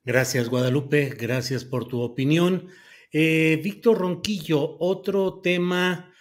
Gracias, 0.03 0.47
Guadalupe. 0.49 1.09
Gracias 1.09 1.65
por 1.65 1.87
tu 1.87 2.01
opinión. 2.01 2.67
Eh, 3.11 3.59
Víctor 3.61 3.97
Ronquillo, 3.97 4.77
otro 4.79 5.41
tema 5.41 6.13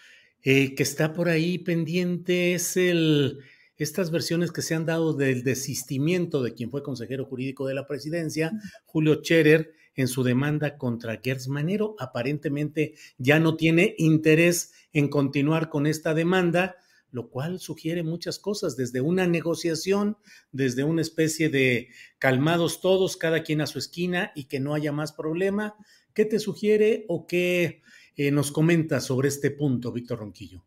eh, 0.43 0.75
que 0.75 0.83
está 0.83 1.13
por 1.13 1.29
ahí 1.29 1.59
pendiente 1.59 2.55
es 2.55 2.77
el 2.77 3.39
estas 3.77 4.11
versiones 4.11 4.53
que 4.53 4.63
se 4.63 4.75
han 4.75 4.87
dado 4.87 5.13
del 5.13 5.43
desistimiento 5.43 6.43
de 6.43 6.55
quien 6.55 6.71
fue 6.71 6.83
consejero 6.83 7.25
jurídico 7.25 7.67
de 7.67 7.75
la 7.75 7.87
presidencia, 7.87 8.53
Julio 8.85 9.21
Scherer, 9.23 9.75
en 9.97 10.09
su 10.09 10.23
demanda 10.23 10.77
contra 10.77 11.21
Gertz 11.23 11.49
Manero. 11.49 11.97
Aparentemente 11.99 12.95
ya 13.19 13.41
no 13.41 13.57
tiene 13.57 13.95
interés 13.99 14.73
en 14.93 15.09
continuar 15.09 15.69
con 15.69 15.87
esta 15.87 16.15
demanda, 16.15 16.77
lo 17.11 17.31
cual 17.31 17.61
sugiere 17.61 18.03
muchas 18.03 18.39
cosas, 18.39 18.77
desde 18.77 19.01
una 19.01 19.27
negociación, 19.27 20.19
desde 20.53 20.85
una 20.85 21.01
especie 21.01 21.49
de 21.49 21.89
calmados 22.19 22.81
todos, 22.81 23.17
cada 23.17 23.43
quien 23.43 23.63
a 23.63 23.67
su 23.67 23.79
esquina 23.79 24.33
y 24.35 24.45
que 24.45 24.61
no 24.61 24.75
haya 24.75 24.93
más 24.93 25.13
problema. 25.13 25.75
¿Qué 26.13 26.25
te 26.25 26.39
sugiere 26.39 27.05
o 27.09 27.27
qué 27.27 27.83
eh, 28.17 28.31
nos 28.31 28.53
comenta 28.53 29.01
sobre 29.01 29.29
este 29.29 29.51
punto, 29.51 29.93
Víctor 29.93 30.19
Ronquillo? 30.19 30.65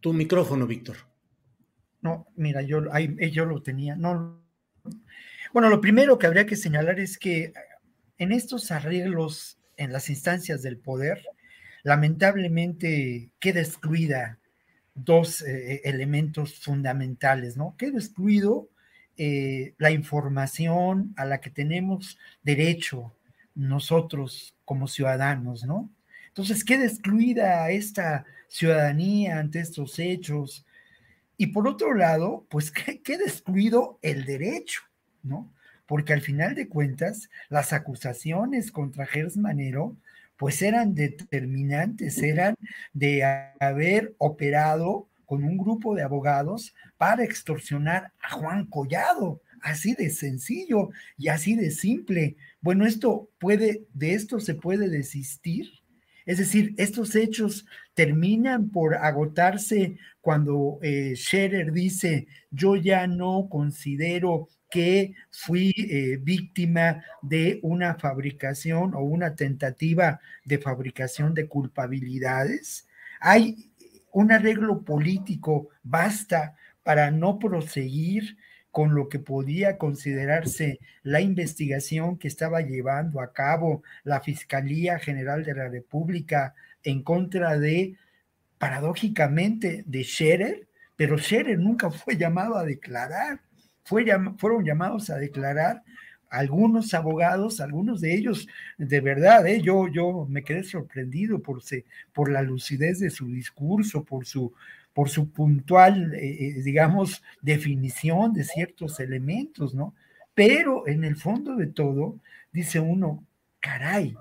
Tu 0.00 0.12
micrófono, 0.12 0.66
Víctor. 0.66 1.07
No, 2.00 2.26
mira, 2.36 2.62
yo, 2.62 2.82
eh, 2.96 3.30
yo 3.30 3.44
lo 3.44 3.62
tenía. 3.62 3.96
No. 3.96 4.40
Bueno, 5.52 5.68
lo 5.68 5.80
primero 5.80 6.18
que 6.18 6.26
habría 6.26 6.46
que 6.46 6.56
señalar 6.56 7.00
es 7.00 7.18
que 7.18 7.52
en 8.18 8.32
estos 8.32 8.70
arreglos 8.70 9.58
en 9.76 9.92
las 9.92 10.10
instancias 10.10 10.62
del 10.62 10.76
poder, 10.76 11.22
lamentablemente 11.82 13.30
queda 13.38 13.60
excluida 13.60 14.38
dos 14.94 15.42
eh, 15.42 15.80
elementos 15.84 16.58
fundamentales, 16.58 17.56
¿no? 17.56 17.76
Queda 17.78 17.98
excluido 17.98 18.68
eh, 19.16 19.74
la 19.78 19.90
información 19.90 21.14
a 21.16 21.24
la 21.24 21.40
que 21.40 21.50
tenemos 21.50 22.18
derecho 22.42 23.14
nosotros 23.54 24.54
como 24.64 24.88
ciudadanos, 24.88 25.64
¿no? 25.64 25.90
Entonces 26.28 26.64
queda 26.64 26.84
excluida 26.84 27.70
esta 27.70 28.24
ciudadanía 28.48 29.38
ante 29.38 29.60
estos 29.60 29.98
hechos, 29.98 30.64
y 31.38 31.46
por 31.46 31.68
otro 31.68 31.94
lado, 31.94 32.44
pues 32.50 32.72
queda 32.72 33.24
excluido 33.24 33.98
el 34.02 34.24
derecho, 34.24 34.82
¿no? 35.22 35.54
Porque 35.86 36.12
al 36.12 36.20
final 36.20 36.56
de 36.56 36.68
cuentas, 36.68 37.30
las 37.48 37.72
acusaciones 37.72 38.72
contra 38.72 39.06
Gers 39.06 39.36
Manero, 39.36 39.96
pues 40.36 40.60
eran 40.62 40.94
determinantes, 40.94 42.22
eran 42.22 42.56
de 42.92 43.24
haber 43.60 44.14
operado 44.18 45.08
con 45.26 45.44
un 45.44 45.56
grupo 45.58 45.94
de 45.94 46.02
abogados 46.02 46.74
para 46.96 47.22
extorsionar 47.22 48.12
a 48.20 48.30
Juan 48.30 48.66
Collado, 48.66 49.40
así 49.62 49.94
de 49.94 50.10
sencillo 50.10 50.90
y 51.16 51.28
así 51.28 51.54
de 51.54 51.70
simple. 51.70 52.36
Bueno, 52.60 52.84
esto 52.84 53.30
puede, 53.38 53.84
de 53.94 54.14
esto 54.14 54.40
se 54.40 54.54
puede 54.54 54.88
desistir. 54.88 55.70
Es 56.26 56.38
decir, 56.38 56.74
estos 56.76 57.14
hechos 57.14 57.64
terminan 57.98 58.70
por 58.70 58.94
agotarse 58.94 59.96
cuando 60.20 60.78
eh, 60.82 61.14
Scherer 61.16 61.72
dice, 61.72 62.28
yo 62.48 62.76
ya 62.76 63.08
no 63.08 63.48
considero 63.50 64.46
que 64.70 65.14
fui 65.32 65.74
eh, 65.76 66.16
víctima 66.22 67.02
de 67.22 67.58
una 67.64 67.96
fabricación 67.96 68.94
o 68.94 69.00
una 69.00 69.34
tentativa 69.34 70.20
de 70.44 70.58
fabricación 70.58 71.34
de 71.34 71.48
culpabilidades. 71.48 72.86
Hay 73.18 73.72
un 74.12 74.30
arreglo 74.30 74.84
político, 74.84 75.70
basta 75.82 76.54
para 76.84 77.10
no 77.10 77.40
proseguir 77.40 78.36
con 78.70 78.94
lo 78.94 79.08
que 79.08 79.18
podía 79.18 79.76
considerarse 79.76 80.78
la 81.02 81.20
investigación 81.20 82.16
que 82.16 82.28
estaba 82.28 82.60
llevando 82.60 83.20
a 83.20 83.32
cabo 83.32 83.82
la 84.04 84.20
Fiscalía 84.20 85.00
General 85.00 85.44
de 85.44 85.54
la 85.54 85.66
República 85.66 86.54
en 86.82 87.02
contra 87.02 87.58
de, 87.58 87.96
paradójicamente, 88.58 89.84
de 89.86 90.04
Scherer, 90.04 90.68
pero 90.96 91.18
Scherer 91.18 91.58
nunca 91.58 91.90
fue 91.90 92.16
llamado 92.16 92.56
a 92.56 92.64
declarar, 92.64 93.40
fue 93.84 94.04
fueron 94.36 94.64
llamados 94.64 95.10
a 95.10 95.16
declarar 95.16 95.82
algunos 96.30 96.92
abogados, 96.92 97.60
algunos 97.60 98.02
de 98.02 98.14
ellos, 98.14 98.46
de 98.76 99.00
verdad, 99.00 99.46
¿eh? 99.46 99.62
yo, 99.62 99.88
yo 99.88 100.26
me 100.28 100.44
quedé 100.44 100.62
sorprendido 100.62 101.40
por, 101.40 101.62
por 102.12 102.30
la 102.30 102.42
lucidez 102.42 103.00
de 103.00 103.08
su 103.08 103.28
discurso, 103.28 104.04
por 104.04 104.26
su 104.26 104.52
por 104.98 105.10
su 105.10 105.30
puntual, 105.30 106.12
eh, 106.14 106.36
eh, 106.40 106.62
digamos, 106.64 107.22
definición 107.40 108.32
de 108.32 108.42
ciertos 108.42 108.98
elementos, 108.98 109.72
¿no? 109.72 109.94
Pero 110.34 110.88
en 110.88 111.04
el 111.04 111.14
fondo 111.14 111.54
de 111.54 111.68
todo, 111.68 112.18
dice 112.50 112.80
uno, 112.80 113.24
caray, 113.60 114.16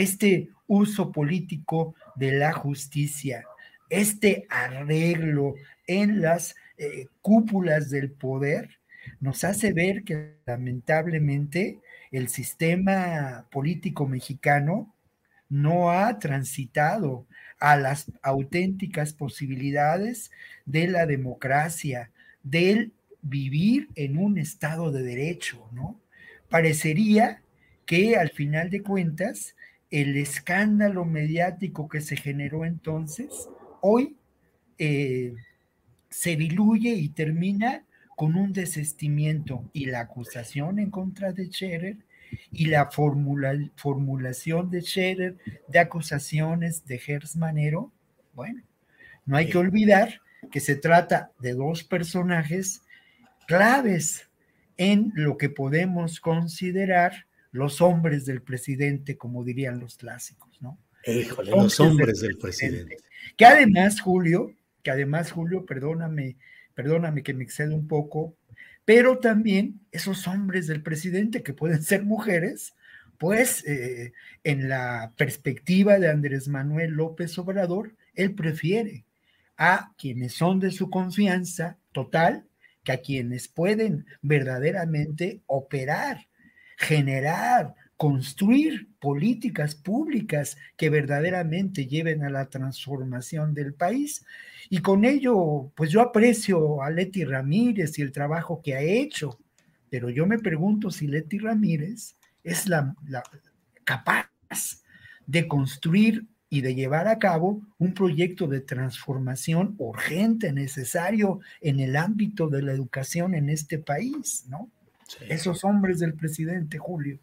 este 0.00 0.50
uso 0.66 1.12
político 1.12 1.94
de 2.14 2.32
la 2.32 2.52
justicia, 2.52 3.44
este 3.90 4.46
arreglo 4.50 5.54
en 5.86 6.20
las 6.20 6.54
eh, 6.76 7.06
cúpulas 7.22 7.90
del 7.90 8.10
poder, 8.10 8.78
nos 9.20 9.44
hace 9.44 9.72
ver 9.72 10.04
que 10.04 10.34
lamentablemente 10.46 11.80
el 12.10 12.28
sistema 12.28 13.46
político 13.50 14.06
mexicano 14.06 14.94
no 15.48 15.90
ha 15.90 16.18
transitado 16.18 17.26
a 17.58 17.76
las 17.76 18.12
auténticas 18.22 19.12
posibilidades 19.12 20.30
de 20.66 20.88
la 20.88 21.06
democracia, 21.06 22.10
del 22.42 22.92
vivir 23.22 23.88
en 23.94 24.18
un 24.18 24.38
estado 24.38 24.92
de 24.92 25.02
derecho, 25.02 25.68
¿no? 25.72 26.00
Parecería 26.48 27.42
que 27.84 28.16
al 28.16 28.30
final 28.30 28.70
de 28.70 28.82
cuentas 28.82 29.56
el 29.90 30.16
escándalo 30.16 31.04
mediático 31.04 31.88
que 31.88 32.00
se 32.00 32.16
generó 32.16 32.64
entonces, 32.64 33.48
hoy 33.80 34.16
eh, 34.78 35.34
se 36.10 36.36
diluye 36.36 36.90
y 36.90 37.08
termina 37.08 37.84
con 38.16 38.34
un 38.34 38.52
desestimiento 38.52 39.68
y 39.72 39.86
la 39.86 40.00
acusación 40.00 40.78
en 40.78 40.90
contra 40.90 41.32
de 41.32 41.46
Scherer 41.46 41.96
y 42.52 42.66
la 42.66 42.90
formulación 42.90 44.70
de 44.70 44.82
Scherer 44.82 45.36
de 45.68 45.78
acusaciones 45.78 46.84
de 46.84 47.00
Manero, 47.36 47.92
bueno, 48.34 48.62
no 49.24 49.36
hay 49.36 49.48
que 49.48 49.58
olvidar 49.58 50.20
que 50.50 50.60
se 50.60 50.74
trata 50.74 51.30
de 51.38 51.54
dos 51.54 51.84
personajes 51.84 52.82
claves 53.46 54.28
en 54.76 55.12
lo 55.14 55.36
que 55.36 55.48
podemos 55.48 56.20
considerar 56.20 57.27
los 57.58 57.80
hombres 57.80 58.24
del 58.24 58.42
presidente, 58.42 59.16
como 59.16 59.44
dirían 59.44 59.80
los 59.80 59.96
clásicos, 59.96 60.62
¿no? 60.62 60.78
Híjole, 61.04 61.50
los 61.50 61.78
hombres 61.80 62.20
del, 62.20 62.38
presidente. 62.38 62.96
Que 63.36 63.44
además, 63.44 64.00
Julio, 64.00 64.54
que 64.82 64.90
además, 64.90 65.32
Julio, 65.32 65.66
perdóname, 65.66 66.36
perdóname 66.74 67.22
que 67.22 67.34
me 67.34 67.44
excedo 67.44 67.74
un 67.74 67.86
poco, 67.86 68.36
pero 68.84 69.18
también 69.18 69.80
esos 69.92 70.26
hombres 70.26 70.66
del 70.66 70.82
presidente 70.82 71.42
que 71.42 71.52
pueden 71.52 71.82
ser 71.82 72.04
mujeres, 72.04 72.74
pues 73.18 73.66
eh, 73.66 74.12
en 74.44 74.68
la 74.68 75.12
perspectiva 75.16 75.98
de 75.98 76.08
Andrés 76.08 76.48
Manuel 76.48 76.92
López 76.92 77.36
Obrador, 77.38 77.94
él 78.14 78.34
prefiere 78.34 79.04
a 79.56 79.92
quienes 79.98 80.34
son 80.34 80.60
de 80.60 80.70
su 80.70 80.88
confianza 80.88 81.76
total 81.92 82.46
que 82.84 82.92
a 82.92 83.00
quienes 83.00 83.48
pueden 83.48 84.06
verdaderamente 84.22 85.42
operar, 85.46 86.28
generar, 86.78 87.74
construir 87.96 88.88
políticas 89.00 89.74
públicas 89.74 90.56
que 90.76 90.90
verdaderamente 90.90 91.86
lleven 91.86 92.22
a 92.22 92.30
la 92.30 92.48
transformación 92.48 93.52
del 93.52 93.74
país. 93.74 94.24
Y 94.70 94.78
con 94.78 95.04
ello, 95.04 95.72
pues 95.74 95.90
yo 95.90 96.00
aprecio 96.00 96.80
a 96.82 96.90
Leti 96.90 97.24
Ramírez 97.24 97.98
y 97.98 98.02
el 98.02 98.12
trabajo 98.12 98.62
que 98.62 98.76
ha 98.76 98.80
hecho, 98.80 99.40
pero 99.90 100.08
yo 100.08 100.24
me 100.26 100.38
pregunto 100.38 100.92
si 100.92 101.08
Leti 101.08 101.38
Ramírez 101.38 102.14
es 102.44 102.68
la, 102.68 102.94
capaz 103.84 104.30
de 105.26 105.48
construir 105.48 106.26
y 106.48 106.60
de 106.60 106.76
llevar 106.76 107.08
a 107.08 107.18
cabo 107.18 107.60
un 107.78 107.92
proyecto 107.92 108.46
de 108.46 108.60
transformación 108.60 109.74
urgente, 109.78 110.52
necesario 110.52 111.40
en 111.60 111.80
el 111.80 111.96
ámbito 111.96 112.48
de 112.48 112.62
la 112.62 112.72
educación 112.72 113.34
en 113.34 113.50
este 113.50 113.78
país, 113.78 114.44
¿no? 114.48 114.70
Esos 115.28 115.64
hombres 115.64 115.98
del 115.98 116.14
presidente 116.14 116.78
Julio. 116.78 117.18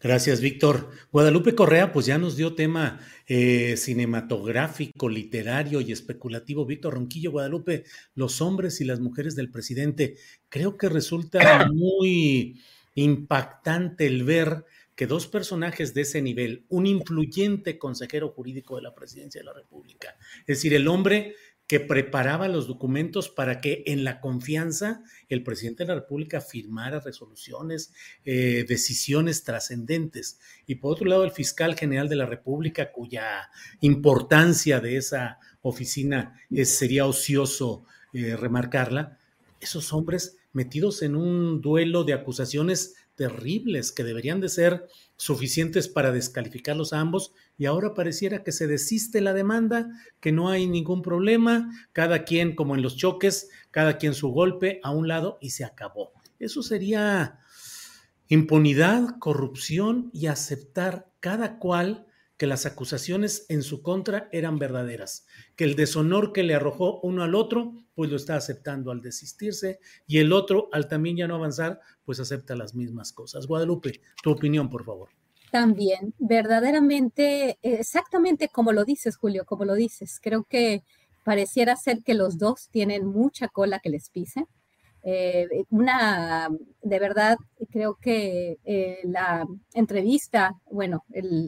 Gracias, 0.00 0.42
Víctor. 0.42 0.90
Guadalupe 1.12 1.54
Correa, 1.54 1.90
pues 1.90 2.04
ya 2.04 2.18
nos 2.18 2.36
dio 2.36 2.54
tema 2.54 3.00
eh, 3.26 3.74
cinematográfico, 3.78 5.08
literario 5.08 5.80
y 5.80 5.92
especulativo. 5.92 6.66
Víctor 6.66 6.94
Ronquillo, 6.94 7.30
Guadalupe, 7.30 7.84
los 8.14 8.42
hombres 8.42 8.82
y 8.82 8.84
las 8.84 9.00
mujeres 9.00 9.34
del 9.34 9.50
presidente. 9.50 10.16
Creo 10.50 10.76
que 10.76 10.90
resulta 10.90 11.66
muy 11.72 12.60
impactante 12.94 14.06
el 14.06 14.24
ver 14.24 14.66
que 14.94 15.06
dos 15.06 15.26
personajes 15.26 15.94
de 15.94 16.02
ese 16.02 16.22
nivel, 16.22 16.66
un 16.68 16.86
influyente 16.86 17.78
consejero 17.78 18.28
jurídico 18.28 18.76
de 18.76 18.82
la 18.82 18.94
presidencia 18.94 19.40
de 19.40 19.46
la 19.46 19.52
República, 19.52 20.16
es 20.40 20.58
decir, 20.58 20.74
el 20.74 20.86
hombre 20.86 21.34
que 21.66 21.80
preparaba 21.80 22.48
los 22.48 22.66
documentos 22.66 23.30
para 23.30 23.60
que 23.60 23.84
en 23.86 24.04
la 24.04 24.20
confianza 24.20 25.02
el 25.28 25.42
presidente 25.42 25.84
de 25.84 25.88
la 25.88 25.94
República 25.94 26.40
firmara 26.40 27.00
resoluciones, 27.00 27.92
eh, 28.24 28.64
decisiones 28.68 29.44
trascendentes. 29.44 30.38
Y 30.66 30.76
por 30.76 30.92
otro 30.92 31.06
lado, 31.06 31.24
el 31.24 31.30
fiscal 31.30 31.74
general 31.74 32.08
de 32.08 32.16
la 32.16 32.26
República, 32.26 32.92
cuya 32.92 33.50
importancia 33.80 34.80
de 34.80 34.98
esa 34.98 35.38
oficina 35.62 36.38
sería 36.64 37.06
ocioso 37.06 37.84
eh, 38.12 38.36
remarcarla, 38.36 39.18
esos 39.60 39.92
hombres 39.94 40.36
metidos 40.52 41.02
en 41.02 41.16
un 41.16 41.62
duelo 41.62 42.04
de 42.04 42.12
acusaciones 42.12 42.94
terribles 43.16 43.92
que 43.92 44.04
deberían 44.04 44.40
de 44.40 44.48
ser 44.48 44.86
suficientes 45.16 45.88
para 45.88 46.12
descalificarlos 46.12 46.92
a 46.92 47.00
ambos 47.00 47.32
y 47.56 47.66
ahora 47.66 47.94
pareciera 47.94 48.42
que 48.42 48.52
se 48.52 48.66
desiste 48.66 49.20
la 49.20 49.32
demanda, 49.32 49.88
que 50.20 50.32
no 50.32 50.48
hay 50.48 50.66
ningún 50.66 51.02
problema, 51.02 51.70
cada 51.92 52.24
quien 52.24 52.54
como 52.54 52.74
en 52.74 52.82
los 52.82 52.96
choques, 52.96 53.50
cada 53.70 53.98
quien 53.98 54.14
su 54.14 54.28
golpe 54.28 54.80
a 54.82 54.90
un 54.90 55.08
lado 55.08 55.38
y 55.40 55.50
se 55.50 55.64
acabó. 55.64 56.12
Eso 56.38 56.62
sería 56.62 57.38
impunidad, 58.28 59.18
corrupción 59.18 60.10
y 60.12 60.26
aceptar 60.26 61.10
cada 61.20 61.58
cual 61.58 62.06
que 62.36 62.46
las 62.46 62.66
acusaciones 62.66 63.46
en 63.48 63.62
su 63.62 63.80
contra 63.82 64.28
eran 64.32 64.58
verdaderas, 64.58 65.26
que 65.54 65.64
el 65.64 65.76
deshonor 65.76 66.32
que 66.32 66.42
le 66.42 66.54
arrojó 66.54 67.00
uno 67.02 67.22
al 67.22 67.34
otro, 67.34 67.74
pues 67.94 68.10
lo 68.10 68.16
está 68.16 68.34
aceptando 68.36 68.90
al 68.90 69.00
desistirse, 69.00 69.78
y 70.06 70.18
el 70.18 70.32
otro, 70.32 70.68
al 70.72 70.88
también 70.88 71.16
ya 71.16 71.28
no 71.28 71.36
avanzar, 71.36 71.80
pues 72.04 72.20
acepta 72.20 72.54
las 72.56 72.74
mismas 72.74 73.12
cosas. 73.12 73.46
Guadalupe, 73.46 74.00
tu 74.22 74.30
opinión, 74.30 74.68
por 74.68 74.84
favor. 74.84 75.08
También, 75.50 76.14
verdaderamente, 76.18 77.58
exactamente 77.62 78.48
como 78.48 78.72
lo 78.72 78.84
dices, 78.84 79.16
Julio, 79.16 79.44
como 79.44 79.64
lo 79.64 79.74
dices, 79.74 80.18
creo 80.20 80.44
que 80.44 80.82
pareciera 81.24 81.76
ser 81.76 82.02
que 82.02 82.14
los 82.14 82.38
dos 82.38 82.68
tienen 82.70 83.06
mucha 83.06 83.48
cola 83.48 83.78
que 83.78 83.90
les 83.90 84.10
pise 84.10 84.46
eh, 85.06 85.66
una, 85.68 86.48
de 86.80 86.98
verdad, 86.98 87.36
creo 87.70 87.96
que 88.00 88.56
eh, 88.64 89.00
la 89.04 89.46
entrevista, 89.74 90.54
bueno, 90.70 91.04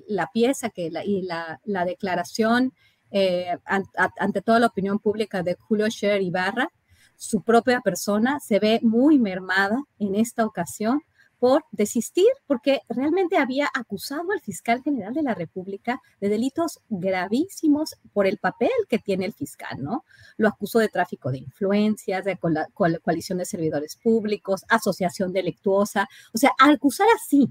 la 0.08 0.28
pieza 0.30 0.68
que 0.68 0.90
y 1.06 1.22
la, 1.22 1.84
declaración 1.86 2.74
eh, 3.10 3.56
ante 3.64 4.42
toda 4.42 4.60
la 4.60 4.66
opinión 4.66 4.98
pública 4.98 5.42
de 5.42 5.54
Julio 5.54 5.90
Scherer 5.90 6.20
Ibarra, 6.20 6.68
su 7.16 7.42
propia 7.42 7.80
persona 7.80 8.40
se 8.40 8.58
ve 8.58 8.80
muy 8.82 9.18
mermada 9.18 9.82
en 9.98 10.14
esta 10.14 10.44
ocasión 10.44 11.02
por 11.38 11.64
desistir, 11.70 12.26
porque 12.46 12.80
realmente 12.88 13.36
había 13.36 13.68
acusado 13.74 14.32
al 14.32 14.40
fiscal 14.40 14.82
general 14.82 15.12
de 15.12 15.22
la 15.22 15.34
República 15.34 16.00
de 16.20 16.28
delitos 16.28 16.80
gravísimos 16.88 17.96
por 18.12 18.26
el 18.26 18.38
papel 18.38 18.70
que 18.88 18.98
tiene 18.98 19.26
el 19.26 19.34
fiscal, 19.34 19.82
¿no? 19.82 20.04
Lo 20.38 20.48
acusó 20.48 20.78
de 20.78 20.88
tráfico 20.88 21.30
de 21.30 21.38
influencias, 21.38 22.24
de 22.24 22.38
coalición 23.02 23.38
de 23.38 23.44
servidores 23.44 23.96
públicos, 23.96 24.64
asociación 24.68 25.32
delictuosa, 25.32 26.08
o 26.32 26.38
sea, 26.38 26.52
acusar 26.58 27.08
así 27.14 27.48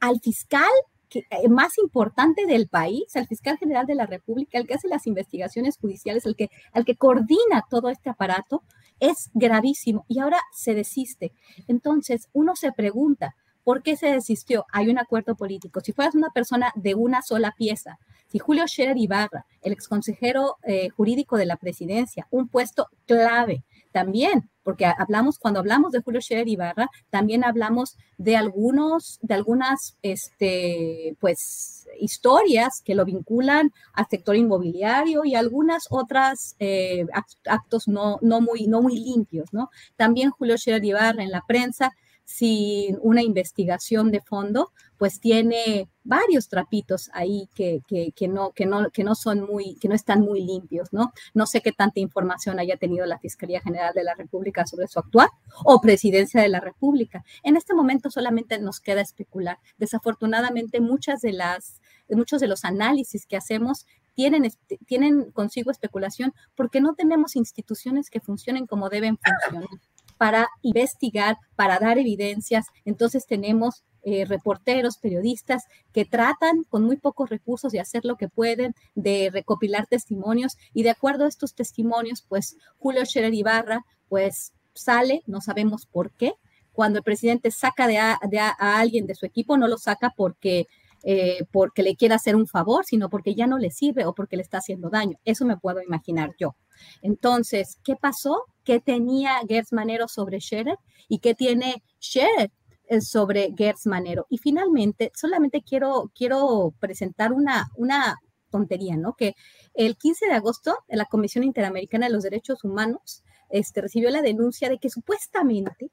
al 0.00 0.20
fiscal 0.20 0.68
eh, 1.10 1.48
más 1.48 1.78
importante 1.78 2.44
del 2.44 2.68
país, 2.68 3.16
al 3.16 3.26
fiscal 3.26 3.56
general 3.56 3.86
de 3.86 3.94
la 3.94 4.06
República, 4.06 4.58
el 4.58 4.66
que 4.66 4.74
hace 4.74 4.88
las 4.88 5.06
investigaciones 5.06 5.78
judiciales, 5.78 6.26
el 6.26 6.36
que, 6.36 6.50
al 6.72 6.84
que 6.84 6.96
coordina 6.96 7.64
todo 7.70 7.88
este 7.88 8.10
aparato, 8.10 8.62
es 9.00 9.30
gravísimo 9.34 10.04
y 10.08 10.20
ahora 10.20 10.38
se 10.52 10.74
desiste. 10.74 11.32
Entonces, 11.66 12.28
uno 12.32 12.56
se 12.56 12.72
pregunta, 12.72 13.34
¿por 13.64 13.82
qué 13.82 13.96
se 13.96 14.12
desistió? 14.12 14.66
Hay 14.72 14.88
un 14.88 14.98
acuerdo 14.98 15.36
político. 15.36 15.80
Si 15.80 15.92
fueras 15.92 16.14
una 16.14 16.30
persona 16.30 16.72
de 16.74 16.94
una 16.94 17.22
sola 17.22 17.54
pieza, 17.56 17.98
si 18.28 18.38
Julio 18.38 18.66
Scherer 18.66 18.96
Ibarra, 18.96 19.46
el 19.62 19.72
exconsejero 19.72 20.56
eh, 20.64 20.90
jurídico 20.90 21.36
de 21.36 21.46
la 21.46 21.56
presidencia, 21.56 22.26
un 22.30 22.48
puesto 22.48 22.88
clave, 23.06 23.64
también, 23.98 24.48
porque 24.62 24.86
hablamos, 24.86 25.40
cuando 25.40 25.58
hablamos 25.58 25.90
de 25.90 26.00
Julio 26.00 26.20
Scherer 26.20 26.46
Ibarra, 26.46 26.88
también 27.10 27.42
hablamos 27.42 27.96
de 28.16 28.36
algunos, 28.36 29.18
de 29.22 29.34
algunas, 29.34 29.96
este, 30.02 31.16
pues, 31.18 31.88
historias 31.98 32.80
que 32.84 32.94
lo 32.94 33.04
vinculan 33.04 33.72
al 33.94 34.06
sector 34.08 34.36
inmobiliario 34.36 35.24
y 35.24 35.34
algunas 35.34 35.88
otras 35.90 36.54
eh, 36.60 37.06
actos 37.44 37.88
no, 37.88 38.20
no, 38.22 38.40
muy, 38.40 38.68
no 38.68 38.80
muy 38.80 39.00
limpios, 39.00 39.52
¿no? 39.52 39.68
También 39.96 40.30
Julio 40.30 40.56
Scherer 40.56 40.84
Ibarra 40.84 41.24
en 41.24 41.32
la 41.32 41.42
prensa 41.44 41.90
sin 42.28 42.98
una 43.00 43.22
investigación 43.22 44.10
de 44.10 44.20
fondo, 44.20 44.70
pues 44.98 45.18
tiene 45.18 45.88
varios 46.04 46.50
trapitos 46.50 47.08
ahí 47.14 47.48
que, 47.54 47.80
que, 47.88 48.28
no, 48.28 48.52
que, 48.52 48.66
no, 48.66 48.90
que 48.90 49.02
no 49.02 49.14
son 49.14 49.46
muy, 49.46 49.76
que 49.76 49.88
no 49.88 49.94
están 49.94 50.20
muy 50.20 50.42
limpios, 50.42 50.92
¿no? 50.92 51.10
No 51.32 51.46
sé 51.46 51.62
qué 51.62 51.72
tanta 51.72 52.00
información 52.00 52.58
haya 52.58 52.76
tenido 52.76 53.06
la 53.06 53.18
Fiscalía 53.18 53.62
General 53.62 53.94
de 53.94 54.04
la 54.04 54.14
República 54.14 54.66
sobre 54.66 54.88
su 54.88 54.98
actuar 54.98 55.30
o 55.64 55.80
Presidencia 55.80 56.42
de 56.42 56.50
la 56.50 56.60
República. 56.60 57.24
En 57.44 57.56
este 57.56 57.72
momento 57.72 58.10
solamente 58.10 58.58
nos 58.58 58.80
queda 58.80 59.00
especular. 59.00 59.58
Desafortunadamente, 59.78 60.82
muchas 60.82 61.22
de 61.22 61.32
las 61.32 61.80
muchos 62.10 62.42
de 62.42 62.48
los 62.48 62.66
análisis 62.66 63.26
que 63.26 63.38
hacemos 63.38 63.86
tienen, 64.12 64.50
tienen 64.86 65.30
consigo 65.32 65.70
especulación 65.70 66.34
porque 66.54 66.82
no 66.82 66.94
tenemos 66.94 67.36
instituciones 67.36 68.10
que 68.10 68.20
funcionen 68.20 68.66
como 68.66 68.90
deben 68.90 69.16
funcionar 69.16 69.80
para 70.18 70.48
investigar, 70.62 71.36
para 71.56 71.78
dar 71.78 71.98
evidencias. 71.98 72.66
Entonces 72.84 73.26
tenemos 73.26 73.84
eh, 74.02 74.24
reporteros, 74.24 74.98
periodistas 74.98 75.64
que 75.92 76.04
tratan 76.04 76.64
con 76.68 76.84
muy 76.84 76.96
pocos 76.96 77.28
recursos 77.30 77.72
de 77.72 77.80
hacer 77.80 78.04
lo 78.04 78.16
que 78.16 78.28
pueden, 78.28 78.74
de 78.94 79.30
recopilar 79.32 79.86
testimonios 79.86 80.56
y 80.72 80.82
de 80.82 80.90
acuerdo 80.90 81.24
a 81.24 81.28
estos 81.28 81.54
testimonios, 81.54 82.24
pues 82.28 82.56
Julio 82.78 83.04
Scherer 83.04 83.34
Ibarra, 83.34 83.84
pues 84.08 84.52
sale, 84.74 85.22
no 85.26 85.40
sabemos 85.40 85.86
por 85.86 86.12
qué. 86.12 86.34
Cuando 86.72 86.98
el 86.98 87.04
presidente 87.04 87.50
saca 87.50 87.86
de 87.88 87.98
a, 87.98 88.18
alguien 88.58 89.06
de 89.06 89.14
su 89.14 89.26
equipo, 89.26 89.56
no 89.56 89.66
lo 89.66 89.78
saca 89.78 90.14
porque 90.16 90.66
eh, 91.04 91.44
porque 91.52 91.82
le 91.82 91.94
quiera 91.94 92.16
hacer 92.16 92.34
un 92.34 92.46
favor, 92.46 92.84
sino 92.84 93.08
porque 93.08 93.34
ya 93.34 93.46
no 93.46 93.58
le 93.58 93.70
sirve 93.70 94.04
o 94.04 94.14
porque 94.14 94.36
le 94.36 94.42
está 94.42 94.58
haciendo 94.58 94.90
daño. 94.90 95.16
Eso 95.24 95.44
me 95.44 95.56
puedo 95.56 95.80
imaginar 95.80 96.34
yo. 96.38 96.56
Entonces, 97.02 97.78
¿qué 97.84 97.94
pasó? 97.94 98.44
¿Qué 98.68 98.80
tenía 98.80 99.40
Gertz 99.48 99.72
Manero 99.72 100.08
sobre 100.08 100.40
Scherer 100.40 100.76
y 101.08 101.20
qué 101.20 101.34
tiene 101.34 101.82
Scherer 102.02 102.52
eh, 102.84 103.00
sobre 103.00 103.54
Gertz 103.56 103.86
Manero? 103.86 104.26
Y 104.28 104.36
finalmente, 104.36 105.10
solamente 105.14 105.62
quiero, 105.62 106.12
quiero 106.14 106.74
presentar 106.78 107.32
una, 107.32 107.70
una 107.76 108.18
tontería, 108.50 108.98
¿no? 108.98 109.14
Que 109.14 109.32
el 109.72 109.96
15 109.96 110.26
de 110.26 110.32
agosto, 110.32 110.76
la 110.88 111.06
Comisión 111.06 111.44
Interamericana 111.44 112.08
de 112.08 112.12
los 112.12 112.24
Derechos 112.24 112.62
Humanos 112.62 113.22
este, 113.48 113.80
recibió 113.80 114.10
la 114.10 114.20
denuncia 114.20 114.68
de 114.68 114.76
que 114.76 114.90
supuestamente 114.90 115.90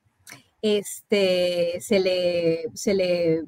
este, 0.62 1.80
se 1.80 2.02
le, 2.02 2.66
se 2.74 2.94
le 2.94 3.46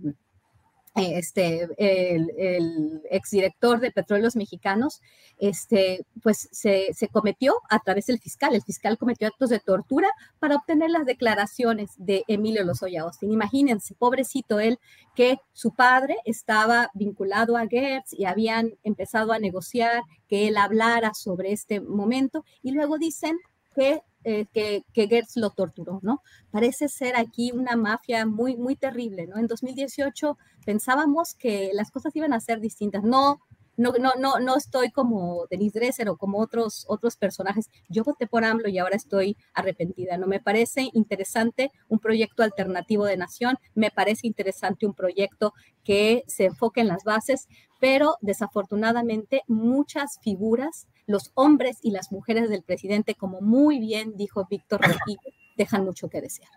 este, 0.97 1.67
el, 1.77 3.01
exdirector 3.09 3.79
de 3.79 3.91
Petróleos 3.91 4.35
Mexicanos, 4.35 5.01
este, 5.37 6.05
pues 6.23 6.49
se, 6.51 6.93
cometió 7.11 7.55
a 7.69 7.79
través 7.79 8.07
del 8.07 8.19
fiscal. 8.19 8.55
El 8.55 8.63
fiscal 8.63 8.97
cometió 8.97 9.27
actos 9.27 9.49
de 9.49 9.59
tortura 9.59 10.09
para 10.39 10.55
obtener 10.55 10.89
las 10.89 11.05
declaraciones 11.05 11.91
de 11.97 12.23
Emilio 12.27 12.63
Lozoya 12.63 13.03
Austin. 13.03 13.31
Imagínense, 13.31 13.95
pobrecito 13.95 14.59
él, 14.59 14.79
que 15.15 15.37
su 15.53 15.71
padre 15.71 16.17
estaba 16.25 16.89
vinculado 16.93 17.57
a 17.57 17.67
Gertz 17.67 18.13
y 18.13 18.25
habían 18.25 18.73
empezado 18.83 19.33
a 19.33 19.39
negociar 19.39 20.03
que 20.27 20.47
él 20.47 20.57
hablara 20.57 21.13
sobre 21.13 21.51
este 21.51 21.79
momento 21.79 22.43
y 22.61 22.71
luego 22.71 22.97
dicen 22.97 23.37
que 23.75 24.01
eh, 24.29 24.45
que, 24.51 24.83
que 24.91 25.07
Gertz 25.07 25.37
lo 25.37 25.51
torturó, 25.51 26.01
¿no? 26.03 26.21
Parece 26.51 26.89
ser 26.89 27.15
aquí 27.15 27.53
una 27.53 27.77
mafia 27.77 28.25
muy, 28.25 28.57
muy 28.57 28.75
terrible, 28.75 29.25
¿no? 29.25 29.37
En 29.37 29.47
2018 29.47 30.37
pensábamos 30.65 31.33
que 31.33 31.71
las 31.73 31.91
cosas 31.91 32.13
iban 32.13 32.33
a 32.33 32.41
ser 32.41 32.59
distintas. 32.59 33.03
No, 33.03 33.39
no, 33.77 33.93
no, 33.93 34.15
no, 34.19 34.39
no 34.39 34.57
estoy 34.57 34.91
como 34.91 35.45
Denise 35.49 35.79
Dresser 35.79 36.09
o 36.09 36.17
como 36.17 36.39
otros, 36.39 36.83
otros 36.89 37.15
personajes. 37.15 37.69
Yo 37.87 38.03
voté 38.03 38.27
por 38.27 38.43
AMLO 38.43 38.67
y 38.67 38.79
ahora 38.79 38.97
estoy 38.97 39.37
arrepentida. 39.53 40.17
No 40.17 40.27
me 40.27 40.41
parece 40.41 40.89
interesante 40.91 41.71
un 41.87 41.99
proyecto 41.99 42.43
alternativo 42.43 43.05
de 43.05 43.15
nación, 43.15 43.55
me 43.75 43.91
parece 43.91 44.27
interesante 44.27 44.85
un 44.85 44.93
proyecto 44.93 45.53
que 45.85 46.25
se 46.27 46.47
enfoque 46.47 46.81
en 46.81 46.89
las 46.89 47.05
bases, 47.05 47.47
pero 47.79 48.17
desafortunadamente 48.19 49.43
muchas 49.47 50.19
figuras 50.21 50.85
los 51.07 51.31
hombres 51.33 51.79
y 51.81 51.91
las 51.91 52.11
mujeres 52.11 52.49
del 52.49 52.61
presidente, 52.61 53.15
como 53.15 53.41
muy 53.41 53.79
bien 53.79 54.15
dijo 54.15 54.45
Víctor 54.49 54.81
Rodríguez, 54.81 55.33
dejan 55.57 55.83
mucho 55.83 56.09
que 56.09 56.21
desear. 56.21 56.49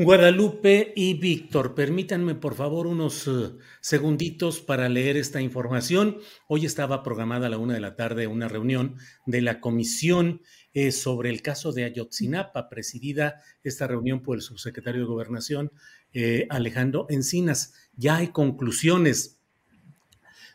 Guadalupe 0.00 0.92
y 0.94 1.14
Víctor, 1.14 1.74
permítanme 1.74 2.36
por 2.36 2.54
favor 2.54 2.86
unos 2.86 3.26
eh, 3.26 3.50
segunditos 3.80 4.60
para 4.60 4.88
leer 4.88 5.16
esta 5.16 5.40
información. 5.40 6.18
Hoy 6.46 6.66
estaba 6.66 7.02
programada 7.02 7.48
a 7.48 7.50
la 7.50 7.58
una 7.58 7.74
de 7.74 7.80
la 7.80 7.96
tarde 7.96 8.28
una 8.28 8.46
reunión 8.46 8.94
de 9.26 9.42
la 9.42 9.60
comisión 9.60 10.40
eh, 10.72 10.92
sobre 10.92 11.30
el 11.30 11.42
caso 11.42 11.72
de 11.72 11.82
Ayotzinapa, 11.82 12.68
presidida 12.68 13.42
esta 13.64 13.88
reunión 13.88 14.22
por 14.22 14.36
el 14.36 14.42
subsecretario 14.42 15.00
de 15.00 15.08
Gobernación, 15.08 15.72
eh, 16.12 16.46
Alejandro 16.48 17.06
Encinas. 17.08 17.74
Ya 17.96 18.18
hay 18.18 18.28
conclusiones. 18.28 19.40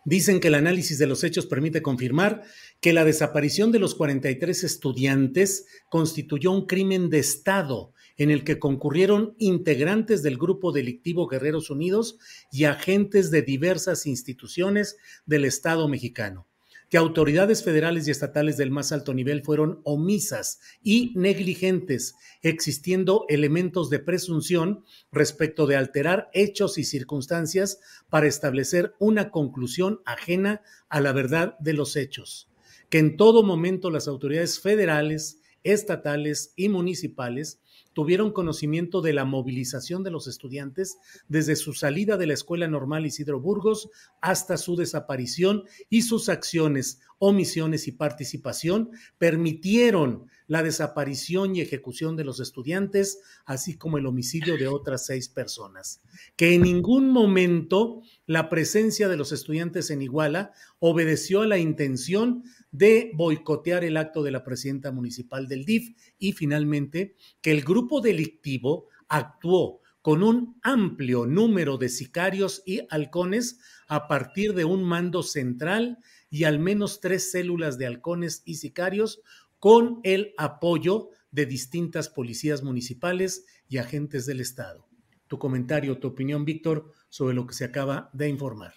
Dicen 0.06 0.39
que 0.39 0.47
el 0.47 0.56
análisis 0.56 0.97
de 0.99 1.08
los 1.08 1.22
hechos 1.26 1.47
permite 1.47 1.82
confirmar 1.82 2.43
que 2.84 2.91
la 2.91 3.05
desaparición 3.05 3.71
de 3.71 3.79
los 3.79 3.95
43 3.95 4.65
estudiantes 4.65 5.67
constituyó 5.88 6.51
un 6.51 6.65
crimen 6.65 7.09
de 7.09 7.19
Estado 7.19 7.93
en 8.17 8.29
el 8.29 8.43
que 8.43 8.59
concurrieron 8.59 9.36
integrantes 9.39 10.21
del 10.21 10.38
grupo 10.38 10.73
delictivo 10.73 11.27
Guerreros 11.27 11.69
Unidos 11.69 12.19
y 12.51 12.65
agentes 12.65 13.31
de 13.31 13.41
diversas 13.41 14.05
instituciones 14.05 14.97
del 15.25 15.45
Estado 15.45 15.88
mexicano 15.88 16.45
que 16.89 16.97
autoridades 16.97 17.63
federales 17.63 18.07
y 18.07 18.11
estatales 18.11 18.57
del 18.57 18.69
más 18.69 18.91
alto 18.91 19.15
nivel 19.15 19.41
fueron 19.41 19.79
omisas 19.84 20.59
y 20.84 21.11
negligentes, 21.15 22.13
existiendo 22.43 23.25
elementos 23.29 23.89
de 23.89 23.97
presunción 23.97 24.84
respecto 25.11 25.65
de 25.65 25.75
alterar 25.75 26.29
hechos 26.34 26.77
y 26.77 26.84
circunstancias 26.84 27.79
para 28.09 28.27
establecer 28.27 28.93
una 28.99 29.31
conclusión 29.31 30.01
ajena 30.05 30.61
a 30.88 31.01
la 31.01 31.13
verdad 31.13 31.57
de 31.57 31.73
los 31.73 31.95
hechos, 31.95 32.53
que 32.93 32.99
en 32.99 33.17
todo 33.17 33.41
momento 33.41 33.89
las 33.89 34.07
autoridades 34.07 34.59
federales, 34.59 35.41
estatales 35.63 36.53
y 36.55 36.69
municipales 36.69 37.59
tuvieron 37.93 38.31
conocimiento 38.31 39.01
de 39.01 39.13
la 39.13 39.25
movilización 39.25 40.03
de 40.03 40.11
los 40.11 40.27
estudiantes 40.27 40.99
desde 41.27 41.55
su 41.55 41.73
salida 41.73 42.17
de 42.17 42.27
la 42.27 42.35
Escuela 42.35 42.67
Normal 42.67 43.07
Isidro 43.07 43.39
Burgos 43.39 43.89
hasta 44.21 44.57
su 44.57 44.75
desaparición 44.75 45.63
y 45.89 46.03
sus 46.03 46.29
acciones, 46.29 46.99
omisiones 47.26 47.88
y 47.88 47.93
participación 47.93 48.91
permitieron 49.17 50.28
la 50.45 50.61
desaparición 50.61 51.55
y 51.55 51.61
ejecución 51.61 52.17
de 52.17 52.26
los 52.26 52.41
estudiantes, 52.41 53.21
así 53.45 53.78
como 53.78 53.97
el 53.97 54.07
homicidio 54.07 54.57
de 54.57 54.67
otras 54.67 55.05
seis 55.05 55.30
personas. 55.30 56.01
Que 56.36 56.53
en 56.53 56.63
ningún 56.63 57.11
momento 57.11 58.01
la 58.26 58.49
presencia 58.49 59.07
de 59.07 59.15
los 59.15 59.32
estudiantes 59.32 59.89
en 59.89 60.01
Iguala 60.01 60.51
obedeció 60.80 61.43
a 61.43 61.47
la 61.47 61.57
intención 61.57 62.43
de 62.71 63.11
boicotear 63.15 63.86
el 63.86 63.95
acto 63.95 64.21
de 64.21 64.32
la 64.32 64.43
presidenta 64.43 64.91
municipal 64.91 65.47
del 65.47 65.63
DIF 65.63 65.95
y 66.19 66.34
finalmente 66.34 67.15
que 67.41 67.51
el 67.51 67.61
grupo 67.61 68.01
delictivo 68.01 68.88
actuó 69.07 69.80
con 70.01 70.21
un 70.24 70.59
amplio 70.61 71.26
número 71.26 71.78
de 71.78 71.88
sicarios 71.88 72.61
y 72.65 72.82
halcones 72.89 73.59
a 73.88 74.09
partir 74.09 74.53
de 74.53 74.65
un 74.65 74.84
mando 74.84 75.24
central 75.24 75.99
y 76.34 76.45
al 76.45 76.57
menos 76.57 76.99
tres 76.99 77.29
células 77.29 77.77
de 77.77 77.86
halcones 77.86 78.41
y 78.43 78.55
sicarios 78.55 79.21
con 79.59 79.99
el 80.01 80.34
apoyo 80.39 81.09
de 81.29 81.45
distintas 81.45 82.09
policías 82.09 82.63
municipales 82.63 83.45
y 83.69 83.77
agentes 83.77 84.25
del 84.25 84.39
Estado. 84.39 84.88
Tu 85.27 85.38
comentario, 85.38 85.99
tu 85.99 86.07
opinión, 86.07 86.43
Víctor, 86.43 86.91
sobre 87.07 87.36
lo 87.36 87.45
que 87.45 87.53
se 87.53 87.65
acaba 87.65 88.09
de 88.13 88.29
informar. 88.29 88.73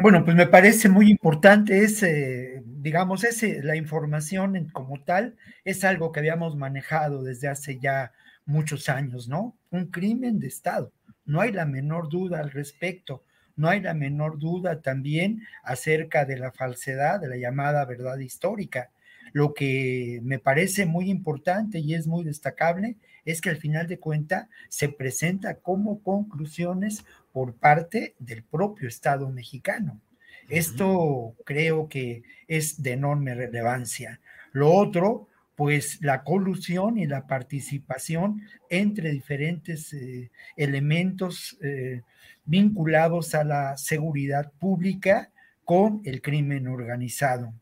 Bueno, 0.00 0.24
pues 0.24 0.36
me 0.36 0.46
parece 0.46 0.88
muy 0.88 1.10
importante 1.10 1.82
ese, 1.82 2.62
digamos, 2.64 3.24
ese, 3.24 3.60
la 3.64 3.74
información 3.74 4.68
como 4.72 5.02
tal 5.02 5.34
es 5.64 5.82
algo 5.82 6.12
que 6.12 6.20
habíamos 6.20 6.54
manejado 6.54 7.24
desde 7.24 7.48
hace 7.48 7.80
ya 7.80 8.12
muchos 8.44 8.88
años, 8.88 9.26
¿no? 9.26 9.58
Un 9.70 9.86
crimen 9.86 10.38
de 10.38 10.46
Estado. 10.46 10.92
No 11.24 11.40
hay 11.40 11.50
la 11.50 11.66
menor 11.66 12.08
duda 12.08 12.38
al 12.38 12.52
respecto. 12.52 13.24
No 13.56 13.68
hay 13.68 13.80
la 13.80 13.94
menor 13.94 14.38
duda 14.38 14.82
también 14.82 15.42
acerca 15.62 16.24
de 16.24 16.36
la 16.36 16.52
falsedad 16.52 17.20
de 17.20 17.28
la 17.28 17.36
llamada 17.36 17.84
verdad 17.84 18.18
histórica. 18.18 18.90
Lo 19.32 19.54
que 19.54 20.20
me 20.22 20.38
parece 20.38 20.86
muy 20.86 21.10
importante 21.10 21.78
y 21.78 21.94
es 21.94 22.06
muy 22.06 22.24
destacable 22.24 22.96
es 23.24 23.40
que 23.40 23.50
al 23.50 23.56
final 23.56 23.86
de 23.86 23.98
cuenta 23.98 24.48
se 24.68 24.88
presenta 24.88 25.56
como 25.56 26.02
conclusiones 26.02 27.04
por 27.32 27.54
parte 27.54 28.14
del 28.18 28.44
propio 28.44 28.88
Estado 28.88 29.28
mexicano. 29.30 30.00
Esto 30.48 31.34
creo 31.44 31.88
que 31.88 32.22
es 32.48 32.82
de 32.82 32.92
enorme 32.92 33.34
relevancia. 33.34 34.20
Lo 34.52 34.72
otro, 34.72 35.28
pues 35.56 35.98
la 36.02 36.24
colusión 36.24 36.98
y 36.98 37.06
la 37.06 37.26
participación 37.26 38.42
entre 38.68 39.10
diferentes 39.10 39.92
eh, 39.92 40.30
elementos 40.56 41.56
eh, 41.62 42.02
vinculados 42.44 43.34
a 43.34 43.44
la 43.44 43.76
seguridad 43.76 44.52
pública 44.58 45.30
con 45.64 46.02
el 46.04 46.20
crimen 46.20 46.68
organizado 46.68 47.54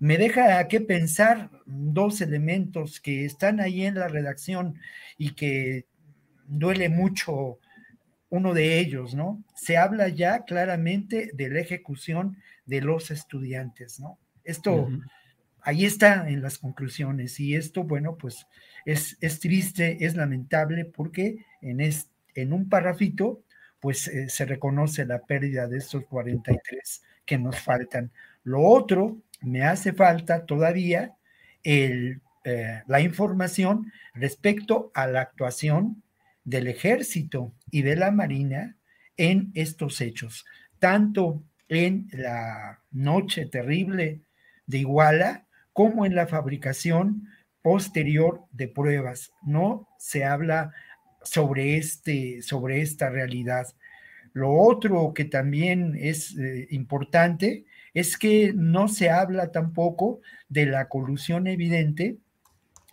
me 0.00 0.16
deja 0.16 0.66
que 0.66 0.80
pensar 0.80 1.50
dos 1.66 2.22
elementos 2.22 3.00
que 3.00 3.26
están 3.26 3.60
ahí 3.60 3.84
en 3.84 3.96
la 3.96 4.08
redacción 4.08 4.80
y 5.18 5.34
que 5.34 5.84
duele 6.46 6.88
mucho 6.88 7.58
uno 8.30 8.54
de 8.54 8.78
ellos, 8.78 9.14
¿no? 9.14 9.44
Se 9.54 9.76
habla 9.76 10.08
ya 10.08 10.44
claramente 10.44 11.30
de 11.34 11.50
la 11.50 11.60
ejecución 11.60 12.38
de 12.64 12.80
los 12.80 13.10
estudiantes, 13.10 14.00
¿no? 14.00 14.18
Esto, 14.42 14.88
ahí 15.62 15.84
está 15.84 16.28
en 16.28 16.42
las 16.42 16.58
conclusiones 16.58 17.38
y 17.40 17.54
esto, 17.54 17.84
bueno, 17.84 18.16
pues 18.16 18.46
es, 18.84 19.16
es 19.20 19.40
triste, 19.40 20.04
es 20.04 20.16
lamentable 20.16 20.84
porque 20.84 21.44
en, 21.60 21.80
en 22.34 22.52
un 22.52 22.68
parrafito 22.68 23.42
pues 23.80 24.08
eh, 24.08 24.28
se 24.28 24.44
reconoce 24.44 25.06
la 25.06 25.20
pérdida 25.20 25.66
de 25.66 25.78
estos 25.78 26.04
43 26.04 27.02
que 27.24 27.38
nos 27.38 27.58
faltan. 27.58 28.12
Lo 28.44 28.62
otro, 28.62 29.18
me 29.40 29.62
hace 29.62 29.92
falta 29.92 30.44
todavía 30.44 31.16
el, 31.64 32.20
eh, 32.44 32.82
la 32.86 33.00
información 33.00 33.92
respecto 34.14 34.90
a 34.94 35.06
la 35.06 35.22
actuación 35.22 36.02
del 36.44 36.68
ejército 36.68 37.52
y 37.70 37.82
de 37.82 37.96
la 37.96 38.10
marina 38.10 38.76
en 39.16 39.50
estos 39.54 40.00
hechos, 40.00 40.46
tanto 40.78 41.42
en 41.68 42.08
la 42.12 42.80
noche 42.90 43.46
terrible 43.46 44.22
de 44.66 44.78
Iguala 44.78 45.46
como 45.80 46.04
en 46.04 46.14
la 46.14 46.26
fabricación 46.26 47.26
posterior 47.62 48.44
de 48.52 48.68
pruebas. 48.68 49.32
No 49.40 49.88
se 49.98 50.26
habla 50.26 50.74
sobre, 51.22 51.78
este, 51.78 52.42
sobre 52.42 52.82
esta 52.82 53.08
realidad. 53.08 53.66
Lo 54.34 54.52
otro 54.52 55.14
que 55.14 55.24
también 55.24 55.96
es 55.98 56.36
eh, 56.36 56.66
importante 56.68 57.64
es 57.94 58.18
que 58.18 58.52
no 58.54 58.88
se 58.88 59.08
habla 59.08 59.52
tampoco 59.52 60.20
de 60.50 60.66
la 60.66 60.86
colusión 60.90 61.46
evidente 61.46 62.18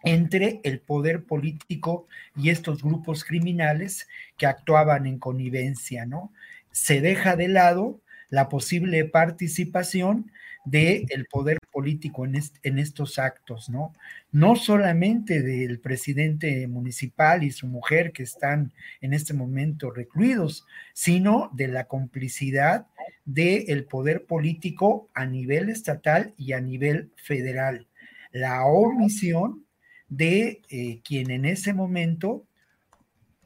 entre 0.05 0.61
el 0.63 0.79
poder 0.79 1.25
político 1.25 2.07
y 2.37 2.51
estos 2.51 2.81
grupos 2.81 3.25
criminales 3.25 4.07
que 4.37 4.45
actuaban 4.45 5.07
en 5.07 5.19
connivencia, 5.19 6.05
¿no? 6.05 6.31
Se 6.71 7.01
deja 7.01 7.35
de 7.35 7.49
lado 7.49 7.99
la 8.29 8.47
posible 8.47 9.03
participación 9.03 10.31
del 10.63 11.27
poder 11.29 11.56
político 11.77 12.25
en, 12.25 12.79
estos 12.79 13.19
actos, 13.19 13.69
¿no? 13.69 13.93
No 14.31 14.55
solamente 14.55 15.43
del 15.43 15.79
presidente 15.79 16.67
municipal 16.67 17.43
y 17.43 17.51
su 17.51 17.67
mujer 17.67 18.13
que 18.13 18.23
están 18.23 18.73
en 18.99 19.13
este 19.13 19.35
momento 19.35 19.91
recluidos, 19.91 20.65
sino 20.95 21.51
de 21.53 21.67
la 21.67 21.83
complicidad 21.83 22.87
del 23.25 23.85
poder 23.85 24.25
político 24.25 25.07
a 25.13 25.27
nivel 25.27 25.69
estatal 25.69 26.33
y 26.35 26.53
a 26.53 26.61
nivel 26.61 27.11
federal. 27.15 27.85
La 28.31 28.65
omisión 28.65 29.63
de 30.09 30.63
eh, 30.69 31.01
quien 31.03 31.29
en 31.29 31.45
ese 31.45 31.75
momento 31.75 32.47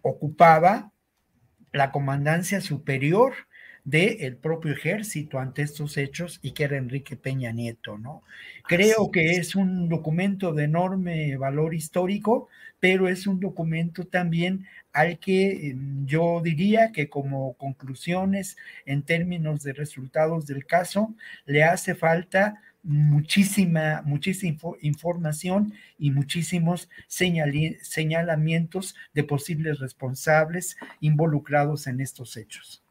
ocupaba 0.03 0.93
la 1.73 1.91
comandancia 1.91 2.61
superior 2.61 3.33
del 3.91 4.37
propio 4.37 4.71
ejército 4.71 5.37
ante 5.37 5.61
estos 5.63 5.97
hechos 5.97 6.39
y 6.41 6.51
que 6.51 6.63
era 6.63 6.77
Enrique 6.77 7.17
Peña 7.17 7.51
Nieto, 7.51 7.97
¿no? 7.97 8.23
Creo 8.65 9.11
que 9.11 9.31
es 9.31 9.53
un 9.53 9.89
documento 9.89 10.53
de 10.53 10.63
enorme 10.63 11.35
valor 11.35 11.73
histórico, 11.73 12.47
pero 12.79 13.09
es 13.09 13.27
un 13.27 13.41
documento 13.41 14.05
también 14.05 14.65
al 14.93 15.19
que 15.19 15.71
em, 15.71 16.05
yo 16.05 16.41
diría 16.41 16.93
que 16.93 17.09
como 17.09 17.53
conclusiones 17.55 18.55
en 18.85 19.03
términos 19.03 19.61
de 19.63 19.73
resultados 19.73 20.47
del 20.47 20.65
caso, 20.65 21.13
le 21.45 21.63
hace 21.63 21.93
falta 21.93 22.61
muchísima, 22.83 24.01
muchísima 24.05 24.57
información 24.81 25.73
y 25.99 26.11
muchísimos 26.11 26.89
señalamientos 27.07 28.95
de 29.13 29.23
posibles 29.23 29.79
responsables 29.79 30.77
involucrados 31.01 31.87
en 31.87 31.99
estos 31.99 32.37
hechos. 32.37 32.81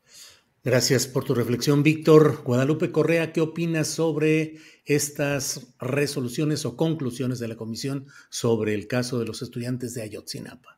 Gracias 0.62 1.06
por 1.06 1.24
tu 1.24 1.34
reflexión, 1.34 1.82
Víctor. 1.82 2.42
Guadalupe 2.44 2.92
Correa, 2.92 3.32
¿qué 3.32 3.40
opinas 3.40 3.88
sobre 3.88 4.56
estas 4.84 5.74
resoluciones 5.78 6.66
o 6.66 6.76
conclusiones 6.76 7.38
de 7.38 7.48
la 7.48 7.56
comisión 7.56 8.06
sobre 8.28 8.74
el 8.74 8.86
caso 8.86 9.18
de 9.18 9.24
los 9.24 9.40
estudiantes 9.40 9.94
de 9.94 10.02
Ayotzinapa? 10.02 10.76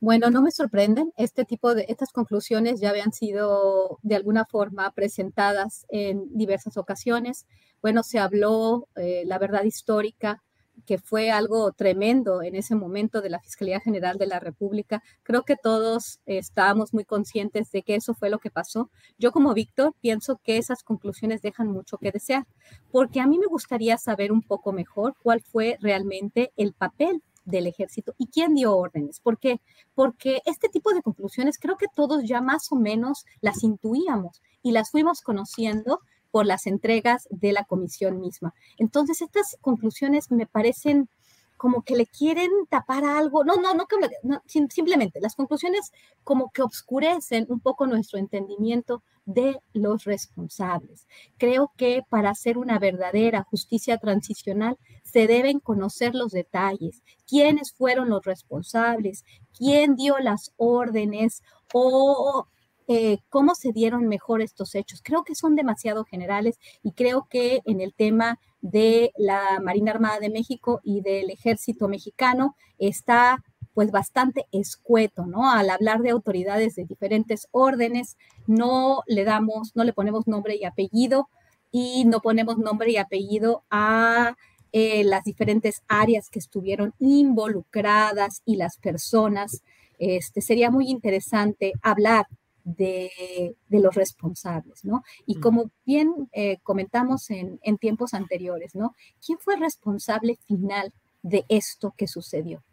Bueno, 0.00 0.28
no 0.28 0.42
me 0.42 0.50
sorprenden. 0.50 1.14
Este 1.16 1.46
tipo 1.46 1.74
de 1.74 1.86
estas 1.88 2.12
conclusiones 2.12 2.78
ya 2.78 2.90
habían 2.90 3.14
sido 3.14 3.98
de 4.02 4.16
alguna 4.16 4.44
forma 4.44 4.92
presentadas 4.92 5.86
en 5.88 6.28
diversas 6.36 6.76
ocasiones. 6.76 7.46
Bueno, 7.80 8.02
se 8.02 8.18
habló 8.18 8.86
eh, 8.96 9.22
la 9.24 9.38
verdad 9.38 9.64
histórica 9.64 10.42
que 10.86 10.98
fue 10.98 11.30
algo 11.30 11.72
tremendo 11.72 12.42
en 12.42 12.54
ese 12.54 12.74
momento 12.74 13.20
de 13.20 13.30
la 13.30 13.40
Fiscalía 13.40 13.80
General 13.80 14.16
de 14.16 14.26
la 14.26 14.40
República. 14.40 15.02
Creo 15.22 15.42
que 15.42 15.56
todos 15.56 16.20
estábamos 16.24 16.94
muy 16.94 17.04
conscientes 17.04 17.70
de 17.72 17.82
que 17.82 17.96
eso 17.96 18.14
fue 18.14 18.30
lo 18.30 18.38
que 18.38 18.50
pasó. 18.50 18.90
Yo 19.18 19.32
como 19.32 19.52
Víctor 19.52 19.94
pienso 20.00 20.40
que 20.42 20.56
esas 20.56 20.82
conclusiones 20.82 21.42
dejan 21.42 21.68
mucho 21.68 21.98
que 21.98 22.12
desear, 22.12 22.46
porque 22.90 23.20
a 23.20 23.26
mí 23.26 23.38
me 23.38 23.46
gustaría 23.46 23.98
saber 23.98 24.32
un 24.32 24.42
poco 24.42 24.72
mejor 24.72 25.14
cuál 25.22 25.42
fue 25.42 25.76
realmente 25.80 26.52
el 26.56 26.72
papel 26.72 27.22
del 27.44 27.66
ejército 27.66 28.14
y 28.18 28.26
quién 28.26 28.54
dio 28.54 28.76
órdenes. 28.76 29.20
¿Por 29.20 29.38
qué? 29.38 29.60
Porque 29.94 30.42
este 30.44 30.68
tipo 30.68 30.92
de 30.92 31.02
conclusiones 31.02 31.58
creo 31.58 31.76
que 31.76 31.86
todos 31.94 32.24
ya 32.24 32.40
más 32.40 32.70
o 32.70 32.76
menos 32.76 33.24
las 33.40 33.62
intuíamos 33.62 34.42
y 34.62 34.72
las 34.72 34.90
fuimos 34.90 35.22
conociendo 35.22 36.00
por 36.30 36.46
las 36.46 36.66
entregas 36.66 37.28
de 37.30 37.52
la 37.52 37.64
comisión 37.64 38.20
misma. 38.20 38.54
Entonces, 38.78 39.22
estas 39.22 39.56
conclusiones 39.60 40.30
me 40.30 40.46
parecen 40.46 41.08
como 41.56 41.82
que 41.82 41.96
le 41.96 42.06
quieren 42.06 42.50
tapar 42.68 43.04
algo. 43.04 43.44
No, 43.44 43.56
no, 43.56 43.74
no, 43.74 43.86
no, 44.22 44.42
simplemente 44.46 45.20
las 45.20 45.34
conclusiones 45.34 45.92
como 46.22 46.50
que 46.50 46.62
obscurecen 46.62 47.46
un 47.48 47.60
poco 47.60 47.86
nuestro 47.86 48.18
entendimiento 48.18 49.02
de 49.24 49.58
los 49.72 50.04
responsables. 50.04 51.06
Creo 51.36 51.72
que 51.76 52.02
para 52.08 52.30
hacer 52.30 52.58
una 52.58 52.78
verdadera 52.78 53.42
justicia 53.42 53.98
transicional 53.98 54.78
se 55.02 55.26
deben 55.26 55.58
conocer 55.58 56.14
los 56.14 56.30
detalles, 56.30 57.02
quiénes 57.26 57.72
fueron 57.72 58.08
los 58.08 58.24
responsables, 58.24 59.24
quién 59.56 59.96
dio 59.96 60.18
las 60.18 60.52
órdenes 60.56 61.42
o 61.72 62.46
eh, 62.88 63.18
cómo 63.28 63.54
se 63.54 63.72
dieron 63.72 64.06
mejor 64.06 64.42
estos 64.42 64.74
hechos. 64.74 65.00
Creo 65.02 65.24
que 65.24 65.34
son 65.34 65.56
demasiado 65.56 66.04
generales 66.04 66.58
y 66.82 66.92
creo 66.92 67.26
que 67.28 67.62
en 67.64 67.80
el 67.80 67.94
tema 67.94 68.38
de 68.60 69.12
la 69.16 69.60
Marina 69.62 69.92
Armada 69.92 70.20
de 70.20 70.30
México 70.30 70.80
y 70.84 71.00
del 71.00 71.30
Ejército 71.30 71.88
Mexicano 71.88 72.56
está 72.78 73.42
pues 73.74 73.90
bastante 73.90 74.46
escueto, 74.52 75.26
¿no? 75.26 75.50
Al 75.50 75.68
hablar 75.68 76.00
de 76.00 76.10
autoridades 76.10 76.76
de 76.76 76.86
diferentes 76.86 77.46
órdenes, 77.50 78.16
no 78.46 79.02
le 79.06 79.24
damos, 79.24 79.74
no 79.74 79.84
le 79.84 79.92
ponemos 79.92 80.26
nombre 80.26 80.56
y 80.56 80.64
apellido 80.64 81.28
y 81.70 82.04
no 82.06 82.20
ponemos 82.20 82.56
nombre 82.56 82.90
y 82.90 82.96
apellido 82.96 83.64
a 83.68 84.34
eh, 84.72 85.04
las 85.04 85.24
diferentes 85.24 85.82
áreas 85.88 86.30
que 86.30 86.38
estuvieron 86.38 86.94
involucradas 86.98 88.42
y 88.46 88.56
las 88.56 88.78
personas. 88.78 89.62
Este, 89.98 90.40
sería 90.40 90.70
muy 90.70 90.88
interesante 90.88 91.72
hablar 91.82 92.26
de, 92.66 93.56
los 93.68 93.94
responsables, 93.94 94.84
¿no? 94.84 95.04
Y 95.24 95.36
como 95.36 95.70
bien 95.86 96.28
eh, 96.32 96.58
comentamos 96.64 97.30
en, 97.30 97.60
en 97.62 97.78
tiempos 97.78 98.12
anteriores, 98.12 98.74
¿no? 98.74 98.94
¿Quién 99.24 99.38
fue 99.38 99.56
responsable 99.56 100.36
final 100.46 100.92
de 101.22 101.44
esto 101.48 101.94
que 101.96 102.08
sucedió? 102.08 102.64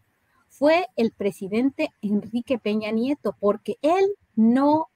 Fue 0.50 0.88
el 0.96 1.12
presidente 1.12 1.90
Enrique 2.02 2.58
Peña 2.58 2.92
Nieto, 2.92 3.36
porque 3.40 3.78
él 3.84 4.06
no, 4.36 4.88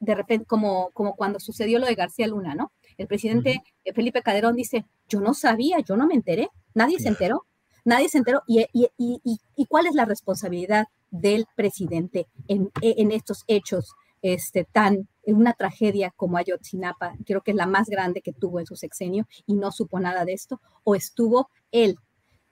de 0.00 0.14
repente, 0.14 0.46
como, 0.46 0.90
como 0.92 1.16
cuando 1.16 1.38
sucedió 1.38 1.78
lo 1.78 1.86
de 1.86 1.94
García 1.94 2.26
Luna, 2.26 2.54
¿no? 2.54 2.72
El 2.96 3.08
presidente 3.08 3.62
Felipe 3.94 4.22
Calderón 4.22 4.56
dice, 4.56 4.86
yo 5.06 5.20
no 5.20 5.34
sabía, 5.34 5.80
yo 5.80 5.98
no 5.98 6.06
me 6.06 6.14
enteré, 6.14 6.48
nadie 6.72 6.98
se 6.98 7.08
enteró, 7.08 7.44
nadie 7.84 8.08
se 8.08 8.16
enteró. 8.16 8.42
¿Y, 8.46 8.64
y, 8.72 8.88
y, 8.96 9.38
y 9.54 9.66
cuál 9.66 9.86
es 9.86 9.94
la 9.94 10.06
responsabilidad 10.06 10.86
del 11.10 11.46
presidente 11.56 12.26
en, 12.48 12.70
en 12.80 13.12
estos 13.12 13.44
hechos 13.48 13.94
este, 14.32 14.64
tan, 14.64 15.08
una 15.24 15.52
tragedia 15.52 16.12
como 16.16 16.36
Ayotzinapa, 16.36 17.14
creo 17.24 17.42
que 17.42 17.52
es 17.52 17.56
la 17.56 17.66
más 17.66 17.88
grande 17.88 18.22
que 18.22 18.32
tuvo 18.32 18.60
en 18.60 18.66
su 18.66 18.76
sexenio 18.76 19.26
y 19.46 19.54
no 19.54 19.70
supo 19.70 20.00
nada 20.00 20.24
de 20.24 20.32
esto, 20.32 20.60
o 20.84 20.94
estuvo 20.94 21.48
él 21.70 21.96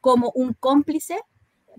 como 0.01 0.31
un 0.35 0.55
cómplice 0.55 1.21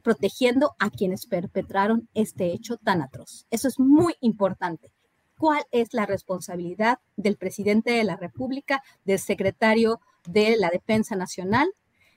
protegiendo 0.03 0.75
a 0.79 0.89
quienes 0.89 1.25
perpetraron 1.25 2.09
este 2.13 2.51
hecho 2.51 2.77
tan 2.77 3.01
atroz. 3.01 3.45
Eso 3.51 3.67
es 3.67 3.79
muy 3.79 4.15
importante. 4.19 4.91
¿Cuál 5.37 5.63
es 5.71 5.93
la 5.93 6.05
responsabilidad 6.05 6.99
del 7.15 7.37
presidente 7.37 7.91
de 7.91 8.03
la 8.03 8.15
República, 8.15 8.83
del 9.03 9.19
secretario 9.19 9.99
de 10.27 10.57
la 10.57 10.69
Defensa 10.69 11.15
Nacional, 11.15 11.67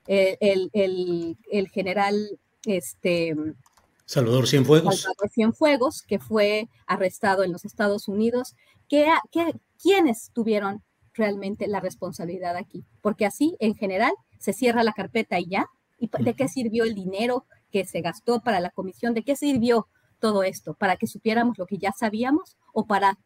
el, 0.07 0.71
el 0.73 1.69
general 1.69 2.39
este, 2.65 3.35
Salvador 4.09 4.49
Cienfuegos. 4.49 5.03
Salvador 5.03 5.31
Cienfuegos, 5.31 6.01
que 6.01 6.19
fue 6.19 6.71
arrestado 6.87 7.45
en 7.45 7.53
los 7.53 7.67
Estados 7.67 8.09
Unidos. 8.09 8.57
¿Qué, 8.89 9.07
quiénes 9.83 10.31
tuvieron 10.33 10.83
realmente 11.13 11.69
la 11.69 11.81
responsabilidad 11.81 12.57
aquí? 12.57 12.87
Porque 13.03 13.27
así, 13.27 13.55
en 13.61 13.75
general, 13.75 14.13
se 14.39 14.55
cierra 14.55 14.83
la 14.83 14.95
carpeta 14.95 15.39
y 15.39 15.49
ya. 15.51 15.67
¿Y 15.99 16.09
de 16.21 16.33
qué 16.33 16.49
sirvió 16.49 16.85
el 16.85 16.95
dinero 16.95 17.45
que 17.71 17.85
se 17.85 18.01
gastó 18.01 18.41
para 18.41 18.61
la 18.61 18.71
comisión? 18.71 19.13
¿De 19.13 19.25
qué 19.25 19.37
sirvió 19.37 19.89
todo 20.21 20.43
esto? 20.43 20.73
¿Para 20.73 20.97
que 20.97 21.07
supiéramos 21.07 21.59
lo 21.59 21.67
que 21.67 21.77
ya 21.77 21.93
sabíamos 21.93 22.57
o 22.73 22.87
para 22.87 23.19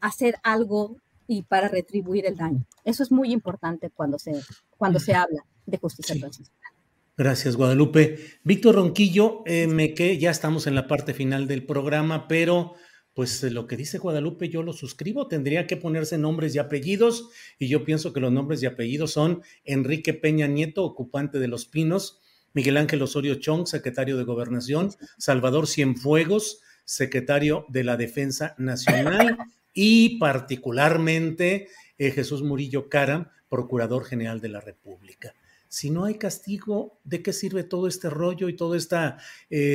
hacer 0.00 0.36
algo 0.44 0.98
y 1.26 1.42
para 1.42 1.66
retribuir 1.66 2.26
el 2.26 2.36
daño? 2.36 2.64
Eso 2.84 3.02
es 3.02 3.10
muy 3.10 3.32
importante 3.32 3.90
cuando 3.90 4.20
se, 4.20 4.40
cuando 4.78 5.00
se 5.00 5.16
habla 5.16 5.44
de 5.66 5.78
justicia 5.78 6.16
transicional. 6.16 6.71
Gracias, 7.16 7.56
Guadalupe. 7.56 8.18
Víctor 8.42 8.76
Ronquillo, 8.76 9.44
me 9.68 9.94
que 9.94 10.18
ya 10.18 10.30
estamos 10.30 10.66
en 10.66 10.74
la 10.74 10.86
parte 10.86 11.12
final 11.14 11.46
del 11.46 11.66
programa, 11.66 12.26
pero 12.26 12.74
Pues 13.14 13.42
lo 13.42 13.66
que 13.66 13.76
dice 13.76 13.98
Guadalupe 13.98 14.48
yo 14.48 14.62
lo 14.62 14.72
suscribo, 14.72 15.28
tendría 15.28 15.66
que 15.66 15.76
ponerse 15.76 16.16
nombres 16.16 16.54
y 16.54 16.58
apellidos 16.58 17.28
y 17.58 17.68
yo 17.68 17.84
pienso 17.84 18.14
que 18.14 18.20
los 18.20 18.32
nombres 18.32 18.62
y 18.62 18.66
apellidos 18.66 19.12
son 19.12 19.42
Enrique 19.64 20.14
Peña 20.14 20.46
Nieto, 20.46 20.82
ocupante 20.82 21.38
de 21.38 21.46
Los 21.46 21.66
Pinos, 21.66 22.20
Miguel 22.54 22.78
Ángel 22.78 23.02
Osorio 23.02 23.34
Chong, 23.34 23.66
secretario 23.66 24.16
de 24.16 24.24
Gobernación, 24.24 24.92
Salvador 25.18 25.66
Cienfuegos, 25.66 26.60
secretario 26.84 27.66
de 27.68 27.84
la 27.84 27.98
Defensa 27.98 28.54
Nacional 28.56 29.36
y 29.74 30.18
particularmente 30.18 31.68
eh, 31.98 32.10
Jesús 32.12 32.42
Murillo 32.42 32.88
Cara, 32.88 33.30
procurador 33.50 34.04
general 34.04 34.40
de 34.40 34.48
la 34.48 34.60
República. 34.60 35.34
Si 35.72 35.88
no 35.88 36.04
hay 36.04 36.16
castigo, 36.16 37.00
¿de 37.02 37.22
qué 37.22 37.32
sirve 37.32 37.64
todo 37.64 37.88
este 37.88 38.10
rollo 38.10 38.50
y 38.50 38.56
todo 38.56 38.74
este 38.74 38.98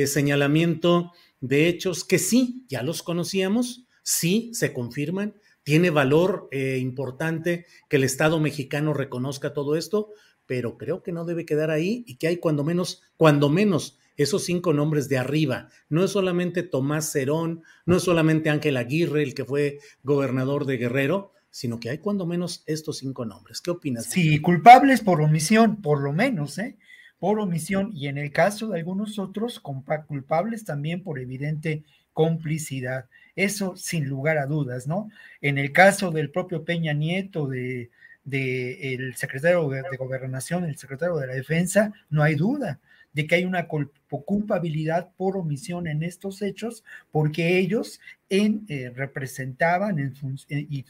señalamiento 0.06 1.10
de 1.40 1.66
hechos 1.66 2.04
que 2.04 2.20
sí, 2.20 2.64
ya 2.68 2.84
los 2.84 3.02
conocíamos, 3.02 3.84
sí 4.04 4.52
se 4.54 4.72
confirman? 4.72 5.34
Tiene 5.64 5.90
valor 5.90 6.46
eh, 6.52 6.78
importante 6.80 7.66
que 7.88 7.96
el 7.96 8.04
Estado 8.04 8.38
mexicano 8.38 8.94
reconozca 8.94 9.52
todo 9.52 9.74
esto, 9.74 10.10
pero 10.46 10.78
creo 10.78 11.02
que 11.02 11.10
no 11.10 11.24
debe 11.24 11.44
quedar 11.44 11.72
ahí 11.72 12.04
y 12.06 12.14
que 12.14 12.28
hay 12.28 12.36
cuando 12.36 12.62
menos, 12.62 13.02
cuando 13.16 13.48
menos 13.48 13.98
esos 14.16 14.44
cinco 14.44 14.72
nombres 14.72 15.08
de 15.08 15.18
arriba. 15.18 15.68
No 15.88 16.04
es 16.04 16.12
solamente 16.12 16.62
Tomás 16.62 17.10
Cerón, 17.10 17.64
no 17.86 17.96
es 17.96 18.04
solamente 18.04 18.50
Ángel 18.50 18.76
Aguirre, 18.76 19.24
el 19.24 19.34
que 19.34 19.44
fue 19.44 19.80
gobernador 20.04 20.64
de 20.64 20.76
Guerrero, 20.76 21.32
sino 21.58 21.80
que 21.80 21.90
hay 21.90 21.98
cuando 21.98 22.24
menos 22.24 22.62
estos 22.66 22.98
cinco 22.98 23.24
nombres. 23.24 23.60
¿Qué 23.60 23.72
opinas? 23.72 24.04
Sí, 24.04 24.40
culpables 24.40 25.00
por 25.00 25.20
omisión, 25.20 25.82
por 25.82 26.00
lo 26.00 26.12
menos, 26.12 26.56
¿eh? 26.58 26.76
Por 27.18 27.40
omisión, 27.40 27.90
y 27.92 28.06
en 28.06 28.16
el 28.16 28.30
caso 28.30 28.68
de 28.68 28.78
algunos 28.78 29.18
otros, 29.18 29.58
culpables 29.58 30.64
también 30.64 31.02
por 31.02 31.18
evidente 31.18 31.82
complicidad. 32.12 33.06
Eso 33.34 33.74
sin 33.74 34.08
lugar 34.08 34.38
a 34.38 34.46
dudas, 34.46 34.86
¿no? 34.86 35.10
En 35.40 35.58
el 35.58 35.72
caso 35.72 36.12
del 36.12 36.30
propio 36.30 36.64
Peña 36.64 36.92
Nieto, 36.92 37.48
de 37.48 37.90
del 38.22 39.16
secretario 39.16 39.68
de 39.68 39.96
Gobernación, 39.96 40.64
el 40.64 40.76
secretario 40.76 41.16
de 41.16 41.26
la 41.26 41.34
Defensa, 41.34 41.92
no 42.08 42.22
hay 42.22 42.36
duda 42.36 42.78
de 43.18 43.26
que 43.26 43.34
hay 43.34 43.44
una 43.44 43.66
culpabilidad 43.66 45.10
por 45.16 45.36
omisión 45.36 45.88
en 45.88 46.04
estos 46.04 46.40
hechos, 46.40 46.84
porque 47.10 47.58
ellos 47.58 48.00
en, 48.28 48.64
eh, 48.68 48.92
representaban 48.94 49.98
en 49.98 50.14
eh, 50.50 50.68
y, 50.70 50.84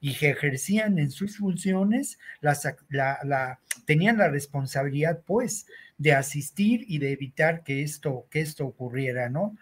y, 0.00 0.10
ejercían 0.24 1.00
en 1.00 1.10
sus 1.10 1.38
funciones, 1.38 2.20
las, 2.40 2.62
la, 2.90 3.18
la, 3.24 3.58
tenían 3.86 4.18
la 4.18 4.28
responsabilidad, 4.28 5.22
pues, 5.26 5.66
de 5.98 6.12
asistir 6.12 6.84
y 6.86 6.98
de 6.98 7.10
evitar 7.10 7.64
que 7.64 7.82
esto, 7.82 8.28
que 8.30 8.40
esto 8.40 8.64
ocurriera, 8.64 9.28
¿no? 9.28 9.56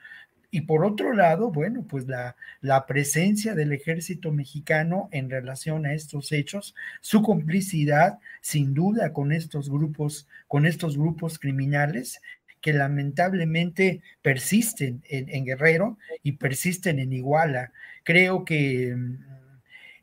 Y 0.50 0.62
por 0.62 0.84
otro 0.84 1.12
lado, 1.12 1.50
bueno, 1.52 1.84
pues 1.88 2.08
la, 2.08 2.36
la, 2.60 2.86
presencia 2.86 3.54
del 3.54 3.72
ejército 3.72 4.32
mexicano 4.32 5.08
en 5.12 5.30
relación 5.30 5.86
a 5.86 5.94
estos 5.94 6.32
hechos, 6.32 6.74
su 7.00 7.22
complicidad 7.22 8.18
sin 8.40 8.74
duda 8.74 9.12
con 9.12 9.30
estos 9.30 9.70
grupos, 9.70 10.26
con 10.48 10.66
estos 10.66 10.96
grupos 10.98 11.38
criminales 11.38 12.20
que 12.60 12.72
lamentablemente 12.72 14.02
persisten 14.22 15.02
en, 15.08 15.44
Guerrero 15.44 15.98
y 16.22 16.32
persisten 16.32 16.98
en 16.98 17.12
Iguala. 17.12 17.72
Creo 18.04 18.44
que 18.44 18.94
mm, 18.94 19.18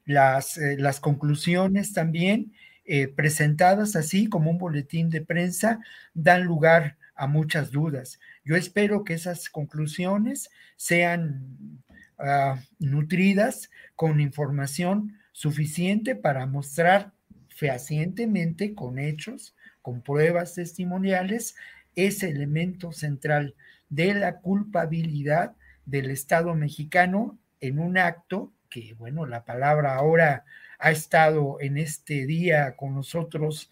las, 0.05 0.57
eh, 0.57 0.77
las 0.77 0.99
conclusiones 0.99 1.93
también 1.93 2.53
eh, 2.85 3.07
presentadas 3.09 3.95
así 3.95 4.27
como 4.27 4.49
un 4.49 4.57
boletín 4.57 5.09
de 5.09 5.21
prensa 5.21 5.79
dan 6.13 6.43
lugar 6.43 6.97
a 7.15 7.27
muchas 7.27 7.71
dudas. 7.71 8.19
Yo 8.47 8.55
espero 8.55 9.03
que 9.03 9.13
esas 9.13 9.49
conclusiones 9.49 10.49
sean 10.77 11.83
ah, 12.17 12.57
nutridas 12.79 13.69
con 13.93 14.21
información 14.21 15.19
suficiente 15.33 16.15
para 16.15 16.45
mostrar 16.45 17.11
fehacientemente, 17.49 18.73
con 18.73 18.99
hechos, 18.99 19.53
con 19.81 20.01
pruebas 20.01 20.53
testimoniales, 20.53 21.57
ese 21.93 22.29
elemento 22.29 22.93
central 22.93 23.53
de 23.89 24.13
la 24.13 24.37
culpabilidad 24.37 25.57
del 25.85 26.09
Estado 26.09 26.55
mexicano 26.55 27.37
en 27.59 27.79
un 27.79 27.97
acto 27.97 28.53
que, 28.69 28.93
bueno, 28.93 29.25
la 29.25 29.43
palabra 29.43 29.95
ahora 29.95 30.45
ha 30.79 30.91
estado 30.91 31.57
en 31.59 31.77
este 31.77 32.25
día 32.25 32.77
con 32.77 32.95
nosotros 32.95 33.69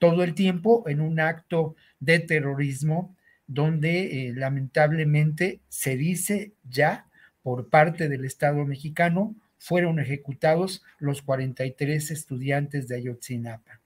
todo 0.00 0.24
el 0.24 0.34
tiempo, 0.34 0.82
en 0.88 1.00
un 1.00 1.20
acto 1.20 1.76
de 2.00 2.18
terrorismo 2.18 3.15
donde 3.46 4.28
eh, 4.28 4.32
lamentablemente 4.34 5.60
se 5.68 5.96
dice 5.96 6.52
ya 6.68 7.08
por 7.42 7.68
parte 7.68 8.08
del 8.08 8.24
Estado 8.24 8.64
mexicano 8.64 9.36
fueron 9.58 9.98
ejecutados 9.98 10.82
los 10.98 11.22
43 11.22 12.10
estudiantes 12.10 12.88
de 12.88 12.96
Ayotzinapa. 12.96 13.80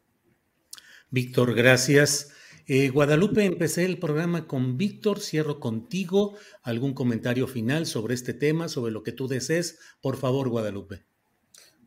Víctor, 1.10 1.54
gracias. 1.54 2.32
Eh, 2.66 2.88
Guadalupe, 2.88 3.44
empecé 3.44 3.84
el 3.84 3.98
programa 3.98 4.46
con 4.46 4.76
Víctor, 4.76 5.20
cierro 5.20 5.58
contigo. 5.58 6.36
¿Algún 6.62 6.94
comentario 6.94 7.48
final 7.48 7.86
sobre 7.86 8.14
este 8.14 8.32
tema, 8.32 8.68
sobre 8.68 8.92
lo 8.92 9.02
que 9.02 9.12
tú 9.12 9.26
desees? 9.26 9.78
Por 10.00 10.16
favor, 10.16 10.48
Guadalupe. 10.48 11.02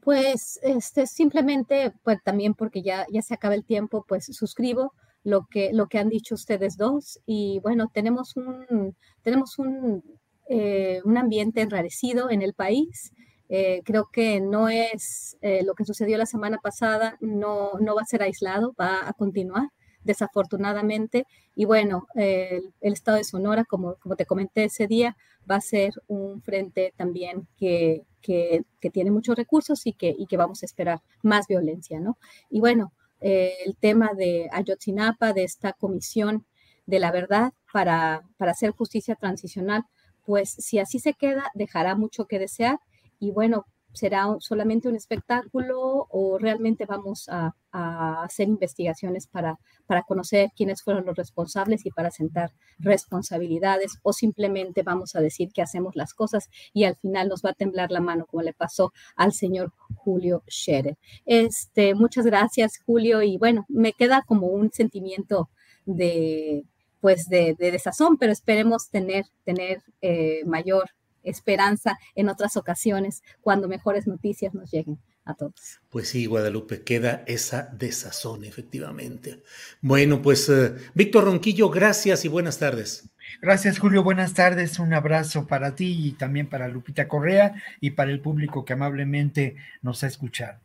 Pues 0.01 0.59
este, 0.61 1.07
simplemente, 1.07 1.93
pues 2.03 2.17
también 2.23 2.53
porque 2.53 2.81
ya, 2.81 3.05
ya 3.09 3.21
se 3.21 3.33
acaba 3.33 3.55
el 3.55 3.63
tiempo, 3.63 4.05
pues 4.07 4.25
suscribo 4.25 4.93
lo 5.23 5.45
que, 5.49 5.71
lo 5.73 5.87
que 5.87 5.99
han 5.99 6.09
dicho 6.09 6.35
ustedes 6.35 6.77
dos. 6.77 7.19
Y 7.25 7.59
bueno, 7.61 7.89
tenemos 7.93 8.35
un, 8.35 8.95
tenemos 9.21 9.57
un, 9.59 10.03
eh, 10.49 11.01
un 11.03 11.17
ambiente 11.17 11.61
enrarecido 11.61 12.29
en 12.29 12.41
el 12.41 12.53
país. 12.53 13.13
Eh, 13.49 13.81
creo 13.85 14.09
que 14.11 14.41
no 14.41 14.69
es 14.69 15.37
eh, 15.41 15.63
lo 15.63 15.75
que 15.75 15.85
sucedió 15.85 16.17
la 16.17 16.25
semana 16.25 16.57
pasada, 16.57 17.17
no, 17.21 17.73
no 17.79 17.95
va 17.95 18.01
a 18.01 18.05
ser 18.05 18.23
aislado, 18.23 18.73
va 18.79 19.07
a 19.07 19.13
continuar 19.13 19.69
desafortunadamente. 20.03 21.25
Y 21.55 21.65
bueno, 21.65 22.07
el, 22.15 22.73
estado 22.81 23.17
de 23.17 23.23
Sonora, 23.23 23.63
como, 23.63 23.95
como 23.95 24.15
te 24.15 24.25
comenté 24.25 24.65
ese 24.65 24.87
día, 24.87 25.15
va 25.49 25.57
a 25.57 25.61
ser 25.61 25.91
un 26.07 26.41
frente 26.41 26.93
también 26.97 27.47
que, 27.57 28.01
que, 28.21 28.63
que 28.81 28.89
tiene 28.89 29.11
muchos 29.11 29.35
recursos 29.35 29.85
y 29.85 29.93
que, 29.93 30.13
y 30.17 30.25
que 30.25 30.37
vamos 30.37 30.63
a 30.63 30.65
esperar 30.65 31.01
más 31.21 31.47
violencia, 31.47 31.99
¿no? 31.99 32.17
Y 32.49 32.59
bueno, 32.59 32.91
eh, 33.23 33.55
el 33.65 33.75
tema 33.77 34.11
de 34.15 34.49
Ayotzinapa, 34.51 35.33
de 35.33 35.43
esta 35.43 35.73
comisión 35.73 36.45
de 36.85 36.99
la 36.99 37.11
verdad 37.11 37.53
para, 37.71 38.23
para 38.37 38.51
hacer 38.51 38.71
justicia 38.71 39.15
transicional, 39.15 39.85
pues 40.25 40.49
si 40.49 40.79
así 40.79 40.99
se 40.99 41.13
queda, 41.13 41.49
dejará 41.53 41.95
mucho 41.95 42.25
que 42.25 42.39
desear. 42.39 42.79
Y 43.19 43.31
bueno, 43.31 43.65
será 43.93 44.27
solamente 44.39 44.89
un 44.89 44.95
espectáculo 44.95 46.07
o 46.09 46.37
realmente 46.39 46.85
vamos 46.85 47.27
a, 47.29 47.55
hacer 47.75 48.47
investigaciones 48.49 49.25
para, 49.25 49.57
para 49.87 50.03
conocer 50.03 50.51
quiénes 50.55 50.83
fueron 50.83 51.07
los 51.07 51.15
responsables 51.15 51.87
y 51.87 51.89
para 51.89 52.11
sentar 52.11 52.51
responsabilidades 52.77 53.97
o 54.03 54.13
simplemente 54.13 54.83
vamos 54.83 55.15
a 55.15 55.21
decir 55.21 55.51
que 55.51 55.63
hacemos 55.63 55.95
las 55.95 56.13
cosas 56.13 56.49
y 56.71 56.83
al 56.83 56.95
final 56.97 57.29
nos 57.29 57.41
va 57.43 57.49
a 57.49 57.53
temblar 57.55 57.89
la 57.89 57.99
mano 57.99 58.27
como 58.27 58.43
le 58.43 58.53
pasó 58.53 58.93
al 59.15 59.33
señor 59.33 59.73
Julio 59.95 60.43
Scherer. 60.47 60.99
Este, 61.25 61.95
muchas 61.95 62.27
gracias 62.27 62.77
Julio 62.85 63.23
y 63.23 63.39
bueno, 63.39 63.65
me 63.69 63.93
queda 63.93 64.21
como 64.21 64.45
un 64.45 64.71
sentimiento 64.71 65.49
de 65.87 66.65
pues 67.03 67.27
de, 67.27 67.53
desazón, 67.59 68.17
pero 68.17 68.31
esperemos 68.31 68.89
tener, 68.89 69.25
tener 69.43 69.81
eh, 70.01 70.41
mayor 70.45 70.91
esperanza 71.23 71.97
en 72.15 72.29
otras 72.29 72.57
ocasiones 72.57 73.23
cuando 73.41 73.67
mejores 73.67 74.07
noticias 74.07 74.53
nos 74.53 74.71
lleguen 74.71 74.99
a 75.25 75.33
todos. 75.35 75.79
Pues 75.89 76.09
sí, 76.09 76.25
Guadalupe, 76.25 76.83
queda 76.83 77.23
esa 77.27 77.69
desazón, 77.73 78.43
efectivamente. 78.43 79.41
Bueno, 79.81 80.21
pues 80.21 80.49
eh, 80.49 80.75
Víctor 80.93 81.25
Ronquillo, 81.25 81.69
gracias 81.69 82.25
y 82.25 82.27
buenas 82.27 82.59
tardes. 82.59 83.09
Gracias, 83.41 83.79
Julio. 83.79 84.03
Buenas 84.03 84.33
tardes. 84.33 84.79
Un 84.79 84.93
abrazo 84.93 85.47
para 85.47 85.75
ti 85.75 86.07
y 86.07 86.11
también 86.11 86.47
para 86.47 86.67
Lupita 86.67 87.07
Correa 87.07 87.55
y 87.79 87.91
para 87.91 88.11
el 88.11 88.19
público 88.19 88.65
que 88.65 88.73
amablemente 88.73 89.55
nos 89.81 90.03
ha 90.03 90.07
escuchado. 90.07 90.59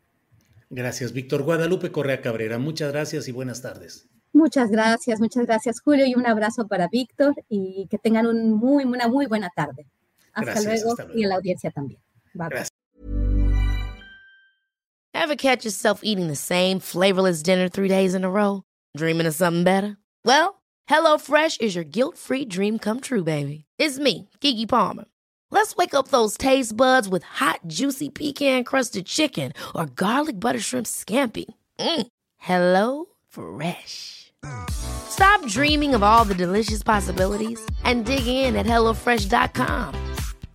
Gracias, 0.70 1.12
Víctor. 1.12 1.44
Guadalupe 1.44 1.90
Correa 1.90 2.20
Cabrera, 2.20 2.58
muchas 2.58 2.92
gracias 2.92 3.28
y 3.28 3.32
buenas 3.32 3.62
tardes. 3.62 4.06
Muchas 4.32 4.70
gracias, 4.70 5.20
muchas 5.20 5.46
gracias, 5.46 5.80
Julio, 5.80 6.04
y 6.06 6.14
un 6.14 6.26
abrazo 6.26 6.68
para 6.68 6.88
Víctor 6.88 7.34
y 7.48 7.86
que 7.90 7.98
tengan 7.98 8.26
un 8.26 8.52
muy, 8.52 8.84
una 8.84 9.08
muy 9.08 9.26
buena 9.26 9.48
tarde. 9.54 9.86
Hasta, 10.38 10.52
Gracias, 10.52 10.82
luego, 10.82 10.90
hasta 10.92 11.04
luego 11.04 11.18
y 11.18 11.24
a 11.24 11.28
la 11.28 11.34
audiencia 11.34 11.70
también. 11.70 12.00
Bye. 12.34 12.48
Gracias. 12.50 12.68
Ever 15.14 15.36
catch 15.36 15.64
yourself 15.64 16.00
eating 16.04 16.28
the 16.28 16.36
same 16.36 16.78
flavorless 16.78 17.42
dinner 17.42 17.68
three 17.68 17.88
days 17.88 18.14
in 18.14 18.24
a 18.24 18.30
row? 18.30 18.62
Dreaming 18.96 19.26
of 19.26 19.34
something 19.34 19.64
better? 19.64 19.96
Well, 20.24 20.62
HelloFresh 20.88 21.60
is 21.60 21.74
your 21.74 21.84
guilt-free 21.84 22.46
dream 22.46 22.78
come 22.78 23.00
true, 23.00 23.24
baby. 23.24 23.64
It's 23.78 23.98
me, 23.98 24.28
Kiki 24.40 24.66
Palmer. 24.66 25.04
Let's 25.50 25.76
wake 25.76 25.94
up 25.94 26.08
those 26.08 26.36
taste 26.36 26.76
buds 26.76 27.08
with 27.08 27.22
hot, 27.24 27.60
juicy 27.66 28.10
pecan-crusted 28.10 29.06
chicken 29.06 29.52
or 29.74 29.86
garlic 29.86 30.38
butter 30.38 30.60
shrimp 30.60 30.86
scampi. 30.86 31.46
Mm. 31.80 32.06
Hello 32.36 33.06
Fresh. 33.28 34.32
Stop 34.70 35.44
dreaming 35.46 35.94
of 35.94 36.02
all 36.02 36.24
the 36.24 36.34
delicious 36.34 36.82
possibilities 36.82 37.60
and 37.84 38.04
dig 38.04 38.26
in 38.26 38.56
at 38.56 38.66
HelloFresh.com. 38.66 40.07